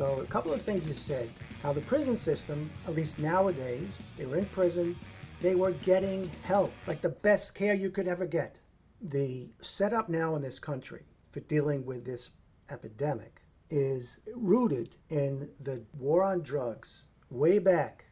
So 0.00 0.20
a 0.20 0.24
couple 0.24 0.50
of 0.50 0.62
things 0.62 0.88
you 0.88 0.94
said, 0.94 1.28
how 1.62 1.74
the 1.74 1.82
prison 1.82 2.16
system, 2.16 2.70
at 2.88 2.94
least 2.94 3.18
nowadays, 3.18 3.98
they 4.16 4.24
were 4.24 4.38
in 4.38 4.46
prison, 4.46 4.96
they 5.42 5.54
were 5.54 5.72
getting 5.72 6.30
help, 6.42 6.72
like 6.86 7.02
the 7.02 7.10
best 7.10 7.54
care 7.54 7.74
you 7.74 7.90
could 7.90 8.08
ever 8.08 8.24
get. 8.24 8.58
The 9.02 9.50
setup 9.60 10.08
now 10.08 10.36
in 10.36 10.40
this 10.40 10.58
country 10.58 11.02
for 11.32 11.40
dealing 11.40 11.84
with 11.84 12.02
this 12.02 12.30
epidemic 12.70 13.42
is 13.68 14.20
rooted 14.34 14.96
in 15.10 15.50
the 15.64 15.82
war 15.98 16.22
on 16.22 16.40
drugs 16.40 17.04
way 17.28 17.58
back. 17.58 18.06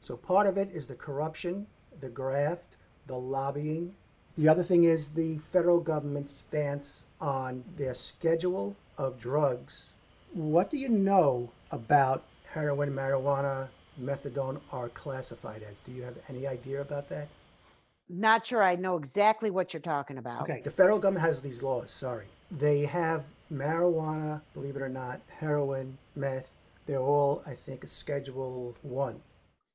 So 0.00 0.16
part 0.16 0.46
of 0.46 0.56
it 0.56 0.70
is 0.70 0.86
the 0.86 0.94
corruption, 0.94 1.66
the 2.00 2.08
graft, 2.08 2.78
the 3.06 3.18
lobbying. 3.18 3.94
The 4.36 4.48
other 4.48 4.62
thing 4.62 4.84
is 4.84 5.08
the 5.08 5.38
federal 5.38 5.80
government's 5.80 6.32
stance 6.32 7.04
on 7.20 7.64
their 7.76 7.94
schedule 7.94 8.76
of 8.98 9.18
drugs 9.18 9.94
what 10.34 10.68
do 10.68 10.76
you 10.76 10.88
know 10.88 11.50
about 11.70 12.24
heroin, 12.52 12.90
marijuana, 12.90 13.68
methadone 14.02 14.60
are 14.72 14.88
classified 14.88 15.62
as? 15.62 15.78
Do 15.78 15.92
you 15.92 16.02
have 16.02 16.16
any 16.28 16.46
idea 16.46 16.80
about 16.80 17.08
that? 17.08 17.28
Not 18.08 18.46
sure 18.46 18.62
I 18.62 18.74
know 18.74 18.96
exactly 18.96 19.50
what 19.50 19.72
you're 19.72 19.80
talking 19.80 20.18
about. 20.18 20.42
Okay, 20.42 20.60
the 20.62 20.70
federal 20.70 20.98
government 20.98 21.24
has 21.24 21.40
these 21.40 21.62
laws, 21.62 21.90
sorry. 21.90 22.26
They 22.50 22.84
have 22.84 23.24
marijuana, 23.52 24.40
believe 24.52 24.76
it 24.76 24.82
or 24.82 24.88
not, 24.88 25.20
heroin, 25.38 25.96
meth. 26.16 26.56
They're 26.86 26.98
all, 26.98 27.42
I 27.46 27.54
think, 27.54 27.86
Schedule 27.86 28.74
1. 28.82 29.20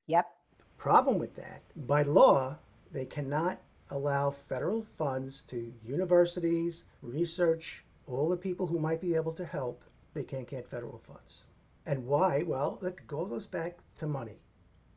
Yep. 0.07 0.27
The 0.57 0.63
problem 0.77 1.17
with 1.17 1.35
that, 1.37 1.61
by 1.87 2.03
law, 2.03 2.57
they 2.91 3.05
cannot 3.05 3.59
allow 3.89 4.29
federal 4.31 4.83
funds 4.83 5.41
to 5.43 5.73
universities, 5.83 6.83
research, 7.01 7.83
all 8.07 8.29
the 8.29 8.37
people 8.37 8.67
who 8.67 8.79
might 8.79 9.01
be 9.01 9.15
able 9.15 9.33
to 9.33 9.45
help 9.45 9.83
they 10.13 10.23
can't 10.23 10.47
get 10.47 10.67
federal 10.67 10.97
funds. 10.97 11.43
And 11.85 12.05
why? 12.05 12.43
Well, 12.45 12.79
it 12.81 12.99
all 13.11 13.25
goes 13.25 13.47
back 13.47 13.79
to 13.97 14.07
money. 14.07 14.39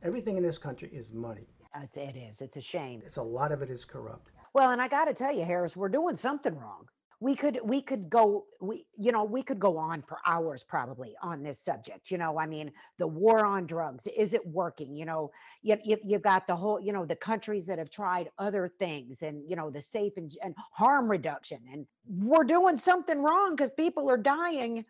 Everything 0.02 0.36
in 0.36 0.42
this 0.42 0.58
country 0.58 0.88
is 0.92 1.12
money. 1.12 1.46
Yes, 1.74 1.96
it 1.96 2.16
is. 2.16 2.40
It's 2.40 2.56
a 2.56 2.60
shame. 2.60 3.02
It's 3.04 3.18
a 3.18 3.22
lot 3.22 3.52
of 3.52 3.62
it 3.62 3.70
is 3.70 3.84
corrupt. 3.84 4.32
Well, 4.52 4.70
and 4.70 4.82
I 4.82 4.88
got 4.88 5.06
to 5.06 5.14
tell 5.14 5.32
you, 5.32 5.44
Harris, 5.44 5.76
we're 5.76 5.88
doing 5.88 6.16
something 6.16 6.58
wrong. 6.58 6.88
We 7.22 7.36
could 7.36 7.60
we 7.62 7.80
could 7.80 8.10
go 8.10 8.46
we 8.60 8.84
you 8.98 9.12
know 9.12 9.22
we 9.22 9.44
could 9.44 9.60
go 9.60 9.78
on 9.78 10.02
for 10.02 10.18
hours 10.26 10.64
probably 10.64 11.14
on 11.22 11.44
this 11.44 11.60
subject. 11.60 12.10
You 12.10 12.18
know, 12.18 12.36
I 12.36 12.46
mean, 12.46 12.72
the 12.98 13.06
war 13.06 13.44
on 13.46 13.64
drugs 13.64 14.08
is 14.08 14.34
it 14.34 14.44
working? 14.44 14.96
You 14.96 15.04
know, 15.04 15.30
you 15.62 15.76
you, 15.84 15.98
you 16.04 16.18
got 16.18 16.48
the 16.48 16.56
whole 16.56 16.80
you 16.80 16.92
know 16.92 17.06
the 17.06 17.14
countries 17.14 17.64
that 17.66 17.78
have 17.78 17.90
tried 17.90 18.28
other 18.40 18.72
things 18.80 19.22
and 19.22 19.48
you 19.48 19.54
know 19.54 19.70
the 19.70 19.80
safe 19.80 20.14
and, 20.16 20.36
and 20.42 20.56
harm 20.72 21.08
reduction 21.08 21.60
and 21.72 21.86
we're 22.08 22.42
doing 22.42 22.76
something 22.76 23.22
wrong 23.22 23.54
because 23.54 23.70
people 23.70 24.10
are 24.10 24.18
dying 24.18 24.84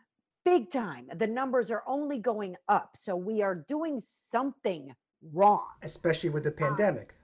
big 0.45 0.70
time. 0.70 1.09
The 1.14 1.26
numbers 1.26 1.70
are 1.70 1.83
only 1.87 2.18
going 2.18 2.57
up. 2.68 2.97
So 2.97 3.14
we 3.14 3.43
are 3.43 3.64
doing 3.68 4.01
something 4.01 4.95
wrong. 5.33 5.66
Especially 5.83 6.30
with 6.30 6.45
the 6.45 6.51
um, 6.51 6.57
pandemic. 6.76 7.14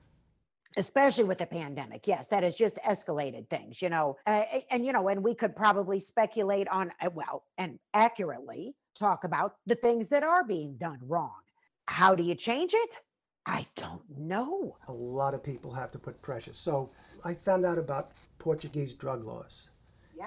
Especially 0.79 1.25
with 1.25 1.39
the 1.39 1.47
pandemic. 1.47 2.07
Yes, 2.07 2.29
that 2.29 2.45
has 2.45 2.55
just 2.55 2.79
escalated 2.87 3.51
things, 3.51 3.83
you 3.83 3.91
know. 3.91 4.17
Uh, 4.27 4.45
and, 4.71 4.87
you 4.87 4.93
know, 4.93 5.09
and 5.09 5.23
we 5.23 5.35
could 5.35 5.55
probably 5.55 5.99
speculate 5.99 6.69
on, 6.69 6.91
uh, 7.03 7.11
well, 7.13 7.45
and 7.59 7.79
accurately 7.93 8.75
talk 8.99 9.25
about 9.25 9.57
the 9.67 9.75
things 9.75 10.09
that 10.09 10.23
are 10.23 10.45
being 10.45 10.77
done 10.79 10.99
wrong. 11.03 11.41
How 11.87 12.15
do 12.15 12.23
you 12.23 12.35
change 12.35 12.73
it? 12.75 12.99
I 13.45 13.67
don't 13.77 14.03
know. 14.17 14.77
A 14.89 14.93
lot 14.93 15.35
of 15.35 15.43
people 15.43 15.73
have 15.73 15.91
to 15.93 15.99
put 15.99 16.21
pressure. 16.23 16.53
So 16.53 16.91
I 17.25 17.35
found 17.35 17.67
out 17.67 17.79
about 17.79 18.13
Portuguese 18.39 18.95
drug 18.95 19.25
laws. 19.25 19.69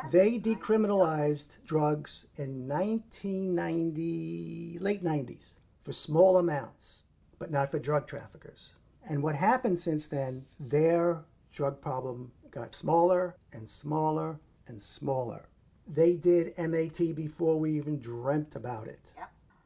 They 0.09 0.39
decriminalized 0.39 1.57
drugs 1.65 2.25
in 2.37 2.67
1990, 2.67 4.77
late 4.79 5.03
90s, 5.03 5.55
for 5.81 5.91
small 5.91 6.37
amounts, 6.37 7.07
but 7.39 7.51
not 7.51 7.69
for 7.69 7.77
drug 7.77 8.07
traffickers. 8.07 8.73
And 9.07 9.21
what 9.23 9.35
happened 9.35 9.79
since 9.79 10.07
then, 10.07 10.45
their 10.59 11.23
drug 11.51 11.81
problem 11.81 12.31
got 12.51 12.73
smaller 12.73 13.35
and 13.53 13.67
smaller 13.67 14.39
and 14.67 14.81
smaller. 14.81 15.47
They 15.87 16.15
did 16.15 16.57
MAT 16.57 17.15
before 17.15 17.59
we 17.59 17.71
even 17.71 17.99
dreamt 17.99 18.55
about 18.55 18.87
it. 18.87 19.13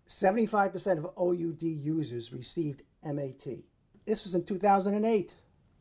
75% 0.08 0.98
of 0.98 1.10
OUD 1.18 1.62
users 1.62 2.32
received 2.32 2.84
MAT. 3.04 3.48
This 4.06 4.24
was 4.24 4.36
in 4.36 4.44
2008, 4.44 5.34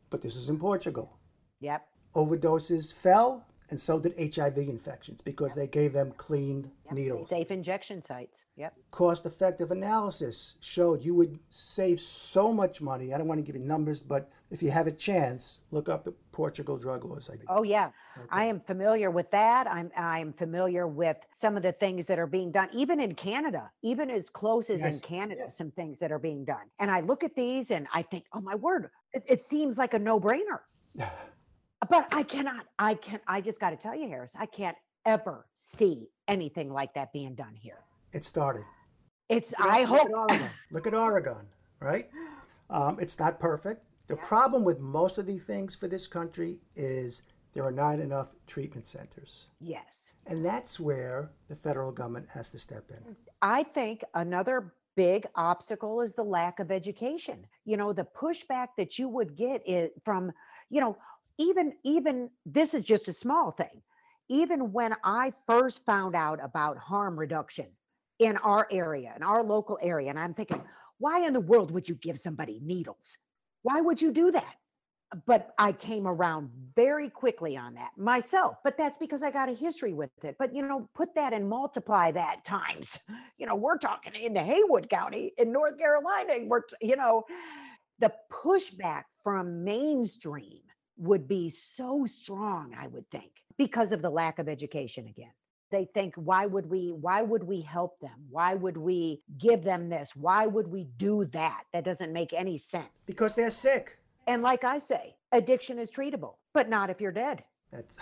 but 0.09 0.21
this 0.21 0.35
is 0.35 0.49
in 0.49 0.57
Portugal. 0.57 1.17
Yep. 1.59 1.87
Overdoses 2.15 2.93
fell, 2.93 3.45
and 3.69 3.79
so 3.79 3.99
did 3.99 4.13
HIV 4.35 4.57
infections 4.57 5.21
because 5.21 5.51
yep. 5.51 5.57
they 5.57 5.67
gave 5.67 5.93
them 5.93 6.13
clean 6.17 6.69
yep. 6.85 6.93
needles. 6.93 7.29
Safe 7.29 7.49
injection 7.49 8.01
sites. 8.01 8.45
Yep. 8.57 8.73
Cost 8.91 9.25
effective 9.25 9.71
analysis 9.71 10.55
showed 10.61 11.03
you 11.03 11.15
would 11.15 11.39
save 11.49 11.99
so 11.99 12.53
much 12.53 12.81
money. 12.81 13.13
I 13.13 13.17
don't 13.17 13.27
want 13.27 13.39
to 13.39 13.43
give 13.43 13.55
you 13.55 13.65
numbers, 13.65 14.03
but 14.03 14.29
if 14.51 14.61
you 14.61 14.69
have 14.69 14.87
a 14.87 14.91
chance, 14.91 15.59
look 15.71 15.89
up 15.89 16.03
the 16.03 16.11
Portugal 16.31 16.77
drug 16.77 17.05
laws. 17.05 17.29
Oh 17.47 17.63
yeah. 17.63 17.89
Okay. 18.17 18.27
I 18.29 18.45
am 18.45 18.59
familiar 18.59 19.09
with 19.09 19.29
that. 19.31 19.67
I'm 19.67 19.91
I'm 19.97 20.31
familiar 20.33 20.87
with 20.87 21.17
some 21.33 21.57
of 21.57 21.63
the 21.63 21.71
things 21.71 22.05
that 22.07 22.19
are 22.19 22.27
being 22.27 22.51
done 22.51 22.69
even 22.71 22.99
in 22.99 23.15
Canada, 23.15 23.71
even 23.81 24.09
as 24.09 24.29
close 24.29 24.69
as 24.69 24.81
yes. 24.81 24.95
in 24.95 25.01
Canada, 25.01 25.41
yes. 25.45 25.57
some 25.57 25.71
things 25.71 25.99
that 25.99 26.11
are 26.11 26.19
being 26.19 26.45
done. 26.45 26.65
And 26.79 26.91
I 26.91 27.01
look 27.01 27.23
at 27.23 27.35
these 27.35 27.71
and 27.71 27.87
I 27.93 28.03
think, 28.03 28.25
"Oh 28.33 28.41
my 28.41 28.55
word, 28.55 28.89
it, 29.13 29.23
it 29.27 29.41
seems 29.41 29.77
like 29.77 29.93
a 29.93 29.99
no-brainer." 29.99 30.59
but 31.89 32.07
I 32.11 32.23
cannot, 32.23 32.65
I 32.79 32.95
can't, 32.95 33.21
I 33.27 33.41
just 33.41 33.59
got 33.59 33.71
to 33.71 33.77
tell 33.77 33.95
you, 33.95 34.07
Harris, 34.07 34.35
I 34.37 34.45
can't 34.45 34.77
ever 35.05 35.45
see 35.55 36.09
anything 36.27 36.71
like 36.71 36.93
that 36.93 37.13
being 37.13 37.35
done 37.35 37.55
here. 37.55 37.79
It 38.13 38.25
started. 38.25 38.63
It's, 39.29 39.53
look, 39.59 39.69
I 39.69 39.83
hope. 39.83 40.09
Look 40.09 40.11
at 40.11 40.17
Oregon, 40.17 40.49
look 40.71 40.87
at 40.87 40.93
Oregon 40.93 41.47
right? 41.79 42.09
Um, 42.69 42.97
it's 42.99 43.19
not 43.19 43.39
perfect. 43.39 43.83
The 44.07 44.15
yeah. 44.15 44.25
problem 44.25 44.63
with 44.63 44.79
most 44.79 45.17
of 45.17 45.25
these 45.25 45.45
things 45.45 45.75
for 45.75 45.87
this 45.87 46.07
country 46.07 46.59
is 46.75 47.23
there 47.53 47.63
are 47.63 47.71
not 47.71 47.99
enough 47.99 48.35
treatment 48.47 48.85
centers. 48.85 49.49
Yes. 49.59 50.11
And 50.27 50.43
that's 50.43 50.79
where 50.79 51.31
the 51.47 51.55
federal 51.55 51.91
government 51.91 52.27
has 52.29 52.49
to 52.51 52.59
step 52.59 52.89
in. 52.89 53.15
I 53.41 53.63
think 53.63 54.03
another 54.15 54.73
big 54.95 55.27
obstacle 55.35 56.01
is 56.01 56.13
the 56.13 56.23
lack 56.23 56.59
of 56.59 56.71
education. 56.71 57.45
You 57.65 57.77
know, 57.77 57.93
the 57.93 58.07
pushback 58.17 58.69
that 58.77 58.97
you 58.97 59.09
would 59.09 59.35
get 59.35 59.61
is 59.67 59.89
from, 60.03 60.31
you 60.69 60.81
know, 60.81 60.97
even 61.37 61.73
even 61.83 62.29
this 62.45 62.73
is 62.73 62.83
just 62.83 63.07
a 63.07 63.13
small 63.13 63.51
thing. 63.51 63.81
Even 64.27 64.71
when 64.71 64.95
i 65.03 65.31
first 65.45 65.85
found 65.85 66.15
out 66.15 66.39
about 66.43 66.77
harm 66.77 67.19
reduction 67.19 67.67
in 68.17 68.37
our 68.37 68.67
area 68.71 69.13
in 69.15 69.21
our 69.21 69.43
local 69.43 69.77
area 69.81 70.09
and 70.09 70.17
i'm 70.17 70.33
thinking 70.33 70.61
why 70.97 71.25
in 71.25 71.33
the 71.33 71.39
world 71.39 71.71
would 71.71 71.87
you 71.89 71.95
give 71.95 72.17
somebody 72.19 72.59
needles? 72.63 73.17
Why 73.63 73.81
would 73.81 74.01
you 74.01 74.11
do 74.11 74.31
that 74.31 74.55
but 75.25 75.53
i 75.57 75.71
came 75.71 76.07
around 76.07 76.49
very 76.75 77.09
quickly 77.09 77.55
on 77.57 77.73
that 77.73 77.91
myself 77.97 78.57
but 78.63 78.77
that's 78.77 78.97
because 78.97 79.23
i 79.23 79.31
got 79.31 79.49
a 79.49 79.53
history 79.53 79.93
with 79.93 80.09
it. 80.23 80.35
But 80.37 80.53
you 80.53 80.61
know 80.61 80.89
put 80.93 81.15
that 81.15 81.33
and 81.33 81.47
multiply 81.47 82.11
that 82.11 82.43
times. 82.45 82.99
You 83.37 83.45
know 83.47 83.55
we're 83.55 83.77
talking 83.77 84.13
into 84.15 84.41
haywood 84.41 84.89
county 84.89 85.33
in 85.37 85.51
north 85.51 85.77
carolina 85.77 86.33
we're 86.47 86.61
you 86.81 86.95
know 86.95 87.23
the 87.99 88.11
pushback 88.31 89.03
from 89.23 89.63
mainstream 89.63 90.61
would 90.97 91.27
be 91.27 91.49
so 91.49 92.05
strong, 92.05 92.73
I 92.79 92.87
would 92.87 93.09
think, 93.11 93.31
because 93.57 93.91
of 93.91 94.01
the 94.01 94.09
lack 94.09 94.39
of 94.39 94.47
education 94.47 95.07
again. 95.07 95.31
they 95.71 95.85
think 95.93 96.13
why 96.15 96.45
would 96.45 96.67
we 96.69 96.91
why 96.91 97.21
would 97.21 97.43
we 97.43 97.61
help 97.61 97.99
them? 97.99 98.17
Why 98.29 98.53
would 98.53 98.77
we 98.77 99.21
give 99.37 99.63
them 99.63 99.89
this? 99.89 100.11
Why 100.15 100.45
would 100.45 100.67
we 100.67 100.85
do 100.97 101.25
that? 101.33 101.63
That 101.73 101.83
doesn't 101.83 102.13
make 102.13 102.31
any 102.33 102.57
sense. 102.57 103.03
Because 103.07 103.35
they're 103.35 103.49
sick. 103.49 103.97
And 104.27 104.41
like 104.41 104.63
i 104.63 104.77
say 104.77 105.15
addiction 105.31 105.79
is 105.79 105.91
treatable 105.91 106.35
but 106.53 106.69
not 106.69 106.89
if 106.89 107.01
you're 107.01 107.11
dead 107.11 107.43
That's, 107.71 107.99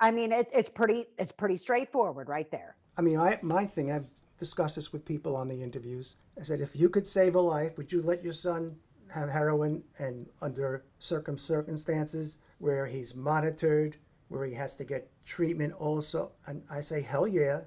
i 0.00 0.10
mean 0.10 0.32
it, 0.32 0.48
it's 0.52 0.70
pretty 0.70 1.06
it's 1.18 1.32
pretty 1.32 1.56
straightforward 1.56 2.28
right 2.28 2.50
there 2.50 2.76
I 2.96 3.02
mean, 3.02 3.18
I, 3.18 3.38
my 3.42 3.66
thing, 3.66 3.90
I've 3.90 4.08
discussed 4.38 4.76
this 4.76 4.92
with 4.92 5.04
people 5.04 5.34
on 5.36 5.48
the 5.48 5.62
interviews. 5.62 6.16
I 6.38 6.42
said, 6.42 6.60
if 6.60 6.76
you 6.76 6.88
could 6.88 7.06
save 7.08 7.34
a 7.34 7.40
life, 7.40 7.76
would 7.76 7.90
you 7.90 8.02
let 8.02 8.22
your 8.22 8.32
son 8.32 8.76
have 9.12 9.28
heroin 9.28 9.82
and 9.98 10.26
under 10.40 10.84
circum 10.98 11.36
circumstances 11.36 12.38
where 12.58 12.86
he's 12.86 13.14
monitored, 13.14 13.96
where 14.28 14.44
he 14.44 14.54
has 14.54 14.76
to 14.76 14.84
get 14.84 15.10
treatment 15.24 15.72
also? 15.74 16.32
And 16.46 16.62
I 16.70 16.80
say, 16.80 17.02
hell 17.02 17.26
yeah. 17.26 17.62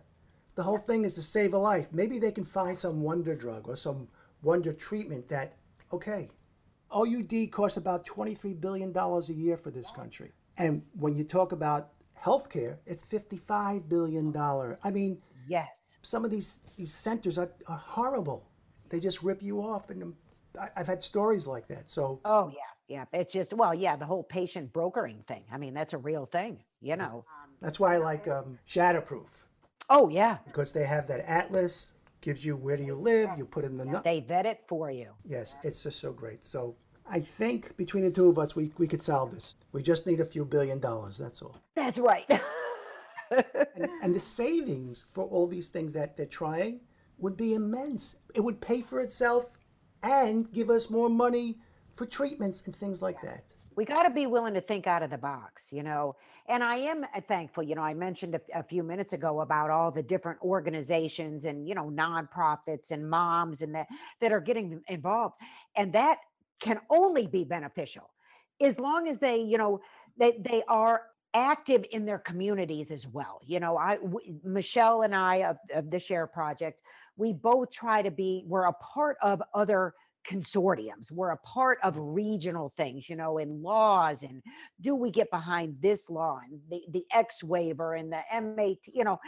The 0.56 0.64
whole 0.64 0.78
thing 0.78 1.04
is 1.04 1.16
to 1.16 1.22
save 1.22 1.54
a 1.54 1.58
life. 1.58 1.90
Maybe 1.92 2.20
they 2.20 2.32
can 2.32 2.46
find 2.46 2.80
some 2.80 3.02
wonder 3.02 3.36
drug 3.36 3.68
or 3.68 3.76
some 3.76 4.08
wonder 4.42 4.72
treatment 4.72 5.28
that, 5.28 5.54
okay, 5.92 6.30
OUD 6.94 7.52
costs 7.52 7.78
about 7.78 8.06
$23 8.06 8.60
billion 8.60 8.96
a 8.96 9.22
year 9.34 9.58
for 9.58 9.72
this 9.72 9.92
country. 9.92 10.32
And 10.58 10.84
when 10.94 11.16
you 11.16 11.24
talk 11.24 11.52
about 11.52 11.90
healthcare, 12.22 12.78
it's 12.86 13.04
$55 13.04 13.88
billion. 13.90 14.36
I 14.84 14.92
mean, 14.92 15.20
yes 15.48 15.88
some 16.08 16.24
of 16.24 16.32
these, 16.32 16.62
these 16.78 16.94
centers 16.94 17.38
are, 17.38 17.52
are 17.68 17.78
horrible. 17.78 18.50
They 18.90 19.00
just 19.00 19.24
rip 19.24 19.44
you 19.44 19.60
off. 19.60 19.90
And 19.90 20.14
I, 20.60 20.70
I've 20.78 20.88
had 20.88 21.04
stories 21.04 21.46
like 21.46 21.68
that. 21.68 21.92
So 21.92 22.22
oh 22.24 22.50
yeah 22.50 22.62
yeah 22.88 23.04
it's 23.12 23.34
just 23.34 23.52
well 23.54 23.74
yeah 23.74 23.98
the 23.98 24.06
whole 24.06 24.24
patient 24.24 24.72
brokering 24.72 25.22
thing 25.28 25.44
i 25.52 25.58
mean 25.58 25.74
that's 25.74 25.92
a 25.92 25.98
real 25.98 26.26
thing 26.26 26.58
you 26.80 26.96
know 26.96 27.26
that's 27.60 27.82
why 27.82 27.96
I 27.96 27.98
like 27.98 28.30
um, 28.30 28.58
Shatterproof 28.66 29.44
oh 29.90 30.08
yeah 30.08 30.38
because 30.46 30.72
they 30.72 30.86
have 30.86 31.06
that 31.08 31.20
atlas, 31.28 31.96
gives 32.22 32.44
you 32.46 32.56
where 32.56 32.78
do 32.78 32.84
you 32.84 32.96
live, 32.96 33.30
you 33.38 33.46
put 33.46 33.66
in 33.66 33.78
the 33.78 33.86
nu- 33.86 34.02
they 34.04 34.20
vet 34.20 34.46
it 34.46 34.62
for 34.68 34.90
you 34.92 35.10
Yes, 35.26 35.56
it's 35.64 35.84
just 35.84 36.00
so 36.00 36.12
great. 36.12 36.46
So 36.46 36.76
I 37.10 37.20
think 37.20 37.78
between 37.78 38.04
the 38.04 38.12
two 38.12 38.28
of 38.28 38.38
us, 38.38 38.56
we, 38.56 38.72
we 38.78 38.88
could 38.88 39.04
solve 39.04 39.32
this. 39.32 39.56
We 39.72 39.82
just 39.82 40.06
need 40.08 40.20
a 40.20 40.26
few 40.26 40.44
billion 40.46 40.80
dollars. 40.80 41.18
That's 41.18 41.42
all. 41.42 41.58
that's 41.76 41.98
right 41.98 42.30
And, 43.76 43.90
and 44.02 44.16
the 44.16 44.20
savings 44.20 45.06
for 45.10 45.26
all 45.26 45.48
these 45.48 45.68
things 45.70 45.92
that 45.94 46.16
they're 46.16 46.26
trying 46.26 46.80
would 47.18 47.36
be 47.36 47.54
immense. 47.56 48.16
It 48.36 48.42
would 48.42 48.62
pay 48.62 48.82
for 48.82 49.02
itself 49.02 49.58
and 50.04 50.52
give 50.54 50.70
us 50.70 50.90
more 50.90 51.10
money 51.10 51.58
for 51.92 52.06
treatments 52.06 52.64
and 52.66 52.76
things 52.76 53.02
like 53.02 53.22
that. 53.22 53.54
We 53.78 53.86
got 53.86 54.04
to 54.04 54.10
be 54.10 54.26
willing 54.26 54.56
to 54.56 54.62
think 54.62 54.88
out 54.88 55.04
of 55.04 55.12
the 55.12 55.18
box, 55.20 55.68
you 55.72 55.84
know. 55.84 56.16
And 56.50 56.64
I 56.64 56.78
am 56.78 57.04
uh, 57.04 57.22
thankful, 57.22 57.64
you 57.64 57.76
know, 57.76 57.84
I 57.84 57.94
mentioned 57.94 58.36
a, 58.36 58.42
a 58.56 58.64
few 58.64 58.82
minutes 58.82 59.14
ago 59.14 59.42
about 59.42 59.70
all 59.70 59.92
the 59.92 60.02
different 60.02 60.40
organizations 60.42 61.46
and, 61.46 61.68
you 61.68 61.76
know, 61.76 61.90
nonprofits 61.90 62.90
and 62.92 63.08
moms 63.08 63.62
and 63.62 63.76
that 63.76 63.88
that 64.20 64.34
are 64.34 64.42
getting 64.42 64.82
involved. 64.88 65.36
And 65.76 65.94
that 65.94 66.18
can 66.60 66.82
only 66.90 67.28
be 67.28 67.44
beneficial 67.44 68.10
as 68.60 68.80
long 68.80 69.08
as 69.08 69.20
they, 69.20 69.38
you 69.38 69.60
know, 69.60 69.80
they 70.18 70.40
they 70.40 70.64
are 70.68 71.04
active 71.36 71.86
in 71.92 72.04
their 72.04 72.18
communities 72.18 72.90
as 72.90 73.06
well. 73.06 73.42
You 73.46 73.60
know, 73.60 73.78
I 73.78 73.98
w- 73.98 74.40
Michelle 74.44 75.04
and 75.04 75.14
I 75.14 75.44
of, 75.44 75.58
of 75.72 75.92
the 75.92 76.00
Share 76.00 76.26
Project, 76.26 76.82
we 77.16 77.32
both 77.32 77.72
try 77.72 78.02
to 78.02 78.10
be 78.10 78.44
we're 78.48 78.66
a 78.66 78.74
part 78.74 79.18
of 79.22 79.40
other 79.54 79.94
consortiums. 80.28 81.12
We're 81.12 81.32
a 81.32 81.38
part 81.38 81.80
of 81.84 81.96
regional 81.98 82.74
things, 82.78 83.10
you 83.10 83.16
know, 83.16 83.38
in 83.38 83.62
laws 83.62 84.24
and 84.24 84.42
do 84.82 84.94
we 84.96 85.10
get 85.10 85.32
behind 85.32 85.78
this 85.82 86.10
law 86.10 86.40
and 86.44 86.60
the, 86.70 86.82
the 86.92 87.06
X 87.12 87.44
waiver 87.44 87.94
and 87.94 88.12
the 88.12 88.22
MATE, 88.42 88.80
you 88.86 89.04
know, 89.04 89.20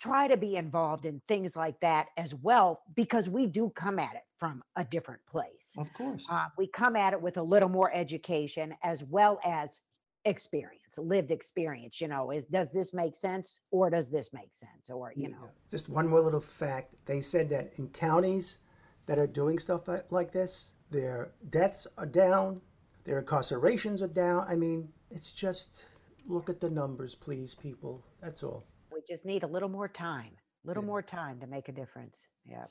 try 0.00 0.26
to 0.26 0.36
be 0.36 0.56
involved 0.56 1.04
in 1.04 1.20
things 1.28 1.56
like 1.56 1.78
that 1.80 2.06
as 2.16 2.34
well 2.34 2.80
because 2.94 3.28
we 3.28 3.46
do 3.46 3.70
come 3.74 3.98
at 3.98 4.14
it 4.14 4.22
from 4.38 4.62
a 4.76 4.84
different 4.84 5.20
place. 5.30 5.74
Of 5.78 5.92
course. 5.94 6.24
Uh, 6.28 6.46
we 6.58 6.66
come 6.66 6.96
at 6.96 7.12
it 7.12 7.20
with 7.20 7.36
a 7.36 7.42
little 7.42 7.68
more 7.68 7.92
education 7.94 8.74
as 8.82 9.04
well 9.04 9.38
as 9.44 9.80
experience, 10.24 10.98
lived 10.98 11.30
experience. 11.30 12.00
You 12.00 12.08
know, 12.08 12.30
is 12.30 12.46
does 12.46 12.72
this 12.72 12.94
make 12.94 13.14
sense 13.14 13.58
or 13.70 13.90
does 13.90 14.10
this 14.10 14.32
make 14.32 14.52
sense? 14.52 14.88
Or 14.88 15.12
you 15.14 15.28
know, 15.28 15.50
Just 15.70 15.88
one 15.88 16.08
more 16.08 16.20
little 16.20 16.40
fact. 16.40 16.94
They 17.04 17.20
said 17.20 17.48
that 17.50 17.72
in 17.76 17.88
counties 17.88 18.58
that 19.06 19.18
are 19.18 19.26
doing 19.26 19.58
stuff 19.58 19.88
like 20.10 20.32
this, 20.32 20.72
their 20.90 21.32
deaths 21.50 21.86
are 21.98 22.06
down, 22.06 22.60
their 23.04 23.20
incarcerations 23.22 24.02
are 24.02 24.08
down. 24.08 24.46
I 24.48 24.56
mean, 24.56 24.88
it's 25.10 25.32
just 25.32 25.84
look 26.28 26.48
at 26.48 26.60
the 26.60 26.70
numbers, 26.70 27.14
please, 27.14 27.54
people. 27.54 28.02
That's 28.22 28.42
all. 28.42 28.64
we 28.92 29.00
just 29.08 29.24
need 29.24 29.42
a 29.42 29.46
little 29.46 29.68
more 29.68 29.88
time, 29.88 30.30
a 30.64 30.68
little 30.68 30.82
more 30.82 31.02
time 31.02 31.40
to 31.40 31.46
make 31.46 31.68
a 31.68 31.72
difference. 31.72 32.26
Yeah. 32.48 32.64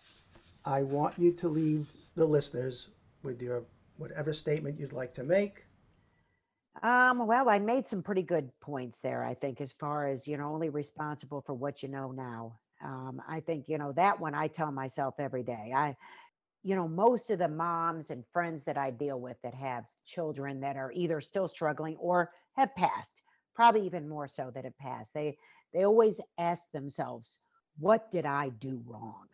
I 0.66 0.82
want 0.84 1.20
you 1.20 1.32
to 1.34 1.48
leave 1.50 1.92
the 2.16 2.26
listeners 2.26 2.90
with 3.22 3.42
your 3.42 3.64
whatever 3.98 4.34
statement 4.34 4.80
you'd 4.80 4.94
like 4.94 5.14
to 5.14 5.24
make. 5.24 5.66
Um, 6.82 7.28
well, 7.28 7.50
I 7.50 7.60
made 7.60 7.86
some 7.86 8.02
pretty 8.02 8.24
good 8.24 8.50
points 8.60 9.00
there, 9.00 9.24
I 9.24 9.36
think, 9.36 9.62
as 9.62 9.72
far 9.72 10.08
as, 10.08 10.28
you 10.28 10.38
know, 10.38 10.52
only 10.54 10.70
responsible 10.70 11.42
for 11.42 11.54
what 11.54 11.84
you 11.84 11.90
know 11.90 12.12
now. 12.12 12.58
Um, 12.84 13.22
I 13.30 13.40
think, 13.42 13.70
you 13.70 13.78
know, 13.78 13.92
that 13.94 14.20
one 14.20 14.34
I 14.34 14.48
tell 14.48 14.72
myself 14.72 15.16
every 15.20 15.44
day. 15.44 15.72
I, 15.76 15.96
you 16.64 16.76
know, 16.76 16.88
most 16.88 17.30
of 17.30 17.39
the 17.39 17.47
moms 17.47 18.09
and 18.09 18.24
friends 18.32 18.64
that 18.64 18.78
I 18.78 18.89
deal 18.89 19.20
with 19.20 19.38
that 19.43 19.53
have 19.53 19.84
children 20.05 20.61
that 20.61 20.78
are 20.78 20.91
either 20.93 21.20
still 21.20 21.47
struggling 21.47 21.97
or 21.97 22.32
have 22.53 22.74
passed, 22.76 23.22
probably 23.53 23.86
even 23.86 24.07
more 24.07 24.28
so 24.28 24.49
that 24.53 24.64
have 24.64 24.78
passed, 24.78 25.14
they 25.14 25.38
they 25.74 25.84
always 25.86 26.22
ask 26.38 26.72
themselves, 26.72 27.39
what 27.80 28.11
did 28.11 28.26
I 28.26 28.49
do 28.49 28.82
wrong? 28.86 29.26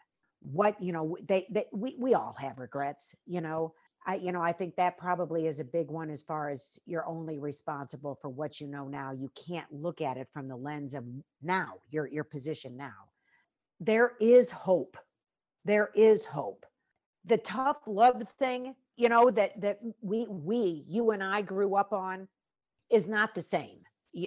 What, 0.41 0.81
you 0.81 0.93
know, 0.93 1.17
they, 1.27 1.45
they 1.49 1.65
we, 1.73 1.95
we 1.99 2.13
all 2.13 2.35
have 2.39 2.59
regrets, 2.59 3.15
you 3.25 3.41
know. 3.41 3.73
I, 4.07 4.15
you 4.15 4.31
know, 4.31 4.41
I 4.41 4.53
think 4.53 4.77
that 4.77 4.97
probably 4.97 5.45
is 5.47 5.59
a 5.59 5.65
big 5.65 5.89
one 5.91 6.09
as 6.09 6.23
far 6.23 6.49
as 6.49 6.79
you're 6.85 7.05
only 7.05 7.37
responsible 7.37 8.17
for 8.21 8.29
what 8.29 8.61
you 8.61 8.67
know 8.67 8.87
now. 8.87 9.11
You 9.11 9.29
can't 9.35 9.67
look 9.71 9.99
at 9.99 10.15
it 10.15 10.29
from 10.33 10.47
the 10.47 10.55
lens 10.55 10.95
of 10.95 11.03
now, 11.41 11.73
your 11.91 12.07
your 12.07 12.23
position 12.23 12.77
now. 12.77 13.09
There 13.81 14.13
is 14.21 14.49
hope. 14.49 14.97
There 15.65 15.91
is 15.93 16.23
hope. 16.23 16.65
The 17.25 17.37
tough 17.37 17.77
love 17.85 18.23
thing, 18.37 18.75
you 18.95 19.09
know, 19.09 19.29
that 19.31 19.59
that 19.61 19.79
we 20.01 20.25
we 20.29 20.85
you 20.87 21.11
and 21.11 21.23
I 21.23 21.41
grew 21.41 21.75
up 21.75 21.93
on 21.93 22.27
is 22.89 23.07
not 23.07 23.35
the 23.35 23.41
same 23.41 23.79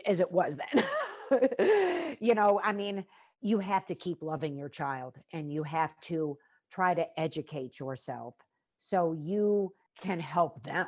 as 0.06 0.20
it 0.20 0.30
was 0.30 0.56
then. 0.56 2.16
you 2.20 2.34
know, 2.34 2.60
I 2.62 2.72
mean, 2.72 3.04
you 3.40 3.58
have 3.58 3.84
to 3.86 3.94
keep 3.94 4.22
loving 4.22 4.56
your 4.56 4.68
child 4.68 5.16
and 5.32 5.52
you 5.52 5.62
have 5.64 5.98
to 6.02 6.38
try 6.70 6.94
to 6.94 7.04
educate 7.18 7.78
yourself 7.78 8.34
so 8.78 9.12
you 9.12 9.72
can 10.00 10.18
help 10.18 10.62
them. 10.64 10.86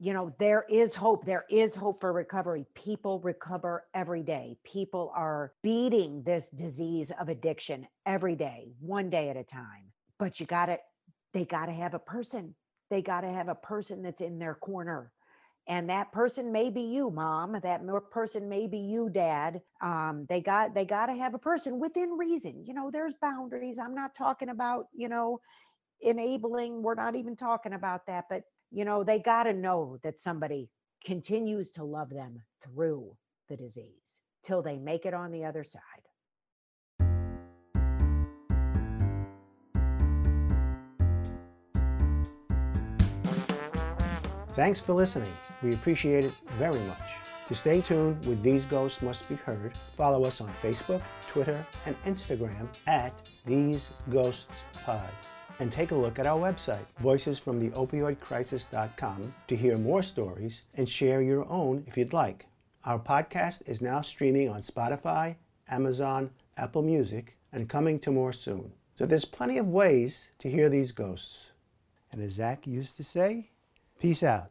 You 0.00 0.12
know, 0.12 0.32
there 0.38 0.64
is 0.70 0.94
hope. 0.94 1.24
There 1.24 1.44
is 1.50 1.74
hope 1.74 2.00
for 2.00 2.12
recovery. 2.12 2.64
People 2.74 3.18
recover 3.20 3.84
every 3.94 4.22
day. 4.22 4.56
People 4.64 5.12
are 5.14 5.52
beating 5.62 6.22
this 6.22 6.48
disease 6.50 7.10
of 7.20 7.28
addiction 7.28 7.86
every 8.06 8.36
day, 8.36 8.70
one 8.80 9.10
day 9.10 9.28
at 9.28 9.36
a 9.36 9.42
time. 9.42 9.90
But 10.18 10.38
you 10.38 10.46
got 10.46 10.66
to, 10.66 10.78
they 11.32 11.44
got 11.44 11.66
to 11.66 11.72
have 11.72 11.94
a 11.94 11.98
person. 11.98 12.54
They 12.90 13.02
got 13.02 13.22
to 13.22 13.28
have 13.28 13.48
a 13.48 13.54
person 13.54 14.02
that's 14.02 14.20
in 14.20 14.38
their 14.38 14.54
corner. 14.54 15.12
And 15.66 15.90
that 15.90 16.12
person 16.12 16.50
may 16.50 16.70
be 16.70 16.80
you, 16.80 17.10
mom. 17.10 17.52
That 17.62 17.82
person 18.10 18.48
may 18.48 18.66
be 18.66 18.78
you, 18.78 19.10
dad. 19.10 19.60
Um, 19.82 20.24
they 20.28 20.40
got 20.40 20.74
they 20.74 20.86
got 20.86 21.06
to 21.06 21.14
have 21.14 21.34
a 21.34 21.38
person 21.38 21.78
within 21.78 22.12
reason. 22.12 22.64
You 22.64 22.72
know, 22.72 22.90
there's 22.90 23.12
boundaries. 23.20 23.78
I'm 23.78 23.94
not 23.94 24.14
talking 24.14 24.48
about 24.48 24.86
you 24.94 25.10
know 25.10 25.40
enabling 26.00 26.82
we're 26.82 26.94
not 26.94 27.16
even 27.16 27.36
talking 27.36 27.72
about 27.72 28.06
that 28.06 28.24
but 28.30 28.42
you 28.70 28.84
know 28.84 29.02
they 29.02 29.18
got 29.18 29.44
to 29.44 29.52
know 29.52 29.98
that 30.02 30.20
somebody 30.20 30.70
continues 31.04 31.70
to 31.72 31.84
love 31.84 32.10
them 32.10 32.42
through 32.62 33.16
the 33.48 33.56
disease 33.56 34.20
till 34.44 34.62
they 34.62 34.78
make 34.78 35.06
it 35.06 35.14
on 35.14 35.32
the 35.32 35.44
other 35.44 35.64
side 35.64 35.82
Thanks 44.58 44.80
for 44.80 44.92
listening. 44.92 45.32
We 45.62 45.72
appreciate 45.72 46.24
it 46.24 46.32
very 46.54 46.80
much. 46.80 47.12
To 47.46 47.54
stay 47.54 47.80
tuned 47.80 48.26
with 48.26 48.42
These 48.42 48.66
Ghosts 48.66 49.00
Must 49.02 49.28
Be 49.28 49.36
Heard, 49.36 49.78
follow 49.94 50.24
us 50.24 50.40
on 50.40 50.48
Facebook, 50.48 51.00
Twitter, 51.28 51.64
and 51.86 51.94
Instagram 52.02 52.66
at 52.88 53.14
These 53.46 53.92
Ghosts 54.10 54.64
Pod. 54.84 55.08
And 55.60 55.70
take 55.70 55.92
a 55.92 55.94
look 55.94 56.18
at 56.18 56.26
our 56.26 56.40
website, 56.40 56.86
voicesfromtheopioidcrisis.com, 57.00 59.34
to 59.46 59.56
hear 59.56 59.78
more 59.78 60.02
stories 60.02 60.62
and 60.74 60.88
share 60.88 61.22
your 61.22 61.48
own 61.48 61.84
if 61.86 61.96
you'd 61.96 62.12
like. 62.12 62.46
Our 62.84 62.98
podcast 62.98 63.62
is 63.68 63.80
now 63.80 64.00
streaming 64.00 64.48
on 64.48 64.60
Spotify, 64.60 65.36
Amazon, 65.68 66.30
Apple 66.56 66.82
Music, 66.82 67.36
and 67.52 67.68
coming 67.68 68.00
to 68.00 68.10
more 68.10 68.32
soon. 68.32 68.72
So 68.96 69.06
there's 69.06 69.24
plenty 69.24 69.58
of 69.58 69.68
ways 69.68 70.32
to 70.40 70.50
hear 70.50 70.68
these 70.68 70.90
ghosts. 70.90 71.50
And 72.10 72.20
as 72.20 72.32
Zach 72.32 72.66
used 72.66 72.96
to 72.96 73.04
say, 73.04 73.50
peace 73.98 74.22
out. 74.22 74.50